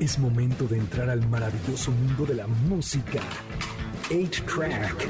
Es 0.00 0.18
momento 0.18 0.66
de 0.66 0.78
entrar 0.78 1.10
al 1.10 1.28
maravilloso 1.28 1.90
mundo 1.90 2.24
de 2.24 2.34
la 2.34 2.46
música. 2.46 3.20
8-Track. 4.08 5.06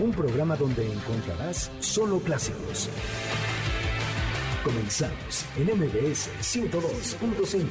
Un 0.00 0.12
programa 0.12 0.56
donde 0.56 0.90
encontrarás 0.90 1.70
solo 1.78 2.20
clásicos. 2.20 2.88
Comenzamos 4.64 5.44
en 5.58 5.66
MBS 5.66 6.30
102.5. 6.40 7.66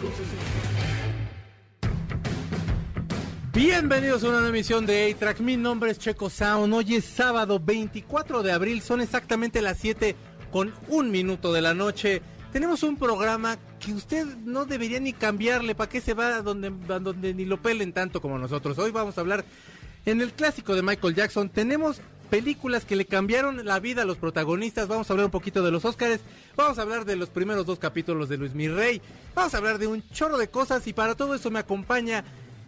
Bienvenidos 3.51 4.23
a 4.23 4.27
una 4.27 4.35
nueva 4.41 4.49
emisión 4.49 4.85
de 4.85 5.11
A-Track. 5.11 5.39
Mi 5.39 5.57
nombre 5.57 5.89
es 5.89 5.97
Checo 5.97 6.29
Sound. 6.29 6.71
Hoy 6.71 6.97
es 6.97 7.05
sábado 7.05 7.59
24 7.59 8.43
de 8.43 8.51
abril. 8.51 8.83
Son 8.83 9.01
exactamente 9.01 9.63
las 9.63 9.79
7 9.79 10.15
con 10.51 10.71
un 10.87 11.09
minuto 11.09 11.51
de 11.51 11.61
la 11.63 11.73
noche. 11.73 12.21
Tenemos 12.51 12.81
un 12.81 12.97
programa 12.97 13.57
que 13.79 13.93
usted 13.93 14.25
no 14.25 14.65
debería 14.65 14.99
ni 14.99 15.13
cambiarle. 15.13 15.75
¿Para 15.75 15.89
qué 15.89 16.01
se 16.01 16.15
va 16.15 16.37
a 16.37 16.41
donde, 16.41 16.67
a 16.91 16.99
donde 16.99 17.33
ni 17.33 17.45
lo 17.45 17.61
pelen 17.61 17.93
tanto 17.93 18.21
como 18.21 18.39
nosotros? 18.39 18.77
Hoy 18.79 18.89
vamos 18.91 19.17
a 19.17 19.21
hablar 19.21 19.45
en 20.05 20.19
el 20.21 20.33
clásico 20.33 20.75
de 20.75 20.81
Michael 20.81 21.13
Jackson. 21.13 21.49
Tenemos 21.49 22.01
películas 22.31 22.85
que 22.85 22.95
le 22.95 23.05
cambiaron 23.05 23.65
la 23.65 23.79
vida 23.79 24.01
a 24.01 24.05
los 24.05 24.17
protagonistas. 24.17 24.87
Vamos 24.87 25.07
a 25.09 25.13
hablar 25.13 25.25
un 25.25 25.31
poquito 25.31 25.61
de 25.63 25.69
los 25.69 25.85
Óscares. 25.85 26.21
Vamos 26.55 26.79
a 26.79 26.81
hablar 26.81 27.05
de 27.05 27.15
los 27.17 27.29
primeros 27.29 27.67
dos 27.67 27.77
capítulos 27.77 28.29
de 28.29 28.37
Luis 28.37 28.55
Mirrey. 28.55 28.99
Vamos 29.35 29.53
a 29.53 29.57
hablar 29.57 29.77
de 29.77 29.85
un 29.85 30.03
chorro 30.09 30.39
de 30.39 30.47
cosas. 30.49 30.87
Y 30.87 30.93
para 30.93 31.13
todo 31.13 31.35
eso 31.35 31.51
me 31.51 31.59
acompaña 31.59 32.23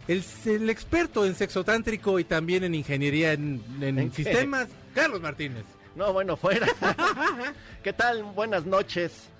el, 0.07 0.23
el 0.45 0.69
experto 0.69 1.25
en 1.25 1.33
sexo 1.33 1.63
tántrico 1.63 2.19
y 2.19 2.23
también 2.23 2.63
en 2.63 2.75
ingeniería 2.75 3.33
en, 3.33 3.63
en 3.81 3.97
¿En 3.97 4.11
qué? 4.11 4.23
sistemas, 4.23 4.67
Carlos 4.93 5.21
Martínez. 5.21 5.63
No, 5.95 6.13
bueno, 6.13 6.37
fuera. 6.37 6.67
¿Qué 7.83 7.93
tal? 7.93 8.23
Buenas 8.23 8.65
noches. 8.67 9.30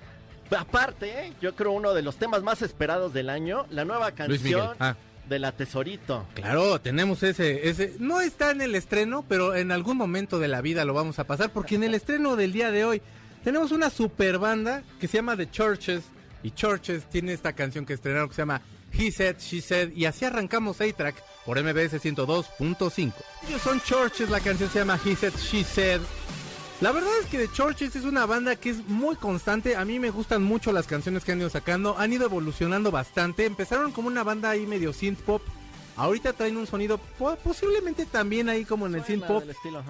Aparte, 0.57 1.27
¿eh? 1.27 1.33
yo 1.41 1.55
creo 1.55 1.71
uno 1.71 1.93
de 1.93 2.01
los 2.01 2.17
temas 2.17 2.43
más 2.43 2.61
esperados 2.61 3.13
del 3.13 3.29
año, 3.29 3.65
la 3.69 3.85
nueva 3.85 4.11
canción 4.11 4.75
Ah. 4.79 4.95
de 5.29 5.39
la 5.39 5.51
Tesorito. 5.53 6.25
Claro, 6.33 6.79
tenemos 6.81 7.23
ese, 7.23 7.69
ese, 7.69 7.95
no 7.99 8.19
está 8.21 8.51
en 8.51 8.61
el 8.61 8.75
estreno, 8.75 9.23
pero 9.27 9.55
en 9.55 9.71
algún 9.71 9.97
momento 9.97 10.39
de 10.39 10.47
la 10.49 10.61
vida 10.61 10.83
lo 10.85 10.93
vamos 10.93 11.19
a 11.19 11.23
pasar, 11.25 11.51
porque 11.51 11.75
en 11.75 11.83
el 11.83 11.93
estreno 11.93 12.35
del 12.35 12.51
día 12.51 12.71
de 12.71 12.83
hoy 12.85 13.01
tenemos 13.43 13.71
una 13.71 13.89
super 13.89 14.37
banda 14.39 14.83
que 14.99 15.07
se 15.07 15.17
llama 15.17 15.37
The 15.37 15.49
Churches, 15.49 16.03
y 16.43 16.51
Churches 16.51 17.05
tiene 17.05 17.33
esta 17.33 17.53
canción 17.53 17.85
que 17.85 17.93
estrenaron 17.93 18.27
que 18.29 18.35
se 18.35 18.41
llama 18.41 18.61
He 18.91 19.11
Said, 19.11 19.37
She 19.39 19.61
Said, 19.61 19.91
y 19.95 20.05
así 20.05 20.25
arrancamos 20.25 20.81
A-Track 20.81 21.15
por 21.45 21.57
MBS 21.63 21.93
102.5. 22.03 23.13
Ellos 23.47 23.61
son 23.61 23.79
Churches, 23.81 24.29
la 24.29 24.39
canción 24.41 24.69
se 24.69 24.79
llama 24.79 24.99
He 25.05 25.15
Said, 25.15 25.33
She 25.37 25.63
Said. 25.63 26.01
La 26.81 26.91
verdad 26.91 27.11
es 27.21 27.27
que 27.27 27.37
The 27.37 27.51
Churches 27.53 27.95
es 27.95 28.05
una 28.05 28.25
banda 28.25 28.55
que 28.55 28.71
es 28.71 28.87
muy 28.87 29.15
constante. 29.15 29.75
A 29.75 29.85
mí 29.85 29.99
me 29.99 30.09
gustan 30.09 30.41
mucho 30.41 30.71
las 30.71 30.87
canciones 30.87 31.23
que 31.23 31.31
han 31.31 31.39
ido 31.39 31.49
sacando. 31.49 31.95
Han 31.99 32.11
ido 32.11 32.25
evolucionando 32.25 32.89
bastante. 32.89 33.45
Empezaron 33.45 33.91
como 33.91 34.07
una 34.07 34.23
banda 34.23 34.49
ahí 34.49 34.65
medio 34.65 34.91
synth 34.91 35.19
pop. 35.19 35.43
Ahorita 35.95 36.33
traen 36.33 36.57
un 36.57 36.65
sonido 36.65 36.97
po- 36.97 37.35
posiblemente 37.35 38.07
también 38.07 38.49
ahí 38.49 38.65
como 38.65 38.87
en 38.87 38.95
el 38.95 39.03
synth 39.03 39.25
pop. 39.27 39.43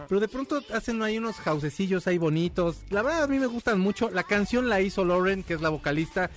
Pero 0.09 0.19
de 0.19 0.27
pronto 0.27 0.61
hacen 0.73 1.01
ahí 1.01 1.17
unos 1.17 1.37
jausecillos 1.37 2.07
ahí 2.07 2.17
bonitos. 2.17 2.77
La 2.89 3.01
verdad 3.03 3.23
a 3.23 3.27
mí 3.27 3.39
me 3.39 3.47
gustan 3.47 3.79
mucho. 3.79 4.09
La 4.09 4.23
canción 4.23 4.67
la 4.67 4.81
hizo 4.81 5.05
Lauren, 5.05 5.43
que 5.43 5.53
es 5.53 5.61
la 5.61 5.69
vocalista, 5.69 6.29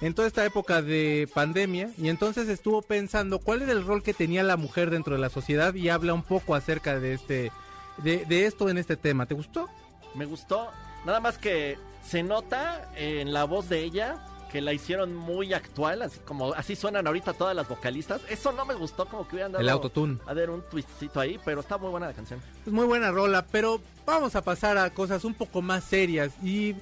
en 0.00 0.14
toda 0.14 0.26
esta 0.26 0.42
época 0.46 0.80
de 0.80 1.28
pandemia. 1.34 1.90
Y 1.98 2.08
entonces 2.08 2.48
estuvo 2.48 2.80
pensando 2.80 3.40
cuál 3.40 3.60
era 3.60 3.72
el 3.72 3.84
rol 3.84 4.02
que 4.02 4.14
tenía 4.14 4.42
la 4.42 4.56
mujer 4.56 4.88
dentro 4.88 5.14
de 5.16 5.20
la 5.20 5.28
sociedad 5.28 5.74
y 5.74 5.90
habla 5.90 6.14
un 6.14 6.22
poco 6.22 6.54
acerca 6.54 6.98
de 6.98 7.12
este, 7.12 7.52
de, 7.98 8.24
de 8.24 8.46
esto 8.46 8.70
en 8.70 8.78
este 8.78 8.96
tema. 8.96 9.26
¿Te 9.26 9.34
gustó? 9.34 9.68
Me 10.14 10.24
gustó. 10.26 10.68
Nada 11.04 11.20
más 11.20 11.38
que 11.38 11.78
se 12.04 12.22
nota 12.22 12.90
en 12.96 13.32
la 13.32 13.44
voz 13.44 13.68
de 13.68 13.82
ella 13.82 14.16
que 14.50 14.60
la 14.62 14.72
hicieron 14.72 15.14
muy 15.14 15.52
actual, 15.52 16.00
así 16.00 16.20
como 16.20 16.54
así 16.54 16.74
suenan 16.74 17.06
ahorita 17.06 17.34
todas 17.34 17.54
las 17.54 17.68
vocalistas. 17.68 18.22
Eso 18.30 18.50
no 18.52 18.64
me 18.64 18.74
gustó, 18.74 19.04
como 19.06 19.28
que 19.28 19.36
hubieran 19.36 19.52
dado 19.52 19.62
El 19.62 19.68
autotune. 19.68 20.18
a 20.26 20.32
ver 20.32 20.48
un 20.48 20.62
twistcito 20.62 21.20
ahí, 21.20 21.38
pero 21.44 21.60
está 21.60 21.76
muy 21.76 21.90
buena 21.90 22.06
la 22.06 22.14
canción. 22.14 22.40
Es 22.66 22.72
muy 22.72 22.86
buena 22.86 23.10
rola, 23.10 23.44
pero 23.50 23.80
vamos 24.06 24.34
a 24.36 24.42
pasar 24.42 24.78
a 24.78 24.88
cosas 24.90 25.24
un 25.24 25.34
poco 25.34 25.60
más 25.60 25.84
serias. 25.84 26.32
Y 26.42 26.74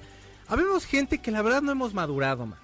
habemos 0.47 0.85
gente 0.85 1.17
que 1.17 1.29
la 1.29 1.41
verdad 1.41 1.61
no 1.61 1.73
hemos 1.73 1.93
madurado, 1.93 2.45
man. 2.45 2.59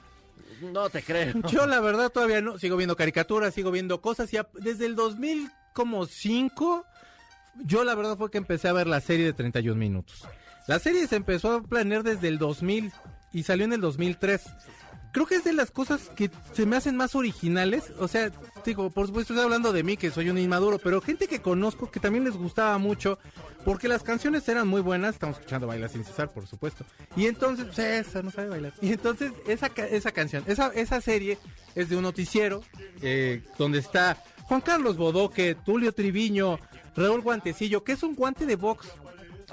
No 0.62 0.90
te 0.90 1.04
creo. 1.04 1.34
Yo 1.52 1.66
la 1.66 1.82
verdad 1.82 2.10
todavía 2.10 2.40
no, 2.40 2.58
sigo 2.58 2.78
viendo 2.78 2.96
caricaturas, 2.96 3.54
sigo 3.54 3.72
viendo 3.72 4.00
cosas 4.00 4.32
y 4.34 4.38
a- 4.38 4.48
desde 4.54 4.86
el 4.86 4.96
2005 4.96 6.86
yo 7.66 7.84
la 7.84 7.94
verdad 7.96 8.18
fue 8.18 8.32
que 8.32 8.38
empecé 8.38 8.68
a 8.70 8.74
ver 8.74 8.88
la 8.88 9.02
serie 9.02 9.26
de 9.26 9.34
31 9.34 9.78
minutos. 9.78 10.24
La 10.68 10.80
serie 10.80 11.08
se 11.08 11.18
empezó 11.18 11.52
a 11.52 11.62
planear 11.62 12.04
desde 12.04 12.28
el 12.28 12.38
2000 12.38 12.92
y 13.34 13.44
salió 13.44 13.66
en 13.66 13.74
el 13.74 13.82
2003. 13.82 14.42
Creo 15.12 15.28
que 15.28 15.36
es 15.36 15.44
de 15.44 15.54
las 15.54 15.70
cosas 15.70 16.10
que 16.16 16.32
se 16.54 16.66
me 16.66 16.76
hacen 16.76 16.96
más 16.96 17.14
originales. 17.14 17.92
O 18.00 18.08
sea, 18.08 18.32
digo, 18.66 18.90
por 18.90 19.06
supuesto 19.06 19.34
estoy 19.34 19.44
hablando 19.44 19.72
de 19.72 19.84
mí, 19.84 19.96
que 19.96 20.10
soy 20.10 20.30
un 20.30 20.40
inmaduro, 20.40 20.80
pero 20.80 21.02
gente 21.02 21.28
que 21.28 21.40
conozco 21.40 21.92
que 21.92 22.00
también 22.00 22.24
les 22.24 22.36
gustaba 22.36 22.78
mucho, 22.80 23.20
porque 23.64 23.88
las 23.88 24.02
canciones 24.02 24.48
eran 24.48 24.68
muy 24.68 24.82
buenas. 24.82 25.14
Estamos 25.14 25.38
escuchando 25.38 25.68
Bailar 25.68 25.90
sin 25.90 26.04
cesar, 26.04 26.32
por 26.32 26.48
supuesto. 26.48 26.84
Y 27.16 27.28
entonces, 27.28 27.68
pues, 27.76 28.24
no 28.24 28.32
sabe 28.32 28.50
bailar. 28.50 28.74
Y 28.82 28.92
entonces, 28.92 29.34
esa, 29.48 29.68
esa 29.68 30.12
canción, 30.12 30.44
esa, 30.48 30.70
esa 30.70 31.00
serie 31.00 31.38
es 31.76 31.90
de 31.90 31.96
un 31.96 32.04
noticiero, 32.04 32.64
eh, 33.04 33.44
donde 33.60 33.80
está 33.80 34.18
Juan 34.44 34.62
Carlos 34.62 34.98
Bodoque, 34.98 35.56
Tulio 35.64 35.92
Triviño, 35.92 36.58
Raúl 36.96 37.22
Guantecillo, 37.22 37.84
que 37.84 37.92
es 37.92 38.02
un 38.02 38.16
guante 38.16 38.48
de 38.48 38.56
box 38.56 38.88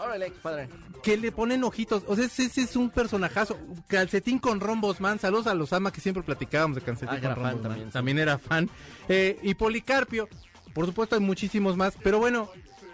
Órale, 0.03 0.31
padre. 0.43 0.69
que 1.03 1.17
le 1.17 1.33
ponen 1.33 1.63
ojitos. 1.65 2.03
O 2.07 2.17
sea, 2.17 2.25
ese, 2.27 2.45
ese 2.45 2.63
es 2.63 2.77
un 2.77 2.91
personajazo. 2.91 3.59
Calcetín 3.89 4.39
con 4.39 4.61
rombos, 4.61 5.01
man. 5.01 5.19
Saludos 5.19 5.47
a 5.47 5.55
los 5.55 5.73
ama 5.73 5.93
que 5.93 6.01
siempre 6.01 6.23
platicábamos 6.23 6.77
de 6.77 6.83
Calcetín 6.83 7.17
Ah, 7.19 7.21
con 7.21 7.35
rombos. 7.37 7.53
fan 7.53 7.63
también, 7.63 7.87
sí. 7.89 7.93
También 7.93 8.19
era 8.19 8.39
fan. 8.39 8.69
Eh, 9.09 9.39
y 9.43 9.55
Policarpio. 9.55 10.29
Por 10.75 10.87
supuesto, 10.87 11.17
hay 11.17 11.21
muchísimos 11.23 11.77
más. 11.77 11.95
Pero 12.03 12.19
bueno, 12.19 12.49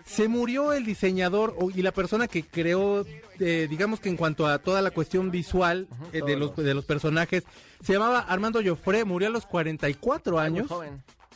se 0.04 0.28
murió 0.28 0.72
el 0.72 0.84
diseñador 0.84 1.56
y 1.74 1.82
la 1.82 1.92
persona 1.92 2.28
que 2.28 2.42
creó, 2.44 3.04
eh, 3.40 3.66
digamos 3.68 4.00
que 4.00 4.08
en 4.08 4.16
cuanto 4.16 4.46
a 4.46 4.58
toda 4.58 4.80
la 4.82 4.90
cuestión 4.92 5.30
visual 5.30 5.88
eh, 6.12 6.22
de, 6.24 6.36
los, 6.36 6.54
de 6.56 6.74
los 6.74 6.84
personajes. 6.84 7.44
Se 7.82 7.92
llamaba 7.92 8.20
Armando 8.20 8.60
Joffre. 8.64 9.04
Murió 9.04 9.28
a 9.28 9.30
los 9.32 9.46
44 9.46 10.36
Muy 10.36 10.42
años 10.44 10.70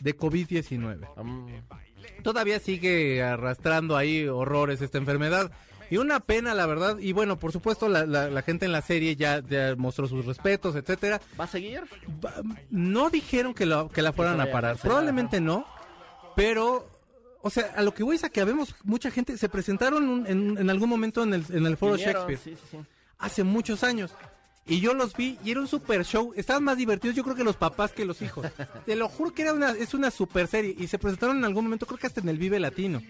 de 0.01 0.17
COVID-19 0.17 0.99
Mm, 1.23 1.47
todavía 2.23 2.59
sigue 2.61 3.23
arrastrando 3.23 3.97
ahí 3.97 4.27
horrores 4.27 4.81
esta 4.83 4.99
enfermedad. 4.99 5.51
Y 5.93 5.97
una 5.97 6.21
pena, 6.21 6.55
la 6.55 6.67
verdad. 6.67 6.99
Y 7.01 7.13
bueno, 7.13 7.39
por 7.39 7.51
supuesto, 7.51 7.89
la, 7.89 8.07
la- 8.07 8.31
la 8.31 8.43
gente 8.43 8.65
en 8.65 8.71
la 8.73 8.81
serie 8.81 9.17
ya, 9.17 9.41
ya 9.41 9.75
mostró 9.77 10.07
sus 10.07 10.25
respetos, 10.25 10.77
etcétera. 10.77 11.21
¿Va 11.39 11.45
a 11.45 11.49
seguir? 11.49 11.83
Va- 12.25 12.35
No 12.71 13.11
dijeron 13.11 13.55
que, 13.55 13.67
lo- 13.67 13.89
que 13.89 14.01
la 14.03 14.13
fueran 14.13 14.41
a 14.41 14.47
parar. 14.53 14.77
Probablemente 14.79 15.41
no. 15.41 15.67
Pero, 16.37 16.89
o 17.43 17.51
sea, 17.51 17.73
a 17.77 17.83
lo 17.83 17.93
que 17.93 18.03
voy 18.05 18.17
es 18.17 18.25
a 18.25 18.31
que 18.31 18.41
habemos 18.41 18.75
mucha 18.85 19.11
gente. 19.11 19.37
Se 19.37 19.49
presentaron 19.49 20.09
un- 20.09 20.27
en, 20.29 20.59
en 20.59 20.71
algún 20.71 20.89
momento 20.89 21.25
en 21.25 21.35
el, 21.35 21.45
en 21.51 21.67
el 21.67 21.77
foro 21.77 21.95
Vinieron, 21.95 22.23
Shakespeare 22.29 22.57
Sí, 22.57 22.63
sí, 22.71 22.77
sí. 22.79 22.85
hace 23.19 23.43
muchos 23.43 23.83
años. 23.83 24.13
Y 24.71 24.79
yo 24.79 24.95
los 24.95 25.15
vi 25.17 25.37
y 25.45 25.51
era 25.51 25.61
un 25.61 25.67
super 25.67 26.05
show. 26.05 26.33
Estaban 26.37 26.63
más 26.63 26.77
divertidos, 26.77 27.17
yo 27.17 27.25
creo 27.25 27.35
que 27.35 27.43
los 27.43 27.57
papás 27.57 27.91
que 27.91 28.05
los 28.05 28.23
hijos. 28.23 28.47
Te 28.87 28.95
lo 28.95 29.09
juro 29.09 29.35
que 29.35 29.43
era 29.43 29.53
una, 29.53 29.73
es 29.73 29.95
una 29.95 30.13
super 30.13 30.47
serie. 30.47 30.77
Y 30.79 30.87
se 30.87 30.97
presentaron 30.97 31.39
en 31.39 31.45
algún 31.45 31.65
momento, 31.65 31.87
creo 31.87 31.99
que 31.99 32.07
hasta 32.07 32.21
en 32.21 32.29
el 32.29 32.39
Vive 32.39 32.61
Latino. 32.61 33.03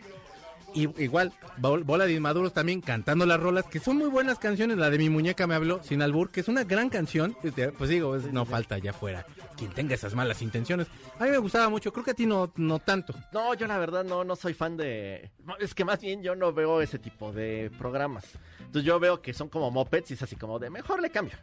Y 0.75 0.83
igual, 1.03 1.33
bol- 1.59 1.83
Bola 1.85 2.07
de 2.07 2.13
Inmaduros 2.13 2.53
también 2.53 2.81
cantando 2.81 3.27
las 3.27 3.41
rolas, 3.41 3.67
que 3.67 3.81
son 3.81 3.97
muy 3.97 4.09
buenas 4.09 4.39
canciones. 4.39 4.79
La 4.79 4.89
de 4.91 4.99
Mi 4.99 5.11
Muñeca 5.11 5.47
me 5.47 5.55
habló, 5.55 5.83
Sin 5.83 6.01
Albur, 6.03 6.31
que 6.31 6.41
es 6.41 6.49
una 6.49 6.65
gran 6.65 6.89
canción. 6.91 7.37
Pues 7.77 7.91
digo, 7.91 8.15
es- 8.17 8.33
no 8.33 8.45
falta 8.45 8.77
allá 8.77 8.91
afuera 8.91 9.27
quien 9.57 9.73
tenga 9.73 9.95
esas 9.95 10.15
malas 10.15 10.41
intenciones. 10.43 10.87
A 11.19 11.25
mí 11.25 11.31
me 11.31 11.39
gustaba 11.39 11.69
mucho, 11.69 11.93
creo 11.93 12.05
que 12.05 12.13
a 12.13 12.15
ti 12.15 12.25
no, 12.25 12.53
no 12.57 12.79
tanto. 12.79 13.15
No, 13.33 13.53
yo 13.55 13.67
la 13.67 13.79
verdad 13.79 14.05
no, 14.05 14.25
no 14.25 14.35
soy 14.37 14.55
fan 14.55 14.77
de... 14.77 15.31
Es 15.59 15.75
que 15.75 15.85
más 15.85 16.01
bien 16.01 16.23
yo 16.23 16.35
no 16.35 16.53
veo 16.53 16.81
ese 16.81 16.99
tipo 16.99 17.31
de 17.33 17.71
programas. 17.77 18.25
Entonces 18.61 18.85
yo 18.85 18.99
veo 18.99 19.21
que 19.21 19.35
son 19.35 19.49
como 19.51 19.71
mopeds 19.71 20.13
y 20.13 20.15
es 20.15 20.23
así 20.23 20.37
como 20.37 20.59
de 20.59 20.71
mejor 20.71 21.03
le 21.03 21.11
cambio. 21.11 21.37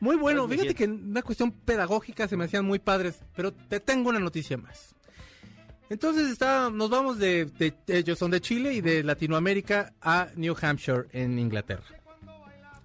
Muy 0.00 0.16
bueno, 0.16 0.46
Pues, 0.46 0.60
fíjate 0.60 0.74
que 0.74 0.84
en 0.84 1.10
una 1.10 1.22
cuestión 1.22 1.52
pedagógica 1.52 2.26
se 2.26 2.36
me 2.36 2.44
hacían 2.44 2.64
muy 2.64 2.78
padres, 2.78 3.20
pero 3.36 3.52
te 3.52 3.80
tengo 3.80 4.08
una 4.08 4.18
noticia 4.18 4.56
más. 4.56 4.94
Entonces 5.92 6.30
está, 6.30 6.70
nos 6.70 6.88
vamos 6.88 7.18
de, 7.18 7.44
de- 7.44 7.74
ellos 7.88 8.18
son 8.18 8.30
de 8.30 8.40
Chile 8.40 8.72
y 8.72 8.80
de 8.80 9.02
Latinoamérica 9.04 9.92
a 10.00 10.28
New 10.36 10.56
Hampshire 10.58 11.04
en 11.12 11.38
Inglaterra. 11.38 11.84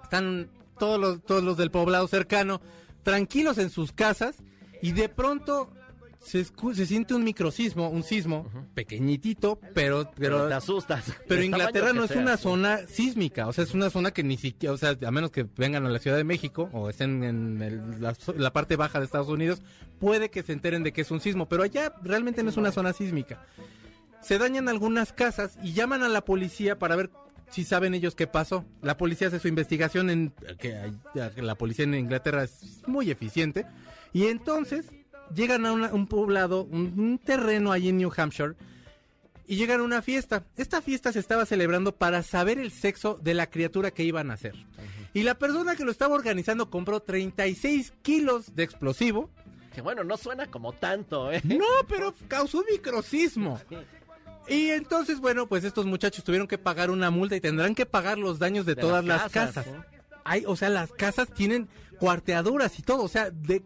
Están 0.03 0.49
todos 0.77 0.99
los, 0.99 1.23
todos 1.23 1.41
los 1.41 1.55
del 1.55 1.71
poblado 1.71 2.05
cercano 2.09 2.59
tranquilos 3.03 3.59
en 3.59 3.69
sus 3.69 3.93
casas 3.93 4.35
y 4.81 4.91
de 4.91 5.07
pronto 5.07 5.69
se, 6.27 6.85
siente 6.85 7.13
un 7.13 7.23
microsismo, 7.23 7.89
un 7.89 8.03
sismo 8.03 8.49
pequeñitito, 8.73 9.59
pero, 9.73 10.11
Pero, 10.11 10.11
pero 10.15 10.47
te 10.47 10.53
asustas. 10.53 11.05
pero 11.27 11.41
Inglaterra 11.43 11.93
no 11.93 12.03
es 12.03 12.11
sea. 12.11 12.21
una 12.21 12.37
zona 12.37 12.79
sísmica, 12.87 13.47
o 13.47 13.53
sea, 13.53 13.63
es 13.63 13.73
una 13.73 13.89
zona 13.89 14.11
que 14.11 14.23
ni 14.23 14.37
siquiera, 14.37 14.73
o 14.73 14.77
sea, 14.77 14.97
a 15.05 15.11
menos 15.11 15.31
que 15.31 15.47
vengan 15.55 15.85
a 15.85 15.89
la 15.89 15.99
Ciudad 15.99 16.17
de 16.17 16.23
México 16.23 16.69
o 16.73 16.89
estén 16.89 17.23
en 17.23 17.61
el- 17.61 18.01
la, 18.01 18.15
la 18.35 18.51
parte 18.53 18.75
baja 18.75 18.99
de 18.99 19.05
Estados 19.05 19.29
Unidos, 19.29 19.61
puede 19.99 20.29
que 20.29 20.43
se 20.43 20.53
enteren 20.53 20.83
de 20.83 20.91
que 20.93 21.01
es 21.01 21.11
un 21.11 21.19
sismo, 21.21 21.47
pero 21.47 21.63
allá 21.63 21.93
realmente 22.03 22.43
no 22.43 22.49
es 22.49 22.57
una 22.57 22.71
zona 22.71 22.93
sísmica. 22.93 23.45
Se 24.21 24.37
dañan 24.37 24.67
algunas 24.67 25.13
casas 25.13 25.57
y 25.63 25.73
llaman 25.73 26.03
a 26.03 26.09
la 26.09 26.25
policía 26.25 26.77
para 26.77 26.95
ver 26.95 27.09
sí 27.49 27.63
saben 27.63 27.93
ellos 27.93 28.13
qué 28.15 28.27
pasó. 28.27 28.65
La 28.81 28.97
policía 28.97 29.27
hace 29.29 29.39
su 29.39 29.47
investigación 29.47 30.09
en 30.09 30.33
que 30.59 30.91
la 31.37 31.55
policía 31.55 31.85
en 31.85 31.93
Inglaterra 31.93 32.43
es 32.43 32.81
muy 32.85 33.09
eficiente 33.11 33.65
y 34.11 34.25
entonces 34.25 34.87
llegan 35.33 35.65
a 35.65 35.73
una- 35.73 35.93
un 35.93 36.07
poblado, 36.07 36.63
un, 36.63 36.93
un 36.99 37.19
terreno 37.19 37.71
ahí 37.71 37.89
en 37.89 37.97
New 37.97 38.11
Hampshire 38.15 38.55
y 39.47 39.55
llegan 39.55 39.79
a 39.79 39.83
una 39.83 40.01
fiesta. 40.01 40.43
Esta 40.57 40.81
fiesta 40.81 41.11
se 41.13 41.19
estaba 41.19 41.45
celebrando 41.45 41.93
para 41.95 42.21
saber 42.23 42.59
el 42.59 42.71
sexo 42.71 43.17
de 43.21 43.33
la 43.33 43.49
criatura 43.49 43.91
que 43.91 44.03
iban 44.03 44.29
a 44.31 44.33
hacer. 44.35 44.55
Y 45.13 45.23
la 45.23 45.35
persona 45.35 45.75
que 45.75 45.85
lo 45.85 45.91
estaba 45.91 46.15
organizando 46.15 46.69
compró 46.69 46.99
36 47.01 47.93
kilos 48.01 48.55
de 48.55 48.63
explosivo. 48.63 49.29
Que 49.73 49.81
bueno, 49.81 50.03
no 50.03 50.17
suena 50.17 50.47
como 50.47 50.73
tanto, 50.73 51.31
¿eh? 51.31 51.41
No, 51.43 51.65
pero 51.87 52.13
causó 52.27 52.59
un 52.59 52.65
microcismo. 52.71 53.59
Y 54.49 54.69
entonces, 54.69 55.19
bueno, 55.19 55.47
pues 55.47 55.63
estos 55.63 55.85
muchachos 55.85 56.23
tuvieron 56.23 56.47
que 56.47 56.57
pagar 56.57 56.89
una 56.89 57.09
multa 57.11 57.35
y 57.35 57.41
tendrán 57.41 57.75
que 57.75 57.85
pagar 57.85 58.17
los 58.17 58.39
daños 58.39 58.65
de, 58.65 58.75
De 58.75 58.81
todas 58.81 59.03
las 59.05 59.29
casas. 59.31 59.67
¿eh? 59.67 59.75
Hay, 60.23 60.43
o 60.45 60.55
sea, 60.55 60.69
las 60.69 60.91
casas 60.91 61.29
tienen 61.33 61.67
cuarteaduras 61.99 62.77
y 62.79 62.81
todo, 62.81 63.03
o 63.03 63.07
sea, 63.07 63.29
de 63.31 63.63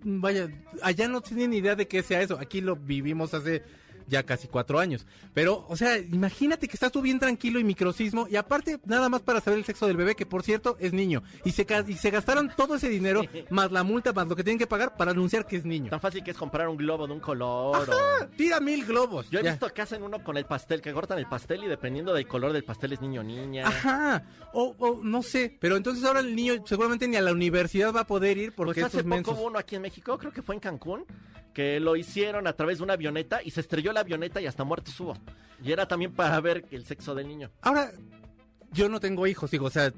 vaya, 0.00 0.48
allá 0.82 1.08
no 1.08 1.20
tienen 1.20 1.54
idea 1.54 1.74
de 1.74 1.88
qué 1.88 2.02
sea 2.02 2.22
eso. 2.22 2.38
Aquí 2.38 2.60
lo 2.60 2.76
vivimos 2.76 3.34
hace 3.34 3.62
ya 4.06 4.22
casi 4.22 4.48
cuatro 4.48 4.78
años. 4.78 5.06
Pero, 5.32 5.64
o 5.68 5.76
sea, 5.76 5.98
imagínate 5.98 6.68
que 6.68 6.74
estás 6.74 6.92
tú 6.92 7.02
bien 7.02 7.18
tranquilo 7.18 7.58
y 7.58 7.64
microcismo 7.64 8.26
y 8.28 8.36
aparte 8.36 8.78
nada 8.84 9.08
más 9.08 9.22
para 9.22 9.40
saber 9.40 9.58
el 9.58 9.64
sexo 9.64 9.86
del 9.86 9.96
bebé, 9.96 10.14
que 10.14 10.26
por 10.26 10.42
cierto 10.42 10.76
es 10.80 10.92
niño. 10.92 11.22
Y 11.44 11.52
se, 11.52 11.66
y 11.88 11.94
se 11.94 12.10
gastaron 12.10 12.50
todo 12.56 12.74
ese 12.76 12.88
dinero, 12.88 13.22
más 13.50 13.70
la 13.72 13.82
multa, 13.82 14.12
más 14.12 14.26
lo 14.26 14.36
que 14.36 14.44
tienen 14.44 14.58
que 14.58 14.66
pagar 14.66 14.96
para 14.96 15.12
anunciar 15.12 15.46
que 15.46 15.56
es 15.56 15.64
niño. 15.64 15.90
Tan 15.90 16.00
fácil 16.00 16.22
que 16.22 16.30
es 16.32 16.36
comprar 16.36 16.68
un 16.68 16.76
globo 16.76 17.06
de 17.06 17.12
un 17.12 17.20
color 17.20 17.88
o... 17.90 18.26
Tira 18.36 18.60
mil 18.60 18.84
globos. 18.84 19.28
Yo 19.30 19.40
he 19.40 19.42
ya. 19.44 19.50
visto 19.50 19.68
que 19.72 19.82
hacen 19.82 20.02
uno 20.02 20.22
con 20.22 20.36
el 20.36 20.44
pastel, 20.46 20.80
que 20.80 20.92
cortan 20.92 21.18
el 21.18 21.26
pastel 21.26 21.64
y 21.64 21.68
dependiendo 21.68 22.12
del 22.12 22.26
color 22.26 22.52
del 22.52 22.64
pastel 22.64 22.92
es 22.92 23.00
niño 23.00 23.20
o 23.20 23.24
niña. 23.24 23.66
Ajá, 23.66 24.24
o, 24.52 24.74
o 24.78 25.00
no 25.02 25.22
sé, 25.22 25.56
pero 25.60 25.76
entonces 25.76 26.04
ahora 26.04 26.20
el 26.20 26.34
niño 26.34 26.54
seguramente 26.66 27.08
ni 27.08 27.16
a 27.16 27.22
la 27.22 27.32
universidad 27.32 27.92
va 27.94 28.00
a 28.00 28.06
poder 28.06 28.38
ir 28.38 28.54
porque 28.54 28.80
Pues 28.80 28.86
hace 28.86 28.98
estos 28.98 29.02
poco 29.02 29.14
mensos... 29.14 29.34
hubo 29.38 29.46
uno 29.46 29.58
aquí 29.58 29.76
en 29.76 29.82
México, 29.82 30.18
creo 30.18 30.32
que 30.32 30.42
fue 30.42 30.54
en 30.54 30.60
Cancún, 30.60 31.04
que 31.54 31.80
lo 31.80 31.96
hicieron 31.96 32.46
a 32.46 32.52
través 32.52 32.78
de 32.78 32.84
una 32.84 32.92
avioneta 32.94 33.40
y 33.42 33.50
se 33.52 33.60
estrelló 33.60 33.92
la 33.92 34.00
avioneta 34.00 34.40
y 34.40 34.46
hasta 34.46 34.64
muertos 34.64 34.98
hubo. 35.00 35.16
Y 35.62 35.72
era 35.72 35.88
también 35.88 36.12
para 36.12 36.38
ver 36.40 36.66
el 36.72 36.84
sexo 36.84 37.14
del 37.14 37.28
niño. 37.28 37.50
Ahora, 37.62 37.92
yo 38.72 38.88
no 38.88 39.00
tengo 39.00 39.26
hijos, 39.26 39.50
digo, 39.52 39.66
o 39.66 39.70
sea, 39.70 39.92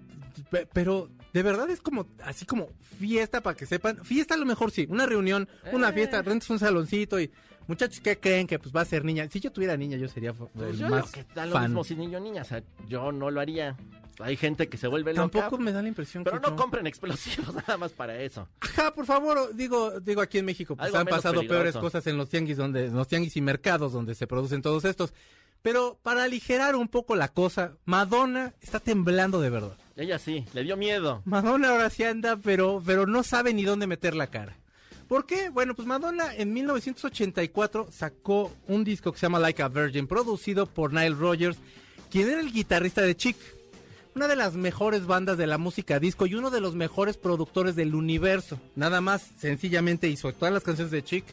pe- 0.51 0.69
pero 0.73 1.09
de 1.33 1.43
verdad 1.43 1.69
es 1.71 1.81
como, 1.81 2.07
así 2.23 2.45
como 2.45 2.69
fiesta 2.99 3.41
para 3.41 3.57
que 3.57 3.67
sepan, 3.67 4.05
fiesta 4.05 4.35
a 4.35 4.37
lo 4.39 4.45
mejor 4.47 4.71
sí, 4.71 4.87
una 4.89 5.07
reunión, 5.07 5.49
una 5.73 5.89
Eh. 5.89 5.93
fiesta, 5.95 6.21
rentas 6.23 6.51
un 6.51 6.59
saloncito 6.59 7.19
y 7.19 7.31
muchachos 7.67 8.01
que 8.01 8.19
creen 8.19 8.47
que 8.47 8.59
pues 8.59 8.75
va 8.77 8.83
a 8.83 8.85
ser 8.85 9.05
niña. 9.05 9.27
Si 9.31 9.41
yo 9.41 9.51
tuviera 9.51 9.77
niña 9.79 9.97
yo 9.97 10.09
sería 10.09 10.33
Pues 10.35 10.51
el 10.73 10.77
yo 10.79 10.89
más 10.91 11.11
que 11.11 11.25
da 11.35 11.47
lo 11.47 11.53
fan. 11.55 11.63
mismo 11.65 11.83
si 11.85 11.97
niño 11.97 12.19
o 12.19 12.21
niña, 12.21 12.43
o 12.43 12.45
sea, 12.45 12.63
yo 12.87 13.11
no 13.13 13.31
lo 13.31 13.41
haría. 13.41 13.77
Hay 14.21 14.37
gente 14.37 14.69
que 14.69 14.77
se 14.77 14.87
vuelve 14.87 15.13
loca. 15.13 15.41
Tampoco 15.41 15.63
me 15.63 15.73
da 15.73 15.83
la 15.83 15.89
impresión 15.89 16.25
Pero 16.25 16.41
que 16.41 16.51
no 16.51 16.57
compren 16.57 16.87
explosivos 16.87 17.55
nada 17.67 17.77
más 17.77 17.93
para 17.93 18.21
eso. 18.21 18.49
Ajá, 18.61 18.95
por 18.95 19.07
favor, 19.07 19.55
digo, 19.55 20.01
digo 20.01 20.21
aquí 20.21 20.39
en 20.39 20.45
México, 20.45 20.77
pues 20.77 20.95
han 20.95 21.07
pasado 21.07 21.37
peligroso. 21.37 21.63
peores 21.63 21.77
cosas 21.77 22.07
en 22.07 22.17
los 22.17 22.29
tianguis 22.29 22.57
donde, 22.57 22.87
en 22.87 22.95
los 22.95 23.09
tianguis 23.09 23.37
y 23.37 23.41
mercados 23.41 23.93
donde 23.93 24.15
se 24.15 24.27
producen 24.27 24.63
todos 24.63 24.85
estos. 24.85 25.13
Pero 25.63 25.99
para 26.03 26.25
aligerar 26.25 26.77
un 26.77 26.89
poco 26.89 27.17
la 27.17 27.29
cosa, 27.29 27.73
Madonna 27.85 28.55
está 28.61 28.79
temblando 28.79 29.41
de 29.41 29.51
verdad. 29.51 29.77
Ella 29.97 30.19
sí, 30.19 30.45
le 30.53 30.63
dio 30.63 30.77
miedo. 30.77 31.23
Madonna 31.25 31.71
ahora 31.71 31.91
sí 31.91 32.05
anda, 32.05 32.37
pero, 32.37 32.83
pero 32.85 33.07
no 33.07 33.23
sabe 33.23 33.53
ni 33.53 33.65
dónde 33.65 33.87
meter 33.87 34.15
la 34.15 34.29
cara. 34.29 34.57
¿Por 35.09 35.25
qué? 35.25 35.51
Bueno, 35.51 35.75
pues 35.75 35.87
Madonna 35.87 36.35
en 36.35 36.53
1984 36.53 37.89
sacó 37.91 38.53
un 38.67 38.85
disco 38.85 39.13
que 39.13 39.19
se 39.19 39.27
llama 39.27 39.39
Like 39.39 39.63
a 39.63 39.69
Virgin, 39.69 40.07
producido 40.07 40.67
por 40.67 40.93
Nile 40.93 41.15
Rodgers, 41.15 41.59
quien 42.11 42.29
era 42.29 42.41
el 42.41 42.53
guitarrista 42.53 43.03
de 43.03 43.17
Chic, 43.17 43.37
una 44.17 44.29
de 44.29 44.37
las 44.37 44.55
mejores 44.55 45.07
bandas 45.07 45.37
de 45.37 45.47
la 45.47 45.59
música 45.59 46.01
disco 46.01 46.25
y 46.25 46.35
uno 46.35 46.51
de 46.51 46.63
los 46.63 46.75
mejores 46.75 47.19
productores 47.19 47.77
del 47.77 47.95
universo. 47.95 48.59
Nada 48.75 49.03
más, 49.03 49.31
sencillamente 49.39 50.09
hizo 50.09 50.33
todas 50.33 50.55
las 50.55 50.63
canciones 50.63 50.91
de 50.91 51.05
Chic, 51.05 51.25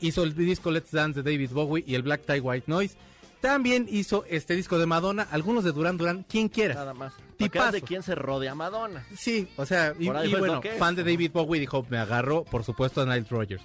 hizo 0.00 0.22
el 0.22 0.32
disco 0.36 0.70
Let's 0.70 0.92
Dance 0.92 1.20
de 1.20 1.32
David 1.32 1.50
Bowie 1.50 1.82
y 1.84 1.96
el 1.96 2.02
Black 2.02 2.24
Tie 2.24 2.38
White 2.38 2.66
Noise. 2.68 2.96
También 3.40 3.88
hizo 3.90 4.24
este 4.30 4.54
disco 4.54 4.78
de 4.78 4.86
Madonna, 4.86 5.26
algunos 5.32 5.64
de 5.64 5.72
Duran 5.72 5.98
Duran, 5.98 6.22
quien 6.22 6.48
quiera. 6.48 6.76
Nada 6.76 6.94
más. 6.94 7.12
Veas 7.40 7.72
de 7.72 7.82
quién 7.82 8.04
se 8.04 8.14
rodea 8.14 8.54
Madonna. 8.54 9.04
Sí, 9.16 9.48
o 9.56 9.66
sea, 9.66 9.92
y, 9.98 10.06
bueno, 10.06 10.62
fan 10.78 10.94
de 10.94 11.02
David 11.02 11.32
Bowie 11.32 11.58
dijo, 11.58 11.84
me 11.90 11.98
agarró, 11.98 12.44
por 12.44 12.62
supuesto, 12.62 13.00
a 13.00 13.04
Nile 13.04 13.26
Rodgers. 13.28 13.64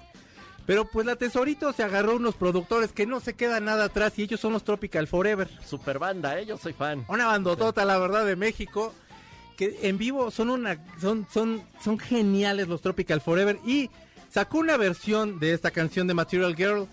Pero 0.67 0.83
pues 0.83 1.05
la 1.05 1.15
Tesorito 1.15 1.71
se 1.71 1.81
agarró 1.81 2.17
unos 2.17 2.35
productores 2.35 2.91
que 2.91 3.07
no 3.07 3.21
se 3.21 3.35
quedan 3.35 3.65
nada 3.65 3.85
atrás 3.85 4.19
y 4.19 4.23
ellos 4.23 4.41
son 4.41 4.51
los 4.51 4.65
Tropical 4.65 5.07
Forever. 5.07 5.49
Super 5.65 5.97
banda, 5.97 6.37
¿eh? 6.37 6.45
Yo 6.45 6.57
soy 6.57 6.73
fan. 6.73 7.05
Una 7.07 7.25
bandotota, 7.25 7.85
la 7.85 7.97
verdad, 7.97 8.25
de 8.25 8.35
México. 8.35 8.93
Que 9.55 9.79
en 9.83 9.97
vivo 9.97 10.29
son 10.29 10.49
una, 10.49 10.77
son, 10.99 11.25
son, 11.33 11.63
son 11.81 11.97
geniales 11.97 12.67
los 12.67 12.81
Tropical 12.81 13.21
Forever. 13.21 13.59
Y 13.65 13.89
sacó 14.29 14.59
una 14.59 14.75
versión 14.75 15.39
de 15.39 15.53
esta 15.53 15.71
canción 15.71 16.05
de 16.05 16.13
Material 16.13 16.53
Girl 16.53 16.87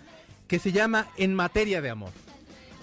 que 0.46 0.60
se 0.60 0.70
llama 0.70 1.08
En 1.16 1.34
Materia 1.34 1.82
de 1.82 1.90
Amor. 1.90 2.12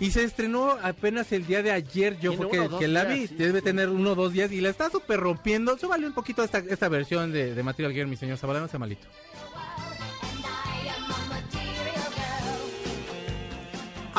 Y 0.02 0.12
se 0.12 0.26
estrenó 0.26 0.72
apenas 0.84 1.32
el 1.32 1.46
día 1.46 1.64
de 1.64 1.72
ayer, 1.72 2.20
yo 2.20 2.34
fue 2.34 2.50
que, 2.50 2.88
la 2.88 3.06
días, 3.06 3.20
vi, 3.20 3.28
sí, 3.28 3.36
debe 3.36 3.60
sí. 3.60 3.66
tener 3.66 3.88
uno 3.88 4.12
o 4.12 4.16
dos 4.16 4.34
días 4.34 4.52
y 4.52 4.60
la 4.60 4.70
está 4.70 4.90
súper 4.90 5.20
rompiendo. 5.22 5.78
Se 5.78 5.86
vale 5.86 6.06
un 6.06 6.14
poquito 6.14 6.44
esta, 6.44 6.58
esta 6.58 6.90
versión 6.90 7.32
de, 7.32 7.56
de 7.56 7.64
Material 7.64 7.94
Girl, 7.94 8.08
mi 8.08 8.18
señor 8.18 8.38
Zavala, 8.38 8.60
no 8.60 8.68
sea 8.68 8.80
malito. 8.80 9.08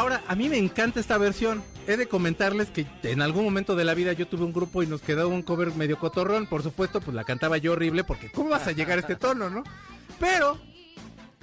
Ahora, 0.03 0.21
a 0.27 0.35
mí 0.35 0.49
me 0.49 0.59
encanta 0.59 0.99
esta 0.99 1.17
versión. 1.17 1.63
He 1.87 1.97
de 1.97 2.09
comentarles 2.09 2.71
que 2.71 2.89
en 3.05 3.23
algún 3.23 3.45
momento 3.45 3.77
de 3.77 3.85
la 3.85 3.95
vida 3.95 4.13
yo 4.13 4.27
tuve 4.27 4.43
un 4.43 4.53
grupo 4.53 4.83
y 4.83 4.89
nos 4.89 5.01
quedó 5.01 5.29
un 5.29 5.43
cover 5.43 5.73
medio 5.77 5.97
cotorrón. 5.97 6.49
Por 6.49 6.65
supuesto, 6.65 7.01
pues 7.01 7.15
la 7.15 7.23
cantaba 7.23 7.57
yo 7.57 7.71
horrible 7.71 8.03
porque 8.03 8.29
¿cómo 8.29 8.51
vas 8.51 8.67
a 8.67 8.73
llegar 8.73 8.99
a 8.99 9.03
este 9.03 9.15
tono, 9.15 9.49
no? 9.49 9.63
Pero 10.19 10.59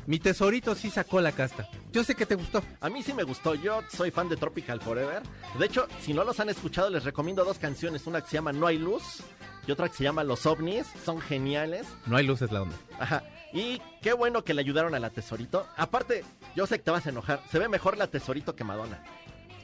mi 0.08 0.20
tesorito 0.20 0.76
sí 0.76 0.90
sacó 0.90 1.22
la 1.22 1.32
casta. 1.32 1.70
Yo 1.94 2.04
sé 2.04 2.16
que 2.16 2.26
te 2.26 2.36
gustó. 2.36 2.62
A 2.82 2.90
mí 2.90 3.02
sí 3.02 3.14
me 3.14 3.24
gustó, 3.24 3.56
yo 3.56 3.80
soy 3.96 4.12
fan 4.12 4.28
de 4.28 4.36
Tropical 4.36 4.82
Forever. 4.82 5.24
De 5.58 5.66
hecho, 5.66 5.88
si 6.02 6.14
no 6.14 6.26
los 6.26 6.42
han 6.42 6.50
escuchado, 6.50 6.90
les 6.90 7.06
recomiendo 7.06 7.46
dos 7.46 7.60
canciones. 7.60 8.08
Una 8.08 8.20
que 8.20 8.28
se 8.28 8.34
llama 8.34 8.52
No 8.52 8.68
hay 8.68 8.78
luz 8.78 9.24
y 9.68 9.72
otra 9.72 9.88
que 9.88 9.96
se 9.96 10.04
llama 10.04 10.26
Los 10.26 10.46
ovnis. 10.46 10.86
Son 11.06 11.22
geniales. 11.22 11.88
No 12.08 12.18
hay 12.18 12.28
luces 12.28 12.52
la 12.52 12.64
onda. 12.64 12.76
Ajá. 13.00 13.24
Y 13.54 13.82
qué 14.02 14.14
bueno 14.14 14.44
que 14.44 14.54
le 14.54 14.62
ayudaron 14.62 14.94
a 14.96 15.00
la 15.00 15.10
Tesorito. 15.10 15.66
Aparte, 15.76 16.24
yo 16.56 16.68
sé 16.68 16.78
que 16.78 16.84
te 16.86 16.92
vas 16.92 17.06
a 17.06 17.10
enojar. 17.10 17.42
Se 17.52 17.58
ve 17.60 17.68
mejor 17.68 17.98
la 17.98 18.08
Tesorito 18.08 18.56
que 18.56 18.64
Madonna. 18.64 19.04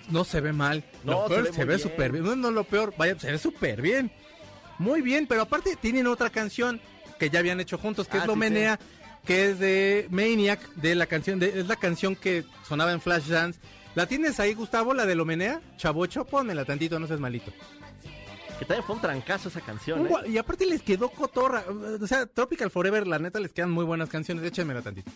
No 0.09 0.23
se 0.23 0.41
ve 0.41 0.53
mal. 0.53 0.83
No, 1.03 1.23
Lo 1.23 1.27
peor, 1.27 1.45
se 1.47 1.51
ve 1.59 1.65
ve 1.65 1.75
bien. 1.75 1.79
súper 1.79 2.11
bien. 2.11 2.23
No, 2.23 2.35
no, 2.35 2.51
lo 2.51 2.63
peor. 2.63 2.93
Vaya, 2.97 3.17
se 3.19 3.31
ve 3.31 3.37
súper 3.37 3.81
bien. 3.81 4.11
Muy 4.79 5.01
bien, 5.01 5.25
pero 5.27 5.43
aparte 5.43 5.75
tienen 5.75 6.07
otra 6.07 6.29
canción 6.29 6.81
que 7.19 7.29
ya 7.29 7.39
habían 7.39 7.59
hecho 7.59 7.77
juntos, 7.77 8.07
que 8.07 8.17
Ah, 8.17 8.19
es 8.19 8.23
sí, 8.23 8.27
Lomenea, 8.27 8.79
que 9.25 9.49
es 9.51 9.59
de 9.59 10.07
Maniac, 10.09 10.59
de 10.75 10.95
la 10.95 11.05
canción, 11.05 11.39
de, 11.39 11.59
es 11.59 11.67
la 11.67 11.75
canción 11.77 12.15
que 12.15 12.43
sonaba 12.67 12.91
en 12.91 12.99
Flashdance. 13.01 13.59
¿La 13.95 14.05
tienes 14.07 14.39
ahí, 14.41 14.53
Gustavo, 14.53 14.93
la 14.93 15.05
de 15.05 15.15
Lomenea? 15.15 15.61
Chavocho, 15.77 16.25
pónmela 16.25 16.65
tantito, 16.65 16.99
no 16.99 17.07
seas 17.07 17.19
malito. 17.21 17.51
Que 18.59 18.65
también 18.65 18.83
fue 18.85 18.95
un 18.95 19.01
trancazo 19.01 19.49
esa 19.49 19.61
canción. 19.61 20.07
¿eh? 20.07 20.09
Y 20.27 20.37
aparte 20.37 20.65
les 20.65 20.81
quedó 20.81 21.09
cotorra. 21.09 21.63
O 22.01 22.07
sea, 22.07 22.25
Tropical 22.25 22.71
Forever, 22.71 23.05
la 23.05 23.19
neta, 23.19 23.39
les 23.39 23.51
quedan 23.51 23.71
muy 23.71 23.83
buenas 23.83 24.09
canciones. 24.09 24.45
Échenmela 24.45 24.81
tantito. 24.81 25.11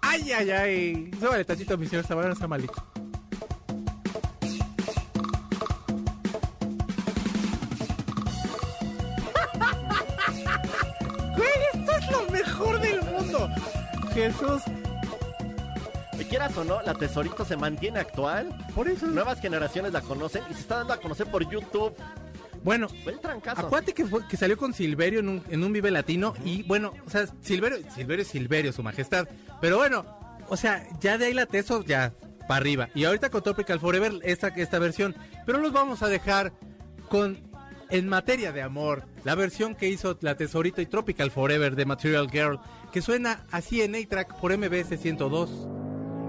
Ay, 0.00 0.32
ay, 0.32 0.50
ay. 0.50 1.10
Súbale 1.20 1.44
tantito, 1.44 1.76
mi 1.76 1.86
señor 1.86 2.04
Zavala, 2.04 2.28
no 2.28 2.36
sea 2.36 2.46
malito. 2.46 2.74
Güey, 11.36 11.50
esto 11.74 11.92
es 11.92 12.10
lo 12.10 12.30
mejor 12.30 12.80
del 12.80 13.02
mundo. 13.02 13.48
Jesús, 14.14 14.62
quieras 16.28 16.56
o 16.56 16.64
no, 16.64 16.80
la 16.82 16.94
Tesorito 16.94 17.44
se 17.44 17.56
mantiene 17.56 17.98
actual. 18.00 18.56
por 18.74 18.88
eso. 18.88 19.06
Nuevas 19.06 19.40
generaciones 19.40 19.92
la 19.92 20.00
conocen 20.02 20.42
y 20.50 20.54
se 20.54 20.60
está 20.60 20.76
dando 20.78 20.92
a 20.92 21.00
conocer 21.00 21.26
por 21.30 21.48
YouTube. 21.50 21.94
Bueno, 22.64 22.88
Fue 23.04 23.12
el 23.12 23.20
trancazo. 23.20 23.62
Acuérdate 23.66 23.94
que, 23.94 24.04
fue- 24.04 24.26
que 24.28 24.36
salió 24.36 24.56
con 24.56 24.72
Silverio 24.74 25.20
en 25.20 25.28
un, 25.28 25.44
en 25.48 25.62
un 25.64 25.72
Vive 25.72 25.90
Latino 25.90 26.34
y 26.44 26.64
bueno, 26.64 26.92
o 27.06 27.10
sea, 27.10 27.26
Silverio, 27.40 27.78
Silverio 27.94 28.22
es 28.22 28.28
Silverio, 28.28 28.72
su 28.72 28.82
majestad. 28.82 29.28
Pero 29.60 29.78
bueno, 29.78 30.04
o 30.48 30.56
sea, 30.56 30.84
ya 31.00 31.18
de 31.18 31.26
ahí 31.26 31.34
la 31.34 31.46
teso, 31.46 31.82
ya 31.84 32.12
para 32.48 32.56
arriba. 32.56 32.88
Y 32.94 33.04
ahorita 33.04 33.30
con 33.30 33.42
Tropical 33.42 33.78
Forever, 33.78 34.14
esta, 34.22 34.48
esta 34.48 34.78
versión. 34.78 35.14
Pero 35.46 35.58
los 35.58 35.72
vamos 35.72 36.02
a 36.02 36.08
dejar 36.08 36.52
con 37.08 37.38
En 37.90 38.08
Materia 38.08 38.50
de 38.52 38.60
Amor, 38.62 39.04
la 39.24 39.34
versión 39.36 39.74
que 39.76 39.88
hizo 39.88 40.18
la 40.20 40.36
Tesorito 40.36 40.80
y 40.82 40.86
Tropical 40.86 41.30
Forever 41.30 41.76
de 41.76 41.86
Material 41.86 42.28
Girl, 42.30 42.58
que 42.92 43.00
suena 43.02 43.46
así 43.52 43.82
en 43.82 43.94
A-Track 43.94 44.40
por 44.40 44.54
MBS 44.56 44.98
102. 45.00 45.68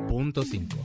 102.5. 0.09 0.75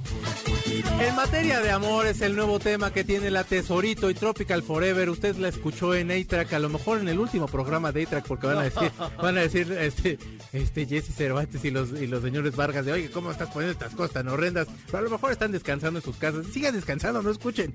En 1.01 1.17
materia 1.17 1.61
de 1.61 1.71
amor 1.71 2.07
es 2.07 2.21
el 2.21 2.37
nuevo 2.37 2.59
tema 2.59 2.93
que 2.93 3.05
tiene 3.05 3.31
la 3.31 3.45
Tesorito 3.45 4.11
y 4.11 4.15
Tropical 4.15 4.63
Forever. 4.63 5.09
Usted 5.11 5.37
la 5.37 5.49
escuchó 5.49 5.95
en 5.95 6.11
A-Track, 6.11 6.53
a 6.53 6.59
lo 6.59 6.69
mejor 6.69 7.01
en 7.01 7.09
el 7.09 7.19
último 7.19 7.47
programa 7.47 7.91
de 7.93 8.03
A-Track, 8.03 8.27
porque 8.27 8.47
van 8.47 8.59
a 8.59 8.63
decir, 8.63 8.93
van 9.23 9.39
a 9.39 9.41
decir, 9.41 9.73
este, 9.73 10.19
este 10.53 10.87
Jesse 10.87 11.15
Cervantes 11.15 11.65
y 11.65 11.71
los, 11.71 11.93
y 11.93 12.07
los 12.07 12.23
señores 12.23 12.55
Vargas 12.55 12.85
de, 12.85 12.93
oye, 12.93 13.11
¿cómo 13.11 13.31
estás 13.31 13.51
poniendo 13.51 13.73
estas 13.73 13.95
cosas 13.95 14.13
tan 14.13 14.29
horrendas? 14.29 14.69
Pero 14.87 14.99
a 14.99 15.03
lo 15.03 15.11
mejor 15.11 15.33
están 15.33 15.53
descansando 15.53 15.99
en 15.99 16.05
sus 16.05 16.17
casas. 16.17 16.47
Sigan 16.47 16.75
descansando, 16.75 17.23
no 17.23 17.31
escuchen. 17.31 17.75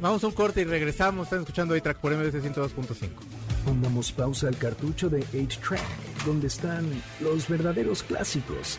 Vamos 0.00 0.22
a 0.24 0.26
un 0.26 0.34
corte 0.34 0.62
y 0.62 0.64
regresamos. 0.64 1.26
Están 1.26 1.40
escuchando 1.40 1.74
A-Track 1.74 1.98
por 1.98 2.12
MBC 2.14 2.42
102.5. 2.42 3.08
Pongamos 3.64 4.12
pausa 4.12 4.48
al 4.48 4.56
cartucho 4.56 5.08
de 5.08 5.24
8-Track, 5.24 6.24
donde 6.24 6.46
están 6.46 6.88
los 7.20 7.48
verdaderos 7.48 8.02
clásicos, 8.04 8.78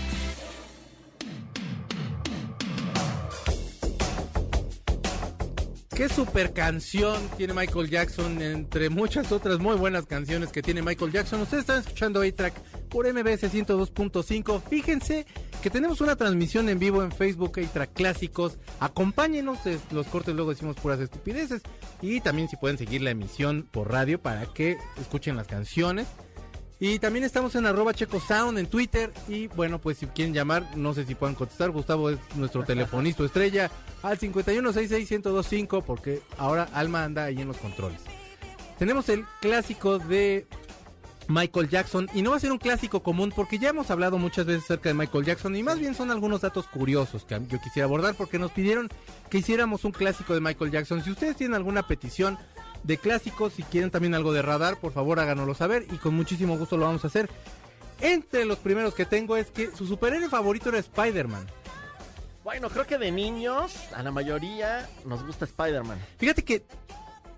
Qué 5.95 6.07
super 6.07 6.53
canción 6.53 7.21
tiene 7.35 7.53
Michael 7.53 7.89
Jackson, 7.89 8.41
entre 8.41 8.89
muchas 8.89 9.31
otras 9.33 9.59
muy 9.59 9.75
buenas 9.75 10.05
canciones 10.05 10.49
que 10.49 10.61
tiene 10.61 10.81
Michael 10.81 11.11
Jackson. 11.11 11.41
Ustedes 11.41 11.61
están 11.61 11.79
escuchando 11.79 12.21
A-Track 12.21 12.53
por 12.89 13.05
MBS 13.11 13.53
102.5. 13.53 14.63
Fíjense 14.69 15.25
que 15.61 15.69
tenemos 15.69 15.99
una 15.99 16.15
transmisión 16.15 16.69
en 16.69 16.79
vivo 16.79 17.03
en 17.03 17.11
Facebook 17.11 17.59
A-Track 17.59 17.91
Clásicos. 17.93 18.57
Acompáñenos, 18.79 19.59
los 19.91 20.07
cortes 20.07 20.33
luego 20.33 20.51
decimos 20.51 20.77
puras 20.77 21.01
estupideces. 21.01 21.61
Y 22.01 22.21
también 22.21 22.47
si 22.47 22.55
pueden 22.55 22.77
seguir 22.77 23.01
la 23.01 23.11
emisión 23.11 23.67
por 23.69 23.91
radio 23.91 24.19
para 24.21 24.45
que 24.45 24.77
escuchen 24.97 25.35
las 25.35 25.47
canciones. 25.47 26.07
Y 26.83 26.97
también 26.97 27.23
estamos 27.23 27.53
en 27.53 27.67
arroba 27.67 27.93
checo 27.93 28.19
sound 28.19 28.57
en 28.57 28.65
Twitter. 28.65 29.13
Y 29.27 29.45
bueno, 29.49 29.77
pues 29.77 29.99
si 29.99 30.07
quieren 30.07 30.33
llamar, 30.33 30.65
no 30.75 30.95
sé 30.95 31.05
si 31.05 31.13
puedan 31.13 31.35
contestar. 31.35 31.69
Gustavo 31.69 32.09
es 32.09 32.17
nuestro 32.33 32.63
telefonista 32.63 33.23
estrella 33.23 33.69
al 34.01 34.17
51661025 34.17 35.83
porque 35.83 36.23
ahora 36.39 36.67
Alma 36.73 37.03
anda 37.03 37.25
ahí 37.25 37.39
en 37.39 37.49
los 37.49 37.57
controles. 37.57 38.01
Tenemos 38.79 39.09
el 39.09 39.25
clásico 39.41 39.99
de 39.99 40.47
Michael 41.27 41.69
Jackson 41.69 42.09
y 42.15 42.23
no 42.23 42.31
va 42.31 42.37
a 42.37 42.39
ser 42.39 42.51
un 42.51 42.57
clásico 42.57 43.03
común 43.03 43.31
porque 43.35 43.59
ya 43.59 43.69
hemos 43.69 43.91
hablado 43.91 44.17
muchas 44.17 44.47
veces 44.47 44.63
acerca 44.63 44.89
de 44.89 44.95
Michael 44.95 45.23
Jackson 45.23 45.55
y 45.55 45.61
más 45.61 45.77
bien 45.77 45.93
son 45.93 46.09
algunos 46.09 46.41
datos 46.41 46.65
curiosos 46.65 47.25
que 47.25 47.39
yo 47.47 47.61
quisiera 47.61 47.85
abordar 47.85 48.15
porque 48.15 48.39
nos 48.39 48.49
pidieron 48.49 48.89
que 49.29 49.37
hiciéramos 49.37 49.85
un 49.85 49.91
clásico 49.91 50.33
de 50.33 50.41
Michael 50.41 50.71
Jackson. 50.71 51.03
Si 51.03 51.11
ustedes 51.11 51.35
tienen 51.35 51.53
alguna 51.53 51.83
petición 51.83 52.39
de 52.83 52.97
clásicos, 52.97 53.53
si 53.53 53.63
quieren 53.63 53.91
también 53.91 54.15
algo 54.15 54.33
de 54.33 54.41
radar, 54.41 54.77
por 54.77 54.91
favor 54.91 55.19
háganoslo 55.19 55.53
saber 55.53 55.85
y 55.91 55.97
con 55.97 56.15
muchísimo 56.15 56.57
gusto 56.57 56.77
lo 56.77 56.85
vamos 56.85 57.03
a 57.03 57.07
hacer. 57.07 57.29
Entre 57.99 58.45
los 58.45 58.57
primeros 58.57 58.95
que 58.95 59.05
tengo 59.05 59.37
es 59.37 59.51
que 59.51 59.69
su 59.75 59.85
superhéroe 59.85 60.29
favorito 60.29 60.69
era 60.69 60.79
Spider-Man. 60.79 61.45
Bueno, 62.43 62.69
creo 62.69 62.87
que 62.87 62.97
de 62.97 63.11
niños, 63.11 63.75
a 63.93 64.01
la 64.01 64.11
mayoría 64.11 64.89
nos 65.05 65.23
gusta 65.23 65.45
Spider-Man. 65.45 65.99
Fíjate 66.17 66.43
que 66.43 66.65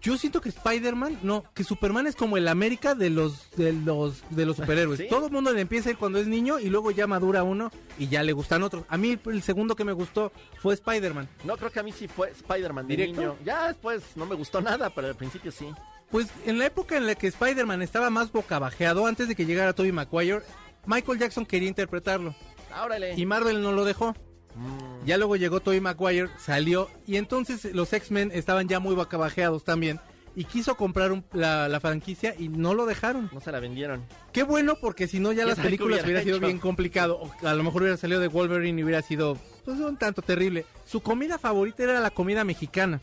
yo 0.04 0.18
siento 0.18 0.42
que 0.42 0.50
Spider-Man, 0.50 1.20
no, 1.24 1.46
que 1.54 1.64
Superman 1.64 2.06
es 2.08 2.16
como 2.16 2.36
el 2.38 2.48
América 2.50 2.94
de 2.94 3.10
los 3.10 3.50
de 3.52 3.72
los 3.74 4.22
de 4.30 4.46
los 4.46 4.58
superhéroes. 4.58 5.00
¿Sí? 5.00 5.08
Todo 5.10 5.28
el 5.28 5.32
mundo 5.32 5.52
le 5.54 5.62
empieza 5.62 5.90
a 5.90 5.92
ir 5.94 5.98
cuando 5.98 6.20
es 6.20 6.28
niño 6.28 6.60
y 6.60 6.70
luego 6.70 6.92
ya 6.92 7.08
madura 7.08 7.44
uno 7.44 7.72
y 7.98 8.10
ya 8.10 8.22
le 8.22 8.34
gustan 8.34 8.64
otros. 8.64 8.84
A 8.90 8.98
mí 8.98 9.18
el 9.26 9.42
segundo 9.42 9.76
que 9.76 9.86
me 9.86 9.94
gustó 9.94 10.32
fue 10.62 10.74
Spider-Man. 10.74 11.30
No, 11.46 11.56
creo 11.58 11.72
que 11.72 11.80
a 11.80 11.84
mí 11.84 11.92
sí 11.94 12.08
fue 12.10 12.30
Spider-Man 12.32 12.86
de 12.88 12.96
¿Directo? 12.98 13.22
niño. 13.22 13.36
Ya 13.46 13.70
después 13.70 14.04
no 14.16 14.26
me 14.26 14.36
gustó 14.36 14.60
nada, 14.62 14.90
pero 14.90 15.08
al 15.08 15.16
principio 15.16 15.52
sí. 15.52 15.68
Pues 16.12 16.28
en 16.46 16.60
la 16.60 16.66
época 16.68 16.98
en 16.98 17.08
la 17.08 17.16
que 17.16 17.28
Spider-Man 17.28 17.82
estaba 17.82 18.10
más 18.10 18.32
bocabajeado 18.32 19.08
antes 19.08 19.28
de 19.30 19.36
que 19.36 19.46
llegara 19.46 19.74
Tobey 19.74 19.94
Maguire, 19.94 20.42
Michael 20.86 21.18
Jackson 21.18 21.46
quería 21.46 21.70
interpretarlo 21.70 22.36
Órale. 22.84 23.14
y 23.16 23.26
Marvel 23.26 23.62
no 23.64 23.72
lo 23.72 23.86
dejó. 23.86 24.14
Mm, 24.56 25.06
Ya 25.06 25.18
luego 25.18 25.36
llegó 25.36 25.60
Tobey 25.60 25.82
Maguire, 25.82 26.30
salió 26.38 26.90
y 27.08 27.18
entonces 27.18 27.66
los 27.74 27.92
X-Men 27.94 28.32
estaban 28.34 28.68
ya 28.68 28.80
muy 28.80 28.96
bocabajeados 28.96 29.64
también 29.64 30.00
y 30.36 30.46
quiso 30.46 30.76
comprar 30.76 31.12
un- 31.12 31.24
la, 31.34 31.68
la 31.70 31.80
franquicia 31.80 32.34
y 32.38 32.50
no 32.50 32.74
lo 32.74 32.86
dejaron. 32.88 33.30
no 33.32 33.40
se 33.40 33.52
la 33.52 33.60
vendieron. 33.60 34.04
Qué 34.32 34.42
bueno, 34.44 34.76
porque 34.82 35.08
si 35.08 35.20
no 35.20 35.32
ya 35.32 35.44
¿Quién 35.44 35.50
las 35.50 35.60
películas 35.60 36.00
hubiera 36.04 36.06
hubiera 36.22 36.24
sido 36.24 36.40
bien 36.40 36.58
complicado. 36.60 37.20
O 37.22 37.48
a 37.48 37.54
lo 37.54 37.64
mejor 37.64 37.84
hubiera 37.84 37.98
salido 37.98 38.20
de 38.20 38.28
Wolverine 38.30 38.80
y 38.80 38.84
hubiera 38.84 39.02
sido 39.04 39.38
pues 39.64 39.80
un 39.80 39.98
tanto 39.98 40.22
terrible. 40.24 40.66
Su 40.86 41.02
comida 41.02 41.38
favorita 41.38 41.84
era 41.84 42.00
la 42.00 42.10
comida 42.10 42.44
mexicana. 42.44 43.00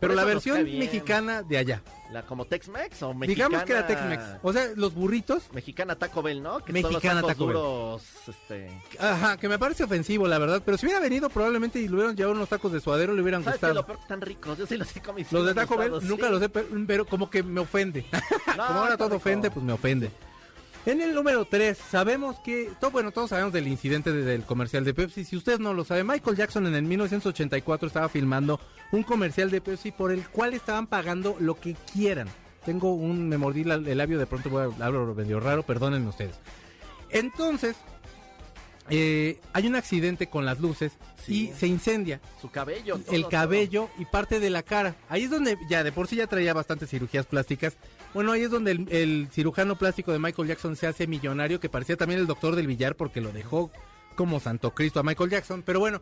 Pero 0.00 0.14
la 0.14 0.24
versión 0.24 0.62
mexicana 0.64 1.42
de 1.42 1.58
allá. 1.58 1.82
La 2.12 2.22
como 2.22 2.44
Tex-Mex 2.44 3.02
o 3.02 3.14
mexicana. 3.14 3.48
Digamos 3.48 3.64
que 3.66 3.72
era 3.72 3.86
Tex-Mex. 3.86 4.22
O 4.42 4.52
sea, 4.52 4.68
los 4.76 4.94
burritos. 4.94 5.42
Mexicana 5.52 5.96
Taco 5.96 6.22
Bell, 6.22 6.40
¿no? 6.40 6.60
Que 6.64 6.72
Mexicana 6.72 7.20
son 7.20 7.22
los 7.22 7.26
Taco 7.32 7.46
Bell. 7.46 7.56
duros, 7.56 8.02
este... 8.28 8.70
Ajá, 9.00 9.36
que 9.36 9.48
me 9.48 9.58
parece 9.58 9.82
ofensivo, 9.82 10.28
la 10.28 10.38
verdad. 10.38 10.62
Pero 10.64 10.78
si 10.78 10.86
hubiera 10.86 11.00
venido 11.00 11.28
probablemente 11.28 11.80
y 11.80 11.88
le 11.88 11.94
hubieran 11.94 12.14
llevado 12.16 12.36
unos 12.36 12.48
tacos 12.48 12.70
de 12.72 12.80
suadero, 12.80 13.12
le 13.12 13.22
hubieran 13.22 13.42
gustado. 13.42 13.74
Lo 13.74 13.84
peor 13.84 13.98
que 13.98 14.02
están 14.02 14.20
ricos. 14.20 14.56
Yo 14.56 14.66
sí 14.66 14.76
los 14.76 14.94
he 14.96 15.00
comido. 15.02 15.28
Los 15.32 15.46
de 15.46 15.54
Taco 15.54 15.76
Bell 15.76 15.92
nunca 16.02 16.26
sí. 16.26 16.32
los 16.32 16.42
he, 16.42 16.48
pe- 16.48 16.66
pero 16.86 17.06
como 17.06 17.28
que 17.28 17.42
me 17.42 17.60
ofende. 17.60 18.06
No, 18.56 18.66
como 18.68 18.78
ahora 18.80 18.96
todo 18.96 19.08
rico. 19.08 19.16
ofende, 19.16 19.50
pues 19.50 19.64
me 19.66 19.72
ofende. 19.72 20.10
En 20.86 21.00
el 21.02 21.14
número 21.14 21.44
3, 21.44 21.76
sabemos 21.90 22.38
que, 22.44 22.70
todo, 22.80 22.92
bueno, 22.92 23.10
todos 23.10 23.30
sabemos 23.30 23.52
del 23.52 23.66
incidente 23.66 24.12
de- 24.12 24.22
del 24.22 24.44
comercial 24.44 24.84
de 24.84 24.94
Pepsi. 24.94 25.24
Si 25.24 25.36
usted 25.36 25.58
no 25.58 25.74
lo 25.74 25.84
sabe, 25.84 26.04
Michael 26.04 26.36
Jackson 26.36 26.66
en 26.68 26.76
el 26.76 26.84
1984 26.84 27.88
estaba 27.88 28.08
filmando 28.08 28.60
un 28.92 29.02
comercial 29.02 29.50
de 29.50 29.60
Pepsi 29.60 29.90
por 29.90 30.12
el 30.12 30.28
cual 30.28 30.54
estaban 30.54 30.86
pagando 30.86 31.36
lo 31.40 31.58
que 31.58 31.74
quieran. 31.92 32.28
Tengo 32.64 32.94
un, 32.94 33.28
me 33.28 33.36
mordí 33.36 33.64
la- 33.64 33.74
el 33.74 33.98
labio, 33.98 34.16
de 34.18 34.26
pronto 34.26 34.48
voy 34.48 34.62
a 34.62 34.86
hablar 34.86 34.92
medio 35.16 35.40
raro, 35.40 35.64
perdónenme 35.64 36.08
ustedes. 36.08 36.36
Entonces, 37.10 37.74
eh, 38.88 39.40
hay 39.52 39.66
un 39.66 39.74
accidente 39.74 40.28
con 40.28 40.44
las 40.44 40.60
luces 40.60 40.92
Sí. 41.24 41.50
y 41.50 41.52
se 41.52 41.66
incendia 41.66 42.20
Su 42.40 42.50
cabello. 42.52 42.98
todo, 42.98 43.12
el 43.16 43.22
todo. 43.22 43.30
cabello 43.30 43.88
y 43.98 44.04
parte 44.04 44.38
de 44.38 44.50
la 44.50 44.62
cara. 44.62 44.94
Ahí 45.08 45.24
es 45.24 45.30
donde 45.30 45.58
ya 45.68 45.82
de 45.82 45.90
por 45.90 46.06
sí 46.06 46.14
ya 46.16 46.28
traía 46.28 46.54
bastantes 46.54 46.88
cirugías 46.90 47.26
plásticas. 47.26 47.76
Bueno, 48.16 48.32
ahí 48.32 48.44
es 48.44 48.50
donde 48.50 48.70
el, 48.70 48.88
el 48.90 49.28
cirujano 49.30 49.76
plástico 49.76 50.10
de 50.10 50.18
Michael 50.18 50.48
Jackson 50.48 50.74
se 50.74 50.86
hace 50.86 51.06
millonario, 51.06 51.60
que 51.60 51.68
parecía 51.68 51.98
también 51.98 52.18
el 52.18 52.26
doctor 52.26 52.56
del 52.56 52.66
billar 52.66 52.94
porque 52.94 53.20
lo 53.20 53.30
dejó 53.30 53.70
como 54.14 54.40
Santo 54.40 54.70
Cristo 54.70 55.00
a 55.00 55.02
Michael 55.02 55.28
Jackson. 55.28 55.62
Pero 55.62 55.80
bueno, 55.80 56.00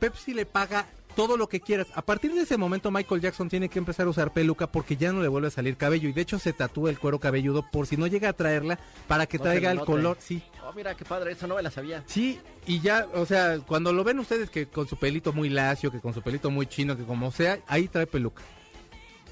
Pepsi 0.00 0.34
le 0.34 0.44
paga 0.44 0.86
todo 1.14 1.36
lo 1.36 1.48
que 1.48 1.60
quieras. 1.60 1.86
A 1.94 2.02
partir 2.02 2.34
de 2.34 2.40
ese 2.40 2.56
momento 2.56 2.90
Michael 2.90 3.20
Jackson 3.20 3.48
tiene 3.48 3.68
que 3.68 3.78
empezar 3.78 4.08
a 4.08 4.10
usar 4.10 4.32
peluca 4.32 4.72
porque 4.72 4.96
ya 4.96 5.12
no 5.12 5.22
le 5.22 5.28
vuelve 5.28 5.46
a 5.46 5.52
salir 5.52 5.76
cabello 5.76 6.08
y 6.08 6.12
de 6.12 6.20
hecho 6.20 6.40
se 6.40 6.52
tatúa 6.52 6.90
el 6.90 6.98
cuero 6.98 7.20
cabelludo 7.20 7.64
por 7.70 7.86
si 7.86 7.96
no 7.96 8.08
llega 8.08 8.30
a 8.30 8.32
traerla 8.32 8.80
para 9.06 9.26
que 9.26 9.38
No 9.38 9.44
traiga 9.44 9.70
el 9.70 9.78
color. 9.82 10.16
Sí, 10.18 10.42
Oh, 10.66 10.72
mira 10.72 10.96
qué 10.96 11.04
padre, 11.04 11.30
eso 11.30 11.46
no 11.46 11.54
me 11.54 11.62
la 11.62 11.70
sabía. 11.70 12.02
Sí, 12.06 12.40
y 12.66 12.80
ya, 12.80 13.06
o 13.14 13.24
sea, 13.24 13.60
cuando 13.60 13.92
lo 13.92 14.02
ven 14.02 14.18
ustedes 14.18 14.50
que 14.50 14.66
con 14.66 14.88
su 14.88 14.96
pelito 14.96 15.32
muy 15.32 15.48
lacio, 15.48 15.92
que 15.92 16.00
con 16.00 16.12
su 16.12 16.22
pelito 16.22 16.50
muy 16.50 16.66
chino, 16.66 16.96
que 16.96 17.04
como 17.04 17.30
sea, 17.30 17.60
ahí 17.68 17.86
trae 17.86 18.08
peluca. 18.08 18.42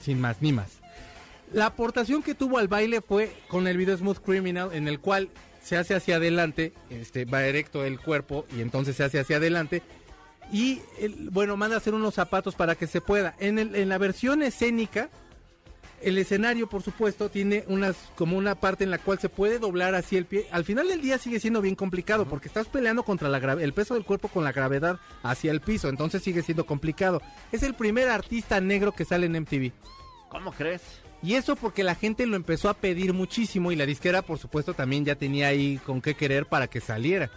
Sin 0.01 0.21
más 0.21 0.41
ni 0.41 0.53
más. 0.53 0.78
La 1.53 1.67
aportación 1.67 2.23
que 2.23 2.35
tuvo 2.35 2.59
al 2.59 2.69
baile 2.69 3.01
fue 3.01 3.33
con 3.49 3.67
el 3.67 3.77
video 3.77 3.97
Smooth 3.97 4.19
Criminal, 4.19 4.71
en 4.73 4.87
el 4.87 5.01
cual 5.01 5.31
se 5.63 5.77
hace 5.77 5.95
hacia 5.95 6.17
adelante, 6.17 6.73
este, 6.91 7.25
va 7.25 7.45
erecto 7.45 7.85
el 7.85 7.99
cuerpo 8.01 8.47
y 8.57 8.61
entonces 8.61 8.97
se 8.97 9.05
hace 9.05 9.19
hacia 9.21 9.37
adelante. 9.37 9.83
Y 10.53 10.81
el- 10.99 11.31
bueno, 11.31 11.57
manda 11.57 11.77
a 11.77 11.79
hacer 11.79 11.95
unos 11.95 12.15
zapatos 12.15 12.55
para 12.55 12.75
que 12.75 12.87
se 12.87 13.01
pueda. 13.01 13.35
En, 13.39 13.59
el, 13.59 13.75
en 13.75 13.89
la 13.89 13.99
versión 13.99 14.43
escénica, 14.43 15.11
el 16.01 16.17
escenario, 16.17 16.69
por 16.69 16.83
supuesto, 16.83 17.29
tiene 17.29 17.65
unas 17.67 17.97
como 18.15 18.37
una 18.39 18.55
parte 18.55 18.85
en 18.85 18.91
la 18.91 18.99
cual 18.99 19.19
se 19.19 19.29
puede 19.29 19.59
doblar 19.59 19.95
así 19.95 20.17
el 20.17 20.27
pie. 20.27 20.47
Al 20.53 20.65
final 20.65 20.89
del 20.89 21.01
día 21.03 21.19
sigue 21.19 21.41
siendo 21.41 21.61
bien 21.61 21.75
complicado 21.75 22.27
porque 22.27 22.49
estás 22.49 22.69
peleando 22.69 23.03
contra 23.03 23.29
la 23.29 23.39
el 23.55 23.73
peso 23.73 23.95
del 23.95 24.05
cuerpo 24.05 24.29
con 24.29 24.45
la 24.45 24.53
gravedad 24.53 25.01
hacia 25.23 25.51
el 25.51 25.61
piso, 25.61 25.89
entonces 25.89 26.23
sigue 26.23 26.43
siendo 26.43 26.67
complicado. 26.67 27.21
Es 27.53 27.63
el 27.63 27.75
primer 27.75 28.09
artista 28.11 28.61
negro 28.61 28.93
que 28.93 29.05
sale 29.05 29.27
en 29.27 29.33
MTV. 29.43 29.73
¿Cómo 30.31 30.53
crees? 30.53 30.83
Y 31.23 31.35
eso 31.35 31.57
porque 31.57 31.83
la 31.83 31.95
gente 31.95 32.27
lo 32.27 32.37
empezó 32.37 32.69
a 32.69 32.75
pedir 32.75 33.13
muchísimo 33.13 33.73
y 33.73 33.77
la 33.77 33.87
disquera, 33.87 34.23
por 34.23 34.39
supuesto, 34.39 34.75
también 34.75 35.05
ya 35.05 35.17
tenía 35.17 35.49
ahí 35.49 35.79
con 35.85 36.01
qué 36.01 36.15
querer 36.15 36.47
para 36.47 36.69
que 36.69 36.81
saliera. 36.81 37.31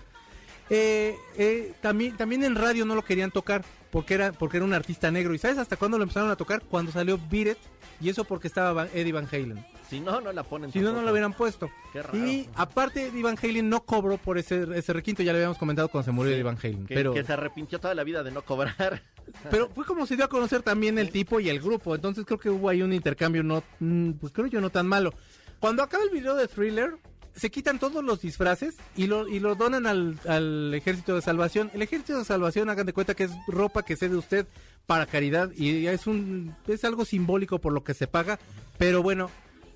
Eh, 0.74 1.18
eh, 1.38 1.74
también, 1.82 2.16
también 2.16 2.46
en 2.46 2.56
radio 2.56 2.86
no 2.86 2.96
lo 2.96 3.04
querían 3.04 3.30
tocar 3.30 3.62
porque 3.92 4.14
era, 4.14 4.32
porque 4.32 4.56
era 4.56 4.66
un 4.66 4.72
artista 4.74 5.12
negro. 5.12 5.34
¿Y 5.34 5.38
sabes 5.38 5.58
hasta 5.58 5.76
cuándo 5.76 5.98
lo 5.98 6.04
empezaron 6.04 6.32
a 6.32 6.38
tocar? 6.38 6.62
Cuando 6.62 6.94
salió 6.94 7.20
Beat 7.30 7.48
It, 7.48 7.58
y 8.00 8.08
eso 8.08 8.24
porque 8.24 8.48
estaba 8.48 8.72
Van- 8.72 8.90
Eddie 8.94 9.12
Van 9.12 9.28
Halen. 9.30 9.66
Si 9.90 10.00
no, 10.00 10.22
no 10.22 10.32
la 10.32 10.44
ponen 10.44 10.72
Si 10.72 10.80
no, 10.80 10.94
no 10.94 11.02
lo 11.02 11.12
hubieran 11.12 11.34
puesto. 11.34 11.70
Qué 11.92 12.02
raro. 12.02 12.18
Y 12.18 12.48
aparte, 12.56 13.08
Eddie 13.08 13.22
Van 13.22 13.38
Halen 13.38 13.68
no 13.70 13.84
cobró 13.84 14.18
por 14.18 14.38
ese, 14.38 14.66
ese 14.74 14.94
requinto, 14.94 15.22
ya 15.24 15.34
le 15.34 15.40
habíamos 15.40 15.58
comentado 15.58 15.90
cuando 15.90 16.06
se 16.06 16.12
murió 16.14 16.30
Sí, 16.32 16.36
Eddie 16.36 16.44
Van 16.44 16.58
Halen. 16.64 16.86
Que, 16.86 16.96
pero, 16.96 17.14
que 17.14 17.26
se 17.26 17.34
arrepintió 17.34 17.78
toda 17.78 17.94
la 17.94 18.06
vida 18.06 18.24
de 18.24 18.32
no 18.32 18.42
cobrar. 18.44 19.04
pero 19.52 19.70
fue 19.76 19.84
como 19.84 20.06
se 20.06 20.16
dio 20.16 20.24
a 20.24 20.30
conocer 20.30 20.62
también 20.64 20.98
el 20.98 21.12
tipo 21.12 21.42
y 21.42 21.50
el 21.50 21.60
grupo. 21.60 21.94
Entonces 21.94 22.24
creo 22.26 22.40
que 22.40 22.50
hubo 22.50 22.70
ahí 22.70 22.82
un 22.82 22.94
intercambio, 22.94 23.44
no, 23.44 23.62
mm, 23.82 24.12
pues 24.14 24.32
creo 24.32 24.48
yo 24.48 24.62
no 24.62 24.70
tan 24.70 24.88
malo. 24.88 25.14
Cuando 25.60 25.84
acaba 25.84 26.02
el 26.06 26.12
video 26.12 26.34
de 26.36 26.48
Thriller, 26.48 26.94
se 27.36 27.50
quitan 27.50 27.80
todos 27.80 28.04
los 28.04 28.22
disfraces 28.22 28.76
y 28.96 29.08
lo, 29.08 29.28
y 29.28 29.40
lo 29.40 29.56
donan 29.56 29.86
al, 29.86 30.20
al 30.28 30.74
Ejército 30.74 31.16
de 31.16 31.22
Salvación. 31.22 31.72
El 31.74 31.82
Ejército 31.82 32.18
de 32.18 32.26
Salvación, 32.26 32.70
hagan 32.70 32.86
de 32.86 32.94
cuenta 32.94 33.16
que 33.16 33.26
es 33.26 33.32
ropa 33.48 33.84
que 33.84 33.96
cede 33.96 34.16
usted 34.16 34.48
para 34.86 35.06
caridad 35.06 35.52
y 35.56 35.88
es 35.88 36.08
un 36.08 36.56
es 36.68 36.84
algo 36.84 37.06
simbólico 37.06 37.60
por 37.60 37.74
lo 37.74 37.84
que 37.84 37.94
se 37.94 38.08
paga, 38.08 38.40
pero 38.78 39.02
bueno, 39.02 39.30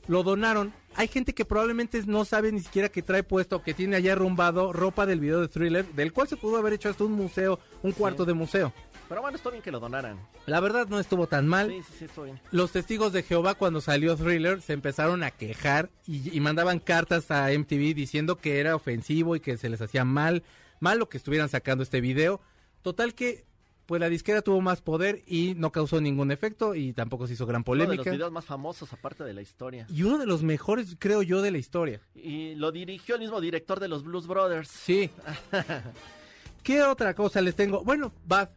lo 0.08 0.24
donaron. 0.24 0.74
Hay 0.96 1.08
gente 1.08 1.34
que 1.34 1.46
probablemente 1.46 2.02
no 2.06 2.26
sabe 2.26 2.52
ni 2.52 2.62
siquiera 2.62 2.90
que 2.90 3.02
trae 3.02 3.24
puesto, 3.24 3.62
que 3.62 3.74
tiene 3.74 3.98
allá 3.98 4.14
arrumbado 4.14 4.72
ropa 4.72 5.06
del 5.06 5.20
video 5.20 5.42
de 5.42 5.48
Thriller, 5.48 5.86
del 5.94 6.14
cual 6.14 6.28
se 6.28 6.38
pudo 6.38 6.58
haber 6.58 6.74
hecho 6.74 6.90
hasta 6.90 7.04
un 7.04 7.14
museo, 7.14 7.60
un 7.84 7.92
cuarto 7.92 8.26
de 8.26 8.34
museo. 8.34 8.74
Pero 9.08 9.22
bueno, 9.22 9.36
estuvo 9.36 9.52
bien 9.52 9.62
que 9.64 9.72
lo 9.72 9.80
donaran. 9.80 10.18
La 10.48 10.60
verdad 10.60 10.88
no 10.88 11.00
estuvo 11.00 11.28
tan 11.28 11.48
mal. 11.48 11.70
Sí, 11.70 11.82
sí, 11.84 11.94
sí, 12.00 12.06
estuvo 12.06 12.26
bien. 12.26 12.40
Los 12.52 12.72
testigos 12.72 13.14
de 13.14 13.22
Jehová 13.24 13.54
cuando 13.56 13.80
salió 13.82 14.16
Thriller 14.16 14.62
se 14.62 14.74
empezaron 14.74 15.24
a 15.24 15.32
quejar 15.32 15.90
y, 16.08 16.36
y 16.36 16.40
mandaban 16.40 16.80
cartas 16.80 17.30
a 17.30 17.50
MTV 17.52 17.94
diciendo 17.94 18.38
que 18.38 18.60
era 18.60 18.76
ofensivo 18.76 19.36
y 19.36 19.40
que 19.40 19.58
se 19.58 19.70
les 19.70 19.82
hacía 19.82 20.06
mal, 20.06 20.44
mal 20.80 20.98
lo 20.98 21.08
que 21.10 21.18
estuvieran 21.18 21.50
sacando 21.50 21.84
este 21.84 22.02
video. 22.02 22.42
Total 22.82 23.14
que 23.14 23.46
pues 23.86 24.02
la 24.02 24.10
disquera 24.10 24.42
tuvo 24.42 24.62
más 24.62 24.82
poder 24.82 25.22
y 25.28 25.54
no 25.58 25.72
causó 25.72 26.02
ningún 26.02 26.32
efecto 26.32 26.74
y 26.74 26.92
tampoco 26.94 27.28
se 27.28 27.34
hizo 27.34 27.46
gran 27.46 27.64
Uno 27.68 27.74
de 27.76 27.78
los 27.82 27.86
polémica. 27.88 28.10
videos 28.12 28.32
más 28.32 28.46
famosos 28.46 28.92
aparte 28.92 29.24
de 29.24 29.34
la 29.36 29.44
historia. 29.44 29.86
Y 29.90 30.02
uno 30.02 30.18
de 30.18 30.26
los 30.26 30.42
mejores, 30.42 30.96
creo 30.98 31.22
yo, 31.22 31.44
de 31.44 31.52
la 31.52 31.60
historia. 31.60 32.02
Y 32.16 32.56
lo 32.56 32.72
dirigió 32.72 33.14
el 33.14 33.22
mismo 33.22 33.40
director 33.40 33.80
de 33.80 33.88
los 33.88 34.04
Blues 34.04 34.26
Brothers. 34.26 34.70
Sí. 34.70 35.12
¿Qué 36.64 36.82
otra 36.82 37.14
cosa 37.14 37.42
les 37.42 37.56
tengo? 37.56 37.84
Bueno, 37.84 38.12
Bad. 38.26 38.50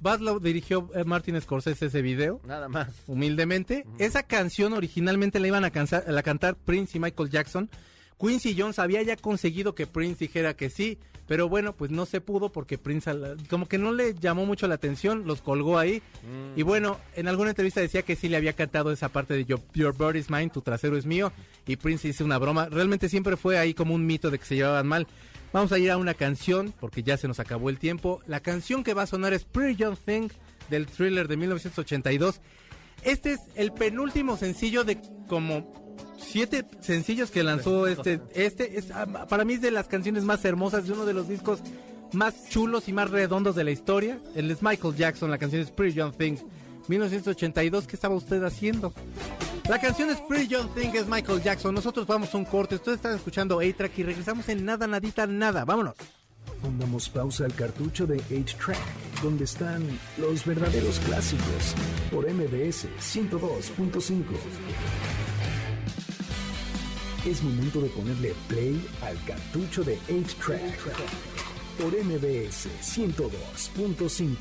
Bad 0.00 0.20
lo 0.20 0.38
dirigió 0.40 0.90
eh, 0.94 1.04
Martin 1.04 1.40
Scorsese 1.40 1.86
ese 1.86 2.02
video. 2.02 2.40
Nada 2.46 2.68
más. 2.68 2.88
humildemente. 3.06 3.86
Esa 3.98 4.22
canción 4.22 4.72
originalmente 4.72 5.40
la 5.40 5.48
iban 5.48 5.64
a, 5.64 5.70
cansa- 5.72 6.04
a 6.06 6.12
la 6.12 6.22
cantar 6.22 6.56
Prince 6.56 6.96
y 6.96 7.00
Michael 7.00 7.30
Jackson. 7.30 7.70
Quincy 8.18 8.54
Jones 8.58 8.78
había 8.78 9.02
ya 9.02 9.16
conseguido 9.16 9.74
que 9.74 9.86
Prince 9.86 10.20
dijera 10.24 10.54
que 10.56 10.70
sí, 10.70 10.98
pero 11.26 11.50
bueno, 11.50 11.74
pues 11.74 11.90
no 11.90 12.06
se 12.06 12.22
pudo 12.22 12.50
porque 12.50 12.78
Prince 12.78 13.10
como 13.50 13.68
que 13.68 13.76
no 13.76 13.92
le 13.92 14.14
llamó 14.14 14.46
mucho 14.46 14.66
la 14.68 14.76
atención, 14.76 15.26
los 15.26 15.42
colgó 15.42 15.78
ahí. 15.78 16.02
Y 16.56 16.62
bueno, 16.62 16.98
en 17.14 17.28
alguna 17.28 17.50
entrevista 17.50 17.82
decía 17.82 18.00
que 18.02 18.16
sí 18.16 18.30
le 18.30 18.38
había 18.38 18.54
cantado 18.54 18.90
esa 18.90 19.10
parte 19.10 19.34
de 19.34 19.44
Your, 19.44 19.60
Your 19.74 19.94
Bird 19.94 20.16
is 20.16 20.30
Mine, 20.30 20.48
tu 20.48 20.62
trasero 20.62 20.96
es 20.96 21.04
mío, 21.04 21.30
y 21.66 21.76
Prince 21.76 22.08
hizo 22.08 22.24
una 22.24 22.38
broma. 22.38 22.70
Realmente 22.70 23.10
siempre 23.10 23.36
fue 23.36 23.58
ahí 23.58 23.74
como 23.74 23.94
un 23.94 24.06
mito 24.06 24.30
de 24.30 24.38
que 24.38 24.46
se 24.46 24.54
llevaban 24.54 24.86
mal. 24.86 25.06
Vamos 25.52 25.72
a 25.72 25.78
ir 25.78 25.90
a 25.90 25.96
una 25.96 26.14
canción 26.14 26.74
porque 26.80 27.02
ya 27.02 27.16
se 27.16 27.28
nos 27.28 27.40
acabó 27.40 27.70
el 27.70 27.78
tiempo. 27.78 28.20
La 28.26 28.40
canción 28.40 28.84
que 28.84 28.94
va 28.94 29.02
a 29.02 29.06
sonar 29.06 29.32
es 29.32 29.44
Pretty 29.44 29.76
Young 29.76 29.96
Thing 29.96 30.28
del 30.70 30.86
thriller 30.86 31.28
de 31.28 31.36
1982. 31.36 32.40
Este 33.02 33.34
es 33.34 33.40
el 33.54 33.72
penúltimo 33.72 34.36
sencillo 34.36 34.84
de 34.84 35.00
como 35.28 35.86
siete 36.18 36.64
sencillos 36.80 37.30
que 37.30 37.42
lanzó 37.42 37.86
este. 37.86 38.20
Este 38.34 38.78
es 38.78 38.90
ah, 38.90 39.26
para 39.28 39.44
mí 39.44 39.54
es 39.54 39.60
de 39.60 39.70
las 39.70 39.88
canciones 39.88 40.24
más 40.24 40.44
hermosas 40.44 40.86
de 40.86 40.92
uno 40.92 41.04
de 41.04 41.14
los 41.14 41.28
discos 41.28 41.60
más 42.12 42.48
chulos 42.48 42.88
y 42.88 42.92
más 42.92 43.10
redondos 43.10 43.54
de 43.54 43.64
la 43.64 43.70
historia. 43.70 44.18
El 44.34 44.50
es 44.50 44.62
Michael 44.62 44.96
Jackson, 44.96 45.30
la 45.30 45.38
canción 45.38 45.62
es 45.62 45.70
Pretty 45.70 45.96
Young 45.96 46.14
Thing. 46.16 46.36
1982, 46.88 47.86
¿qué 47.86 47.96
estaba 47.96 48.14
usted 48.14 48.42
haciendo? 48.42 48.92
La 49.68 49.80
canción 49.80 50.10
es 50.10 50.20
Pretty 50.20 50.46
Young 50.48 50.72
Thing, 50.74 50.90
es 50.94 51.08
Michael 51.08 51.42
Jackson. 51.42 51.74
Nosotros 51.74 52.06
vamos 52.06 52.32
a 52.32 52.38
un 52.38 52.44
corte. 52.44 52.76
Ustedes 52.76 52.96
están 52.96 53.16
escuchando 53.16 53.58
A-Track 53.58 53.98
y 53.98 54.02
regresamos 54.04 54.48
en 54.48 54.64
nada, 54.64 54.86
nadita, 54.86 55.26
nada. 55.26 55.64
Vámonos. 55.64 55.94
Pongamos 56.62 57.08
pausa 57.08 57.44
al 57.44 57.54
cartucho 57.54 58.06
de 58.06 58.18
8-Track, 58.18 58.78
donde 59.22 59.44
están 59.44 59.84
los 60.18 60.44
verdaderos 60.44 61.00
clásicos, 61.00 61.74
por 62.10 62.30
MBS 62.30 62.86
102.5. 63.00 64.24
Es 67.26 67.42
momento 67.42 67.80
de 67.80 67.88
ponerle 67.88 68.34
play 68.46 68.80
al 69.02 69.22
cartucho 69.24 69.82
de 69.82 69.98
8-Track, 70.08 70.78
por 71.78 71.92
MBS 71.92 72.68
102.5, 72.82 74.36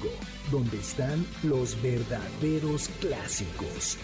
donde 0.51 0.77
están 0.77 1.25
los 1.43 1.81
verdaderos 1.81 2.89
clásicos. 2.99 3.97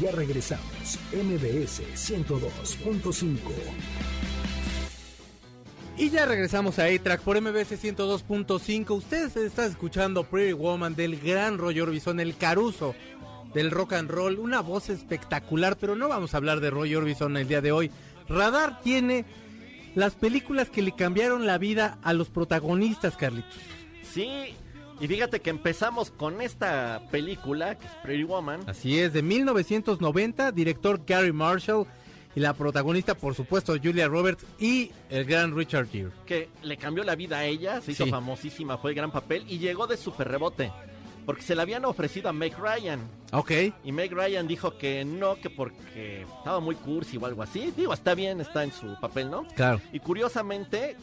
Ya 0.00 0.12
regresamos, 0.12 0.98
MBS 1.12 1.82
102.5. 1.94 3.38
Y 5.96 6.10
ya 6.10 6.26
regresamos 6.26 6.78
a 6.78 6.84
A-Track 6.84 7.22
por 7.22 7.40
MBS 7.40 7.82
102.5. 7.82 8.90
Ustedes 8.90 9.36
están 9.36 9.70
escuchando 9.70 10.22
Pretty 10.22 10.52
Woman 10.52 10.94
del 10.94 11.18
gran 11.18 11.58
Roy 11.58 11.80
Orbison, 11.80 12.20
el 12.20 12.36
caruso 12.36 12.94
del 13.52 13.72
rock 13.72 13.94
and 13.94 14.08
roll. 14.08 14.38
Una 14.38 14.60
voz 14.60 14.90
espectacular, 14.90 15.76
pero 15.76 15.96
no 15.96 16.08
vamos 16.08 16.34
a 16.34 16.36
hablar 16.36 16.60
de 16.60 16.70
Roy 16.70 16.94
Orbison 16.94 17.36
el 17.36 17.48
día 17.48 17.60
de 17.60 17.72
hoy. 17.72 17.90
Radar 18.28 18.80
tiene 18.82 19.24
las 19.98 20.14
películas 20.14 20.70
que 20.70 20.80
le 20.80 20.92
cambiaron 20.92 21.44
la 21.44 21.58
vida 21.58 21.98
a 22.02 22.12
los 22.12 22.28
protagonistas, 22.28 23.16
Carlitos. 23.16 23.52
Sí, 24.02 24.54
y 25.00 25.06
fíjate 25.08 25.40
que 25.40 25.50
empezamos 25.50 26.10
con 26.10 26.40
esta 26.40 27.02
película, 27.10 27.76
que 27.76 27.86
es 27.86 27.92
Pretty 28.04 28.22
Woman. 28.22 28.60
Así 28.68 28.98
es, 29.00 29.12
de 29.12 29.22
1990, 29.22 30.52
director 30.52 31.00
Gary 31.04 31.32
Marshall 31.32 31.84
y 32.36 32.40
la 32.40 32.52
protagonista, 32.54 33.16
por 33.16 33.34
supuesto, 33.34 33.74
Julia 33.82 34.06
Roberts 34.06 34.44
y 34.60 34.92
el 35.10 35.24
gran 35.24 35.56
Richard 35.56 35.88
Gere. 35.88 36.10
que 36.26 36.48
le 36.62 36.76
cambió 36.76 37.02
la 37.02 37.16
vida 37.16 37.38
a 37.38 37.44
ella, 37.46 37.80
se 37.80 37.92
hizo 37.92 38.04
Sí. 38.04 38.10
famosísima, 38.10 38.78
fue 38.78 38.92
el 38.92 38.96
gran 38.96 39.10
papel 39.10 39.44
y 39.48 39.58
llegó 39.58 39.86
de 39.88 39.96
super 39.96 40.28
rebote. 40.28 40.70
Porque 41.28 41.42
se 41.42 41.54
la 41.54 41.60
habían 41.60 41.84
ofrecido 41.84 42.30
a 42.30 42.32
Meg 42.32 42.56
Ryan. 42.58 43.00
Ok, 43.32 43.50
Y 43.84 43.92
Meg 43.92 44.10
Ryan 44.14 44.48
dijo 44.48 44.78
que 44.78 45.04
no, 45.04 45.34
que 45.34 45.50
porque 45.50 46.22
estaba 46.22 46.58
muy 46.58 46.74
cursi 46.74 47.18
o 47.18 47.26
algo 47.26 47.42
así. 47.42 47.70
Digo, 47.76 47.92
está 47.92 48.14
bien, 48.14 48.40
está 48.40 48.64
en 48.64 48.72
su 48.72 48.98
papel, 48.98 49.30
¿no? 49.30 49.46
claro. 49.54 49.78
Y 49.92 50.00
curiosamente, 50.00 50.96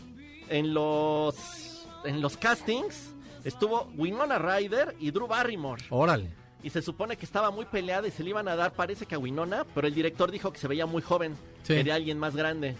en 0.50 0.74
los, 0.74 1.86
en 2.06 2.22
los 2.22 2.38
castings 2.38 3.12
estuvo 3.44 3.88
Winona 3.96 4.40
Ryder 4.40 4.96
y 5.00 5.12
Drew 5.12 5.28
Barrymore. 5.28 5.84
Órale. 5.92 6.28
Y 6.64 6.72
se 6.72 6.82
supone 6.82 7.18
que 7.18 7.26
estaba 7.28 7.52
muy 7.52 7.66
peleada 7.66 8.08
y 8.08 8.12
se 8.12 8.24
le 8.24 8.32
iban 8.32 8.48
a 8.48 8.56
dar, 8.56 8.74
parece 8.74 9.06
que 9.06 9.14
a 9.14 9.20
Winona, 9.20 9.64
pero 9.76 9.86
el 9.86 9.94
director 9.94 10.32
dijo 10.32 10.52
que 10.52 10.58
se 10.58 10.68
veía 10.68 10.88
muy 10.88 11.04
joven, 11.04 11.36
Sí. 11.62 11.76
quería 11.76 11.94
alguien 11.94 12.18
más 12.18 12.36
grande. 12.36 12.76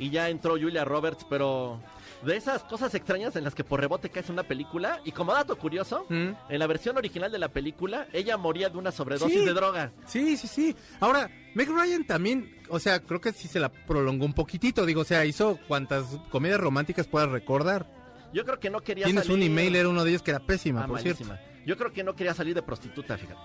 Y 0.00 0.10
ya 0.10 0.30
entró 0.30 0.54
Julia 0.58 0.84
Roberts, 0.84 1.24
pero 1.30 1.80
de 2.22 2.36
esas 2.36 2.64
cosas 2.64 2.94
extrañas 2.94 3.36
en 3.36 3.44
las 3.44 3.54
que 3.54 3.64
por 3.64 3.80
rebote 3.80 4.10
caes 4.10 4.26
en 4.28 4.32
una 4.34 4.42
película. 4.42 5.00
Y 5.04 5.12
como 5.12 5.32
dato 5.32 5.56
curioso, 5.56 6.04
Mm. 6.08 6.30
en 6.48 6.58
la 6.58 6.66
versión 6.66 6.96
original 6.96 7.30
de 7.30 7.38
la 7.38 7.48
película, 7.48 8.08
ella 8.12 8.36
moría 8.36 8.68
de 8.70 8.78
una 8.78 8.90
sobredosis 8.92 9.38
Sí. 9.40 9.44
de 9.44 9.52
droga. 9.54 9.92
Sí, 10.06 10.36
sí, 10.36 10.48
sí. 10.48 10.76
Ahora, 11.00 11.30
Meg 11.54 11.68
Ryan 11.68 12.04
también, 12.06 12.56
o 12.68 12.78
sea, 12.80 13.00
creo 13.00 13.20
que 13.20 13.32
sí 13.32 13.46
se 13.48 13.60
la 13.60 13.68
prolongó 13.70 14.24
un 14.24 14.32
poquitito. 14.34 14.84
Digo, 14.86 15.02
o 15.02 15.04
sea, 15.04 15.24
hizo 15.24 15.58
cuantas 15.68 16.04
comedias 16.30 16.60
románticas 16.60 17.06
puedas 17.06 17.28
recordar. 17.30 17.86
Yo 18.32 18.44
creo 18.44 18.58
que 18.60 18.68
no 18.70 18.80
quería 18.82 19.04
Tienes 19.06 19.24
salir... 19.24 19.38
un 19.38 19.42
email, 19.44 19.74
era 19.76 19.88
uno 19.88 20.04
de 20.04 20.10
ellos 20.10 20.22
que 20.22 20.32
era 20.32 20.40
pésima, 20.40 20.80
Ah, 20.84 20.86
por 20.86 20.96
malísima. 21.02 21.36
cierto. 21.36 21.64
Yo 21.66 21.76
creo 21.76 21.92
que 21.92 22.02
no 22.04 22.14
quería 22.14 22.34
salir 22.34 22.54
de 22.54 22.62
prostituta, 22.62 23.16
fíjate. 23.16 23.38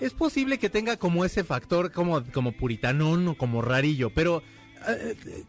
Es 0.00 0.12
posible 0.12 0.58
que 0.58 0.68
tenga 0.68 0.96
como 0.98 1.24
ese 1.24 1.42
factor 1.44 1.90
como, 1.92 2.22
como 2.32 2.52
puritanón 2.52 3.28
o 3.28 3.36
como 3.36 3.62
rarillo, 3.62 4.10
pero 4.10 4.42
eh, 4.88 5.16
eh, 5.26 5.44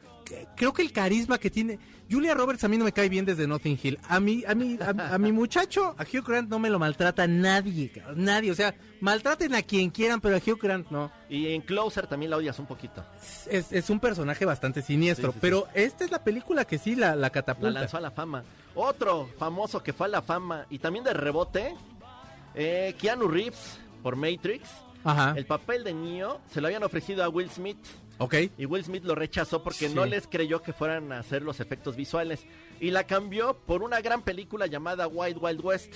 creo 0.55 0.73
que 0.73 0.81
el 0.81 0.91
carisma 0.91 1.37
que 1.37 1.49
tiene... 1.49 1.79
Julia 2.09 2.33
Roberts 2.33 2.63
a 2.63 2.69
mí 2.69 2.77
no 2.77 2.85
me 2.85 2.93
cae 2.93 3.09
bien 3.09 3.25
desde 3.25 3.45
Notting 3.47 3.77
Hill. 3.83 3.99
A 4.07 4.21
mí, 4.21 4.41
a 4.47 4.55
mí, 4.55 4.77
a, 4.81 5.15
a 5.15 5.17
mi 5.17 5.33
muchacho, 5.33 5.93
a 5.97 6.03
Hugh 6.03 6.23
Grant 6.25 6.49
no 6.49 6.57
me 6.57 6.69
lo 6.69 6.79
maltrata 6.79 7.27
nadie, 7.27 7.91
nadie. 8.15 8.49
O 8.49 8.55
sea, 8.55 8.73
maltraten 9.01 9.53
a 9.53 9.61
quien 9.61 9.89
quieran, 9.89 10.21
pero 10.21 10.37
a 10.37 10.39
Hugh 10.39 10.57
Grant 10.57 10.89
no. 10.89 11.11
Y 11.29 11.47
en 11.49 11.61
Closer 11.61 12.07
también 12.07 12.29
la 12.31 12.37
odias 12.37 12.57
un 12.59 12.65
poquito. 12.65 13.03
Es, 13.51 13.73
es 13.73 13.89
un 13.89 13.99
personaje 13.99 14.45
bastante 14.45 14.81
siniestro, 14.81 15.27
Sí, 15.27 15.33
sí, 15.33 15.35
sí. 15.35 15.39
pero 15.41 15.67
esta 15.73 16.05
es 16.05 16.11
la 16.11 16.23
película 16.23 16.63
que 16.63 16.77
sí 16.77 16.95
la, 16.95 17.09
la 17.09 17.15
La 17.17 17.29
catapulta. 17.29 17.71
lanzó 17.81 17.97
a 17.97 18.01
la 18.01 18.11
fama. 18.11 18.41
Otro 18.73 19.29
famoso 19.37 19.83
que 19.83 19.91
fue 19.91 20.07
a 20.07 20.09
la 20.09 20.21
fama 20.21 20.65
y 20.69 20.79
también 20.79 21.03
de 21.03 21.11
rebote, 21.13 21.75
eh, 22.55 22.95
Keanu 22.97 23.27
Reeves 23.27 23.79
por 24.01 24.15
Matrix. 24.15 24.69
Ajá, 25.03 25.33
El 25.37 25.45
papel 25.45 25.83
de 25.83 25.93
Neo 25.93 26.39
se 26.51 26.61
lo 26.61 26.67
habían 26.67 26.83
ofrecido 26.83 27.23
a 27.23 27.29
Will 27.29 27.49
Smith 27.49 27.77
ok. 28.19 28.35
y 28.57 28.65
Will 28.65 28.83
Smith 28.83 29.03
lo 29.03 29.15
rechazó 29.15 29.63
porque 29.63 29.89
Sí. 29.89 29.95
no 29.95 30.05
les 30.05 30.27
creyó 30.27 30.61
que 30.61 30.73
fueran 30.73 31.11
a 31.11 31.19
hacer 31.19 31.41
los 31.43 31.59
efectos 31.59 31.95
visuales 31.95 32.45
y 32.79 32.91
la 32.91 33.05
cambió 33.05 33.57
por 33.65 33.83
una 33.83 34.01
gran 34.01 34.21
película 34.23 34.67
llamada 34.67 35.07
Wild 35.07 35.37
Wild 35.41 35.61
West. 35.63 35.93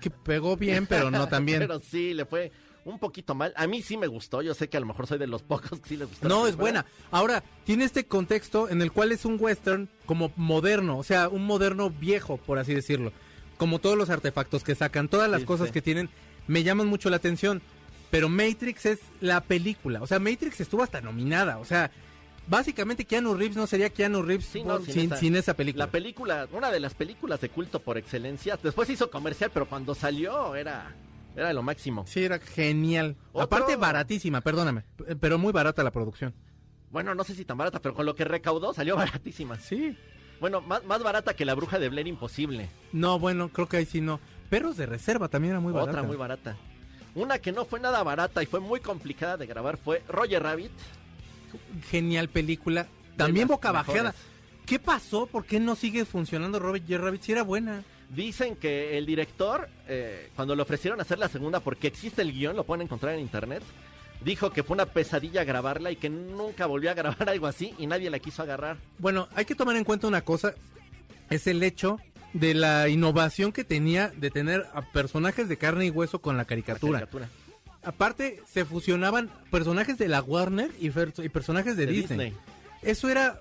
Que 0.00 0.10
pegó 0.10 0.56
bien, 0.56 0.86
pero 0.86 1.10
no 1.10 1.28
tan 1.28 1.44
bien. 1.44 1.58
Pero 1.60 1.78
sí, 1.80 2.14
le 2.14 2.24
fue 2.24 2.50
un 2.86 2.98
poquito 2.98 3.34
mal. 3.34 3.52
A 3.56 3.66
mí 3.66 3.82
sí 3.82 3.98
me 3.98 4.06
gustó, 4.06 4.40
yo 4.40 4.54
sé 4.54 4.68
que 4.70 4.78
a 4.78 4.80
lo 4.80 4.86
mejor 4.86 5.06
soy 5.06 5.18
de 5.18 5.26
los 5.26 5.42
pocos 5.42 5.78
que 5.80 5.88
sí 5.90 5.96
les 5.98 6.08
gustó. 6.08 6.26
No, 6.28 6.46
es 6.46 6.56
buena. 6.56 6.86
Ahora, 7.10 7.42
tiene 7.64 7.84
este 7.84 8.06
contexto 8.06 8.70
en 8.70 8.80
el 8.80 8.90
cual 8.92 9.12
es 9.12 9.26
un 9.26 9.36
western 9.38 9.90
como 10.06 10.32
moderno, 10.36 10.96
o 10.96 11.02
sea, 11.04 11.28
un 11.28 11.44
moderno 11.44 11.90
viejo, 11.90 12.38
por 12.38 12.58
así 12.58 12.72
decirlo. 12.72 13.12
Como 13.58 13.78
todos 13.78 13.98
los 13.98 14.08
artefactos 14.08 14.64
que 14.64 14.74
sacan, 14.74 15.08
todas 15.08 15.30
las 15.30 15.40
Sí, 15.40 15.46
cosas 15.46 15.66
sí. 15.66 15.72
que 15.74 15.82
tienen, 15.82 16.08
me 16.46 16.62
llaman 16.62 16.86
mucho 16.86 17.10
la 17.10 17.16
atención. 17.16 17.60
Pero 18.10 18.28
Matrix 18.28 18.86
es 18.86 18.98
la 19.20 19.40
película. 19.40 20.02
O 20.02 20.06
sea, 20.06 20.18
Matrix 20.18 20.60
estuvo 20.60 20.82
hasta 20.82 21.00
nominada. 21.00 21.58
O 21.58 21.64
sea, 21.64 21.90
básicamente 22.46 23.04
Keanu 23.04 23.34
Reeves 23.34 23.56
no 23.56 23.66
sería 23.66 23.90
Keanu 23.90 24.22
Reeves 24.22 24.46
Sí, 24.46 24.62
no, 24.64 24.76
por- 24.76 24.84
sin 24.84 24.94
sin, 24.94 25.04
esa- 25.06 25.16
sin 25.16 25.36
esa 25.36 25.54
película. 25.54 25.86
La 25.86 25.90
película, 25.92 26.48
una 26.52 26.70
de 26.70 26.80
las 26.80 26.94
películas 26.94 27.40
de 27.40 27.48
culto 27.50 27.80
por 27.80 27.98
excelencia. 27.98 28.58
Después 28.62 28.90
hizo 28.90 29.10
comercial, 29.10 29.50
pero 29.54 29.66
cuando 29.68 29.94
salió 29.94 30.54
era, 30.56 30.92
era 31.36 31.52
lo 31.52 31.62
máximo. 31.62 32.04
Sí, 32.06 32.24
era 32.24 32.38
genial. 32.40 33.16
Otro- 33.32 33.42
Aparte, 33.42 33.76
baratísima, 33.76 34.40
perdóname. 34.40 34.82
Pero 35.20 35.38
muy 35.38 35.52
barata 35.52 35.82
la 35.84 35.92
producción. 35.92 36.34
bueno, 36.90 37.14
no 37.14 37.22
sé 37.22 37.36
si 37.36 37.44
tan 37.44 37.56
barata, 37.56 37.80
pero 37.80 37.94
con 37.94 38.04
lo 38.04 38.16
que 38.16 38.24
recaudó 38.24 38.74
salió 38.74 38.96
baratísima. 39.22 39.56
Sí. 39.60 39.96
Bueno, 40.40 40.60
más, 40.62 40.84
más 40.86 41.02
barata 41.04 41.34
que 41.34 41.44
la 41.44 41.54
bruja 41.54 41.78
de 41.78 41.88
Blair 41.90 42.08
imposible. 42.08 42.68
No, 42.92 43.18
bueno, 43.20 43.50
creo 43.50 43.68
que 43.68 43.76
ahí 43.76 43.86
sí 43.86 44.00
no. 44.00 44.18
Perros 44.48 44.76
de 44.76 44.86
reserva 44.86 45.28
también 45.28 45.52
era 45.52 45.60
muy 45.60 45.72
barata. 45.72 45.90
Otra 45.92 46.02
muy 46.02 46.16
barata. 46.16 46.56
Una 47.14 47.38
que 47.38 47.52
no 47.52 47.64
fue 47.64 47.80
nada 47.80 48.02
barata 48.02 48.42
y 48.42 48.46
fue 48.46 48.60
muy 48.60 48.80
complicada 48.80 49.36
de 49.36 49.46
grabar 49.46 49.76
fue 49.76 50.02
Roger 50.08 50.42
Rabbit. 50.42 50.70
Genial 51.90 52.28
película. 52.28 52.86
También 53.16 53.48
boca 53.48 53.72
bajeada. 53.72 54.10
mejores. 54.10 54.30
¿Qué 54.66 54.78
pasó? 54.78 55.26
¿Por 55.26 55.44
qué 55.44 55.58
no 55.58 55.74
sigue 55.74 56.04
funcionando 56.04 56.60
Robert 56.60 56.84
J. 56.88 56.98
Rabbit? 56.98 57.22
Si 57.22 57.32
era 57.32 57.42
buena. 57.42 57.82
Dicen 58.08 58.56
que 58.56 58.98
el 58.98 59.06
director, 59.06 59.68
eh, 59.88 60.30
cuando 60.36 60.54
le 60.54 60.62
ofrecieron 60.62 61.00
hacer 61.00 61.18
la 61.18 61.28
segunda, 61.28 61.60
porque 61.60 61.88
existe 61.88 62.22
el 62.22 62.32
guion, 62.32 62.56
lo 62.56 62.64
pueden 62.64 62.82
encontrar 62.82 63.14
en 63.14 63.20
internet, 63.20 63.62
dijo 64.24 64.50
que 64.50 64.62
fue 64.62 64.74
una 64.74 64.86
pesadilla 64.86 65.44
grabarla 65.44 65.90
y 65.90 65.96
que 65.96 66.08
nunca 66.08 66.66
volvió 66.66 66.90
a 66.90 66.94
grabar 66.94 67.28
algo 67.28 67.46
así 67.46 67.74
y 67.78 67.86
nadie 67.86 68.10
la 68.10 68.18
quiso 68.18 68.42
agarrar. 68.42 68.76
Bueno, 68.98 69.28
hay 69.34 69.44
que 69.44 69.54
tomar 69.54 69.76
en 69.76 69.84
cuenta 69.84 70.06
una 70.06 70.22
cosa. 70.22 70.54
Es 71.30 71.46
el 71.46 71.62
hecho 71.62 71.98
de 72.32 72.54
la 72.54 72.88
innovación 72.88 73.52
que 73.52 73.64
tenía 73.64 74.08
de 74.08 74.30
tener 74.30 74.66
a 74.74 74.82
personajes 74.82 75.48
de 75.48 75.56
carne 75.56 75.86
y 75.86 75.90
hueso 75.90 76.20
con 76.20 76.36
la 76.36 76.42
La 76.42 76.46
caricatura. 76.46 77.08
Aparte, 77.82 78.40
se 78.50 78.64
fusionaban 78.64 79.30
personajes 79.50 79.96
de 79.96 80.08
la 80.08 80.20
Warner 80.20 80.70
y, 80.78 80.90
personajes 80.90 81.76
de, 81.76 81.86
De 81.86 81.92
Disney. 81.92 82.30
Disney. 82.30 82.34
Eso 82.82 83.08
era 83.08 83.40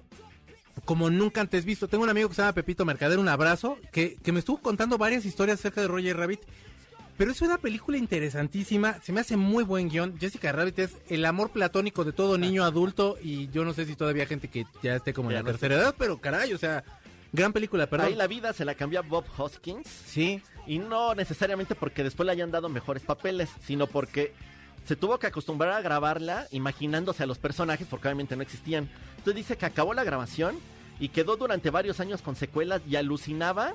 como 0.85 1.09
nunca 1.09 1.41
antes 1.41 1.65
visto. 1.65 1.87
Tengo 1.87 2.03
un 2.03 2.09
amigo 2.09 2.29
que 2.29 2.35
se 2.35 2.41
llama 2.41 2.53
Pepito 2.53 2.85
Mercader, 2.85 3.19
un 3.19 3.27
abrazo, 3.27 3.77
que, 3.91 4.15
que 4.23 4.31
me 4.31 4.39
estuvo 4.39 4.59
contando 4.61 4.97
varias 4.97 5.25
historias 5.25 5.59
acerca 5.59 5.81
de 5.81 5.87
Roger 5.87 6.17
Rabbit. 6.17 6.41
Pero 7.17 7.31
es 7.31 7.41
una 7.41 7.57
película 7.57 7.97
interesantísima, 7.97 9.01
se 9.01 9.11
me 9.11 9.19
hace 9.19 9.35
muy 9.35 9.65
buen 9.65 9.89
guion. 9.89 10.17
Jessica 10.17 10.53
Rabbit 10.53 10.79
es 10.79 10.91
el 11.09 11.25
amor 11.25 11.49
platónico 11.49 12.05
de 12.05 12.13
todo 12.13 12.37
niño 12.37 12.63
adulto 12.63 13.17
y 13.21 13.49
yo 13.49 13.65
no 13.65 13.73
sé 13.73 13.85
si 13.85 13.97
todavía 13.97 14.23
hay 14.23 14.29
gente 14.29 14.47
que 14.47 14.65
ya 14.81 14.95
esté 14.95 15.13
como 15.13 15.29
en 15.29 15.35
la 15.35 15.43
tercera 15.43 15.75
edad, 15.75 15.95
pero 15.97 16.19
caray, 16.19 16.53
o 16.53 16.57
sea, 16.57 16.85
gran 17.31 17.53
película, 17.53 17.87
perdón. 17.87 18.07
Ahí 18.07 18.15
la 18.15 18.27
vida 18.27 18.53
se 18.53 18.65
la 18.65 18.75
cambió 18.75 18.99
a 18.99 19.03
Bob 19.03 19.25
Hoskins. 19.37 19.87
Sí, 19.87 20.41
Y 20.67 20.79
no 20.79 21.15
necesariamente 21.15 21.75
porque 21.75 22.03
después 22.03 22.25
le 22.25 22.31
hayan 22.31 22.51
dado 22.51 22.69
mejores 22.69 23.03
papeles, 23.03 23.49
sino 23.63 23.87
porque 23.87 24.33
se 24.85 24.95
tuvo 24.95 25.19
que 25.19 25.27
acostumbrar 25.27 25.71
a 25.73 25.81
grabarla 25.81 26.47
imaginándose 26.51 27.23
a 27.23 27.25
los 27.25 27.37
personajes 27.37 27.87
porque 27.89 28.07
obviamente 28.07 28.35
no 28.35 28.41
existían. 28.41 28.89
Entonces 29.17 29.35
dice 29.35 29.57
que 29.57 29.65
acabó 29.65 29.93
la 29.93 30.03
grabación 30.03 30.57
y 30.99 31.09
quedó 31.09 31.37
durante 31.37 31.69
varios 31.69 31.99
años 31.99 32.21
con 32.21 32.35
secuelas 32.35 32.81
y 32.89 32.95
alucinaba 32.95 33.73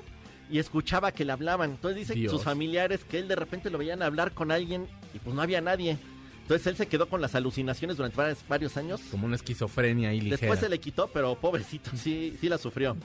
y 0.49 0.59
escuchaba 0.59 1.11
que 1.11 1.25
le 1.25 1.31
hablaban. 1.31 1.71
Entonces 1.71 2.07
dice 2.07 2.19
que 2.19 2.29
sus 2.29 2.43
familiares 2.43 3.03
que 3.03 3.19
él 3.19 3.27
de 3.27 3.35
repente 3.35 3.69
lo 3.69 3.77
veían 3.77 4.01
hablar 4.01 4.31
con 4.31 4.51
alguien 4.51 4.87
y 5.13 5.19
pues 5.19 5.35
no 5.35 5.41
había 5.41 5.61
nadie. 5.61 5.97
Entonces 6.41 6.67
él 6.67 6.77
se 6.77 6.85
quedó 6.87 7.09
con 7.09 7.21
las 7.21 7.33
alucinaciones 7.33 7.97
durante 7.97 8.17
varios, 8.17 8.39
varios 8.47 8.77
años. 8.77 9.01
como 9.09 9.25
una 9.25 9.35
esquizofrenia 9.35 10.09
ahí 10.09 10.21
ligera. 10.21 10.37
Después 10.41 10.59
se 10.59 10.69
le 10.69 10.79
quitó, 10.79 11.07
pero 11.07 11.33
pobrecito, 11.35 11.89
sí, 11.95 12.37
sí 12.39 12.47
la 12.47 12.59
sufrió. 12.59 12.95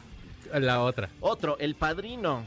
La 0.52 0.82
otra. 0.82 1.10
Otro, 1.20 1.58
El 1.58 1.74
Padrino. 1.74 2.44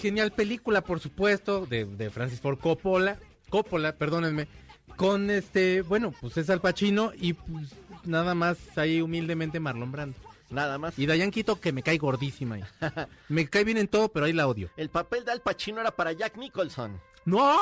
Genial 0.00 0.32
película, 0.32 0.82
por 0.82 1.00
supuesto, 1.00 1.66
de, 1.66 1.84
de 1.84 2.10
Francis 2.10 2.40
Ford 2.40 2.58
Coppola. 2.58 3.18
Coppola, 3.48 3.92
perdónenme. 3.92 4.48
Con 4.96 5.30
este, 5.30 5.82
bueno, 5.82 6.12
pues 6.20 6.36
es 6.36 6.48
Al 6.50 6.60
Pacino 6.60 7.12
y 7.14 7.34
pues 7.34 7.74
nada 8.04 8.34
más 8.34 8.56
ahí 8.76 9.00
humildemente 9.00 9.60
Marlon 9.60 9.92
Brando. 9.92 10.18
Nada 10.48 10.78
más. 10.78 10.98
Y 10.98 11.06
Diane 11.06 11.30
Quito 11.30 11.60
que 11.60 11.72
me 11.72 11.82
cae 11.82 11.98
gordísima 11.98 12.56
ahí. 12.56 12.64
me 13.28 13.48
cae 13.48 13.64
bien 13.64 13.78
en 13.78 13.88
todo, 13.88 14.08
pero 14.08 14.26
ahí 14.26 14.32
la 14.32 14.46
odio. 14.46 14.70
El 14.76 14.90
papel 14.90 15.24
de 15.24 15.32
Al 15.32 15.40
Pacino 15.40 15.80
era 15.80 15.90
para 15.90 16.12
Jack 16.12 16.36
Nicholson. 16.36 17.00
¡No! 17.24 17.58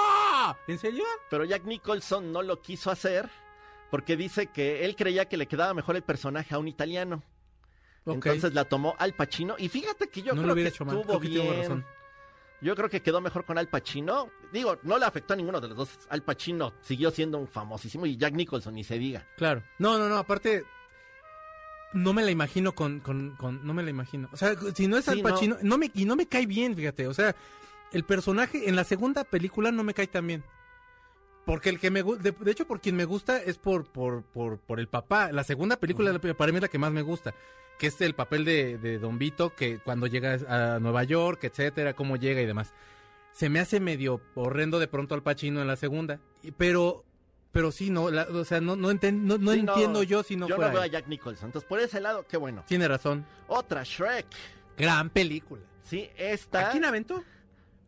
¿En 0.69 0.79
serio? 0.79 1.05
Pero 1.31 1.45
Jack 1.45 1.65
Nicholson 1.65 2.31
no 2.31 2.43
lo 2.43 2.61
quiso 2.61 2.91
hacer 2.91 3.31
porque 3.91 4.17
dice 4.17 4.49
que 4.49 4.85
él 4.85 4.97
creía 4.97 5.27
que 5.27 5.37
le 5.37 5.47
quedaba 5.47 5.73
mejor 5.73 5.97
el 5.97 6.03
personaje 6.03 6.55
a 6.55 6.59
un 6.59 6.69
italiano. 6.69 7.23
Entonces 8.07 8.53
la 8.55 8.65
tomó 8.65 8.95
Al 8.99 9.15
Pacino 9.15 9.55
y 9.59 9.69
fíjate 9.69 10.09
que 10.09 10.23
yo 10.23 10.35
no 10.35 10.43
creo 10.43 10.49
lo 10.49 10.55
que 10.55 10.67
hecho 10.69 10.85
mal. 10.85 10.97
estuvo 10.99 11.19
Creo 11.19 11.21
que 11.33 11.39
tengo 11.39 11.51
bien. 11.51 11.63
razón. 11.63 11.87
Yo 12.61 12.75
creo 12.77 12.89
que 12.89 13.03
quedó 13.03 13.21
mejor 13.21 13.45
con 13.45 13.59
Al 13.59 13.69
Pacino. 13.69 14.29
Digo, 14.53 14.79
no 14.85 14.99
le 14.99 15.05
afectó 15.05 15.35
a 15.35 15.37
ninguno 15.37 15.61
de 15.61 15.69
los 15.69 15.77
dos. 15.77 15.99
Al 16.09 16.23
Pacino 16.23 16.73
siguió 16.83 17.11
siendo 17.11 17.39
un 17.39 17.47
famosísimo 17.49 18.07
y 18.07 18.17
Jack 18.17 18.35
Nicholson 18.35 18.75
ni 18.75 18.85
se 18.85 18.99
diga. 18.99 19.27
Claro. 19.37 19.63
No, 19.79 19.99
no, 19.99 20.09
no, 20.09 20.17
aparte. 20.19 20.65
No 21.93 22.13
me 22.13 22.23
la 22.25 22.31
imagino 22.31 22.75
con, 22.75 23.01
con, 23.01 23.37
con- 23.37 23.65
no 23.67 23.73
me 23.73 23.83
la 23.83 23.91
imagino. 23.91 24.29
O 24.33 24.37
sea, 24.37 24.55
si 24.75 24.89
no 24.89 24.97
es 24.97 25.05
Sí, 25.05 25.11
Al 25.13 25.23
no. 25.23 25.29
Pacino, 25.29 25.57
no. 25.63 25.79
me, 25.79 25.91
y 25.95 26.05
no 26.05 26.17
me 26.17 26.27
cae 26.27 26.47
bien, 26.47 26.75
fíjate. 26.75 27.07
O 27.07 27.15
sea, 27.15 27.37
el 27.93 28.05
personaje 28.05 28.69
en 28.69 28.77
la 28.77 28.85
segunda 28.85 29.25
película 29.25 29.71
no 29.71 29.85
me 29.85 29.95
cae 29.95 30.07
tan 30.09 30.27
bien. 30.27 30.45
Porque 31.45 31.69
el 31.69 31.79
que 31.79 31.91
me 31.91 32.01
gusta, 32.03 32.23
de, 32.23 32.33
de 32.33 32.51
hecho, 32.51 32.67
por 32.67 32.81
quien 32.81 32.97
me 32.97 33.05
gusta 33.05 33.37
es 33.43 33.59
por, 33.59 33.85
por, 33.87 34.23
por, 34.23 34.59
por 34.59 34.81
el 34.81 34.89
papá. 34.89 35.31
La 35.31 35.45
segunda 35.45 35.77
película 35.77 36.11
la- 36.13 36.19
para 36.19 36.51
mí 36.53 36.57
es 36.57 36.63
la 36.63 36.69
que 36.69 36.79
más 36.79 36.91
me 36.93 37.03
gusta. 37.03 37.35
Que 37.79 37.89
es 37.89 38.01
el 38.01 38.15
papel 38.15 38.45
de, 38.45 38.79
de 38.79 38.99
Don 38.99 39.19
Vito, 39.19 39.55
que 39.55 39.79
cuando 39.79 40.07
llega 40.07 40.39
a 40.49 40.79
Nueva 40.81 41.05
York, 41.05 41.45
etcétera, 41.45 41.93
cómo 41.95 42.17
llega 42.17 42.41
y 42.41 42.47
demás. 42.47 42.73
Se 43.33 43.49
me 43.49 43.59
hace 43.61 43.79
medio 43.81 44.21
horrendo 44.37 44.79
de 44.79 44.87
pronto 44.89 45.15
al 45.15 45.23
Pacino 45.23 45.61
en 45.61 45.67
la 45.67 45.77
segunda. 45.77 46.21
Pero, 46.57 47.05
pero 47.53 47.73
sí, 47.73 47.91
no, 47.91 48.11
la- 48.11 48.29
o 48.31 48.45
sea, 48.45 48.61
no, 48.63 48.75
no, 48.77 48.91
enten- 48.91 49.23
no, 49.23 49.37
no 49.39 49.53
Sí, 49.53 49.61
entiendo 49.61 50.03
yo 50.03 50.23
si 50.23 50.37
no 50.37 50.49
yo 50.49 50.55
fuera 50.57 50.71
no 50.71 50.75
veo 50.77 50.83
a. 50.85 50.87
Jack 50.87 51.09
Nicholson. 51.09 51.47
Entonces, 51.49 51.69
por 51.69 51.79
ese 51.81 52.01
lado, 52.01 52.25
qué 52.27 52.37
bueno. 52.39 52.65
Tiene 52.67 52.89
razón. 52.89 53.27
Otra, 53.49 53.83
Shrek. 53.83 54.27
Gran 54.79 55.11
película. 55.11 55.63
Sí, 55.83 56.09
esta. 56.17 56.69
¿A 56.69 56.71
quién 56.71 56.85
aventó? 56.87 57.23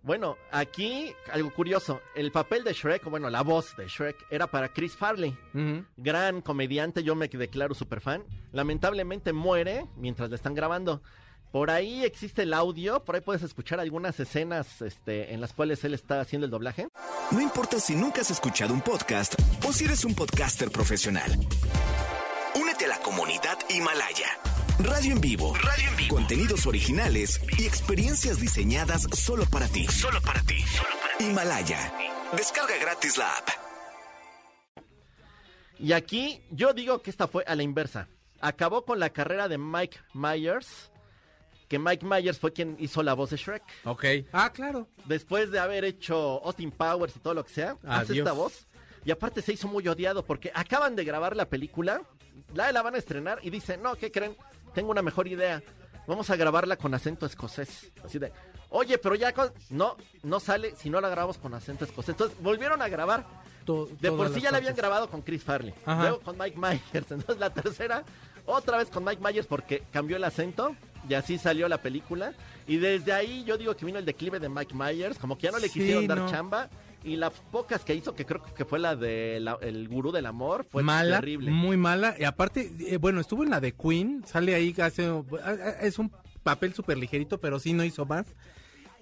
Bueno, 0.06 0.38
aquí 0.52 1.12
algo 1.32 1.52
curioso. 1.52 2.00
El 2.14 2.30
papel 2.30 2.62
de 2.62 2.72
Shrek, 2.72 3.04
o 3.08 3.10
bueno, 3.10 3.28
la 3.28 3.42
voz 3.42 3.76
de 3.76 3.88
Shrek, 3.88 4.16
era 4.30 4.46
para 4.46 4.72
Chris 4.72 4.94
Farley. 4.94 5.36
Gran 5.96 6.42
comediante, 6.42 7.02
yo 7.02 7.16
me 7.16 7.26
declaro 7.26 7.74
super 7.74 8.00
fan. 8.00 8.22
Lamentablemente 8.52 9.32
muere 9.32 9.84
mientras 9.96 10.30
le 10.30 10.36
están 10.36 10.54
grabando. 10.54 11.02
Por 11.50 11.72
ahí 11.72 12.04
existe 12.04 12.42
el 12.42 12.54
audio, 12.54 13.04
por 13.04 13.16
ahí 13.16 13.20
puedes 13.20 13.42
escuchar 13.42 13.80
algunas 13.80 14.20
escenas 14.20 14.80
este, 14.80 15.34
en 15.34 15.40
las 15.40 15.52
cuales 15.52 15.82
él 15.82 15.92
está 15.92 16.20
haciendo 16.20 16.44
el 16.44 16.52
doblaje. 16.52 16.86
No 17.32 17.40
importa 17.40 17.80
si 17.80 17.96
nunca 17.96 18.20
has 18.20 18.30
escuchado 18.30 18.72
un 18.74 18.82
podcast 18.82 19.34
o 19.66 19.72
si 19.72 19.86
eres 19.86 20.04
un 20.04 20.14
podcaster 20.14 20.70
profesional. 20.70 21.32
Únete 22.54 22.84
a 22.84 22.88
la 22.88 22.98
comunidad 23.00 23.58
Himalaya. 23.70 24.28
Radio 24.78 25.12
en 25.12 25.20
vivo. 25.20 25.54
Radio 25.54 25.88
en 25.88 25.96
vivo. 25.96 26.14
Contenidos 26.16 26.66
originales 26.66 27.40
y 27.58 27.64
experiencias 27.64 28.40
diseñadas 28.40 29.06
solo 29.12 29.46
para 29.46 29.68
ti. 29.68 29.86
Solo 29.86 30.20
para 30.20 30.40
ti. 30.42 30.62
Himalaya. 31.18 31.92
Descarga 32.36 32.76
gratis 32.78 33.16
la 33.16 33.30
app. 33.38 33.48
Y 35.78 35.92
aquí 35.92 36.42
yo 36.50 36.74
digo 36.74 37.00
que 37.00 37.10
esta 37.10 37.26
fue 37.26 37.44
a 37.46 37.54
la 37.54 37.62
inversa. 37.62 38.08
Acabó 38.40 38.84
con 38.84 38.98
la 38.98 39.10
carrera 39.10 39.48
de 39.48 39.56
Mike 39.56 39.98
Myers, 40.12 40.90
que 41.68 41.78
Mike 41.78 42.04
Myers 42.04 42.38
fue 42.38 42.52
quien 42.52 42.76
hizo 42.78 43.02
la 43.02 43.14
voz 43.14 43.30
de 43.30 43.38
Shrek. 43.38 43.62
Ok. 43.84 44.04
Ah, 44.32 44.52
claro. 44.52 44.88
Después 45.06 45.50
de 45.50 45.58
haber 45.58 45.84
hecho 45.84 46.42
Austin 46.44 46.70
Powers 46.70 47.16
y 47.16 47.20
todo 47.20 47.32
lo 47.34 47.44
que 47.44 47.52
sea, 47.52 47.78
hace 47.86 48.18
esta 48.18 48.32
voz. 48.32 48.66
Y 49.06 49.10
aparte 49.10 49.40
se 49.40 49.54
hizo 49.54 49.68
muy 49.68 49.86
odiado 49.88 50.24
porque 50.24 50.50
acaban 50.54 50.96
de 50.96 51.04
grabar 51.04 51.34
la 51.34 51.48
película, 51.48 52.02
la, 52.52 52.72
la 52.72 52.82
van 52.82 52.94
a 52.94 52.98
estrenar 52.98 53.38
y 53.42 53.50
dice, 53.50 53.78
no, 53.78 53.94
¿qué 53.94 54.10
creen? 54.10 54.36
Tengo 54.76 54.90
una 54.90 55.00
mejor 55.02 55.26
idea. 55.26 55.62
Vamos 56.06 56.28
a 56.30 56.36
grabarla 56.36 56.76
con 56.76 56.92
acento 56.94 57.24
escocés. 57.26 57.90
Así 58.04 58.18
de, 58.18 58.30
oye, 58.70 58.98
pero 58.98 59.14
ya 59.14 59.32
con- 59.32 59.50
no, 59.70 59.96
no 60.22 60.38
sale 60.38 60.76
si 60.76 60.90
no 60.90 61.00
la 61.00 61.08
grabamos 61.08 61.38
con 61.38 61.54
acento 61.54 61.84
escocés. 61.86 62.10
Entonces 62.10 62.36
volvieron 62.42 62.80
a 62.82 62.88
grabar. 62.88 63.26
To- 63.64 63.88
De 64.00 64.12
por 64.12 64.32
sí 64.32 64.40
ya 64.42 64.50
la 64.52 64.58
habían 64.58 64.76
grabado 64.76 65.08
con 65.10 65.22
Chris 65.22 65.42
Farley. 65.42 65.74
Ajá. 65.86 66.02
Luego 66.02 66.20
con 66.20 66.36
Mike 66.38 66.56
Myers. 66.58 66.82
Entonces 67.10 67.38
la 67.38 67.50
tercera, 67.52 68.04
otra 68.44 68.76
vez 68.76 68.88
con 68.90 69.02
Mike 69.02 69.20
Myers 69.20 69.46
porque 69.46 69.82
cambió 69.92 70.16
el 70.18 70.24
acento. 70.24 70.76
Y 71.08 71.14
así 71.14 71.38
salió 71.38 71.68
la 71.68 71.78
película. 71.80 72.34
Y 72.68 72.76
desde 72.76 73.12
ahí 73.12 73.44
yo 73.44 73.56
digo 73.56 73.74
que 73.76 73.86
vino 73.86 73.98
el 73.98 74.04
declive 74.04 74.38
de 74.40 74.48
Mike 74.48 74.74
Myers. 74.74 75.18
Como 75.18 75.38
que 75.38 75.44
ya 75.44 75.52
no 75.52 75.58
le 75.58 75.68
Sí, 75.68 75.78
quisieron 75.80 76.06
dar 76.06 76.18
no. 76.18 76.30
chamba. 76.30 76.68
Y 77.06 77.16
las 77.16 77.32
pocas 77.52 77.84
que 77.84 77.94
hizo, 77.94 78.14
que 78.14 78.26
creo 78.26 78.42
que 78.42 78.64
fue 78.64 78.78
la 78.80 78.96
de 78.96 79.38
la- 79.40 79.58
El 79.62 79.88
Gurú 79.88 80.10
del 80.12 80.26
Amor, 80.26 80.66
fue 80.68 80.82
mala, 80.82 81.20
terrible. 81.20 81.50
muy 81.52 81.76
mala. 81.76 82.16
Y 82.18 82.24
aparte, 82.24 82.72
eh, 82.80 82.96
bueno, 82.96 83.20
estuvo 83.20 83.44
en 83.44 83.50
la 83.50 83.60
de 83.60 83.72
Queen, 83.72 84.24
sale 84.26 84.54
ahí, 84.54 84.74
hace, 84.82 85.08
es 85.80 85.98
un 86.00 86.10
papel 86.42 86.74
súper 86.74 86.98
ligerito, 86.98 87.38
pero 87.40 87.58
sí 87.60 87.72
no 87.72 87.84
hizo 87.84 88.04
más. 88.06 88.26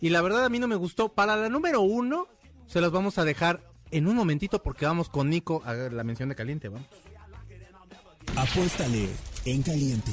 Y 0.01 0.11
la 0.11 0.21
verdad 0.21 0.45
a 0.45 0.49
mí 0.51 0.59
no 0.59 0.69
me 0.69 0.77
gustó. 0.77 1.09
Para 1.09 1.35
la 1.37 1.49
número 1.49 1.81
uno, 1.81 2.29
se 2.67 2.81
los 2.83 2.93
vamos 2.93 3.17
a 3.19 3.25
dejar 3.25 3.61
en 3.91 4.07
un 4.07 4.17
momentito 4.17 4.63
porque 4.63 4.85
vamos 4.85 5.09
con 5.09 5.31
Nico 5.31 5.63
a 5.65 5.73
la 5.75 6.05
mención 6.05 6.29
de 6.29 6.35
caliente, 6.35 6.69
vamos. 6.69 6.87
Apuéstale 8.37 9.09
en 9.45 9.63
caliente. 9.63 10.11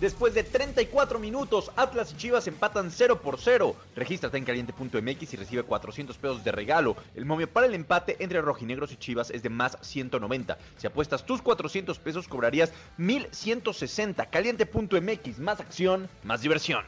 Después 0.00 0.32
de 0.32 0.44
34 0.44 1.18
minutos, 1.18 1.70
Atlas 1.76 2.12
y 2.12 2.16
Chivas 2.16 2.46
empatan 2.46 2.90
0 2.90 3.20
por 3.20 3.38
0. 3.38 3.76
Regístrate 3.94 4.38
en 4.38 4.44
caliente.mx 4.44 5.34
y 5.34 5.36
recibe 5.36 5.62
400 5.62 6.16
pesos 6.16 6.42
de 6.42 6.52
regalo. 6.52 6.96
El 7.14 7.26
momio 7.26 7.50
para 7.52 7.66
el 7.66 7.74
empate 7.74 8.16
entre 8.18 8.40
rojinegros 8.40 8.92
y 8.92 8.96
Chivas 8.96 9.30
es 9.30 9.42
de 9.42 9.50
más 9.50 9.76
190. 9.82 10.56
Si 10.78 10.86
apuestas 10.86 11.26
tus 11.26 11.42
400 11.42 11.98
pesos, 11.98 12.28
cobrarías 12.28 12.72
1160. 12.96 14.26
Caliente.mx, 14.26 15.38
más 15.38 15.60
acción, 15.60 16.08
más 16.24 16.40
diversión. 16.40 16.82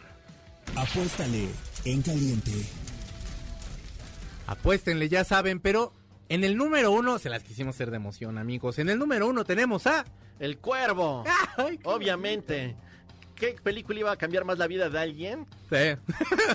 Apuéstale 0.74 1.48
en 1.84 2.00
caliente. 2.00 2.52
Apuéstenle, 4.46 5.10
ya 5.10 5.24
saben, 5.24 5.60
pero 5.60 5.92
en 6.30 6.44
el 6.44 6.56
número 6.56 6.90
uno, 6.90 7.18
se 7.18 7.28
las 7.28 7.42
quisimos 7.42 7.74
hacer 7.74 7.90
de 7.90 7.96
emoción, 7.96 8.38
amigos. 8.38 8.78
En 8.78 8.88
el 8.88 8.98
número 8.98 9.26
uno 9.26 9.44
tenemos 9.44 9.86
a 9.86 10.06
El 10.38 10.56
Cuervo. 10.56 11.24
Ay, 11.58 11.78
Obviamente. 11.84 12.74
¿Qué 13.42 13.56
película 13.60 13.98
iba 13.98 14.12
a 14.12 14.16
cambiar 14.16 14.44
más 14.44 14.56
la 14.56 14.68
vida 14.68 14.88
de 14.88 15.00
alguien 15.00 15.46
Sí. 15.68 15.98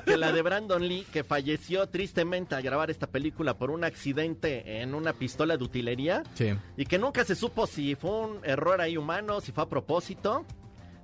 que 0.06 0.16
la 0.16 0.32
de 0.32 0.42
Brandon 0.42 0.82
Lee, 0.88 1.06
que 1.12 1.26
falleció 1.26 1.90
tristemente 1.90 2.56
al 2.56 2.64
grabar 2.64 2.90
esta 2.90 3.08
película 3.08 3.58
por 3.58 3.72
un 3.72 3.84
accidente 3.84 4.82
en 4.82 4.96
una 4.96 5.12
pistola 5.12 5.58
de 5.58 5.66
utilería? 5.66 6.24
Sí. 6.36 6.54
Y 6.78 6.86
que 6.86 6.98
nunca 6.98 7.26
se 7.26 7.36
supo 7.36 7.68
si 7.68 7.96
fue 7.96 8.12
un 8.12 8.40
error 8.46 8.80
ahí 8.80 8.96
humano, 8.96 9.42
si 9.42 9.52
fue 9.52 9.66
a 9.66 9.68
propósito. 9.68 10.46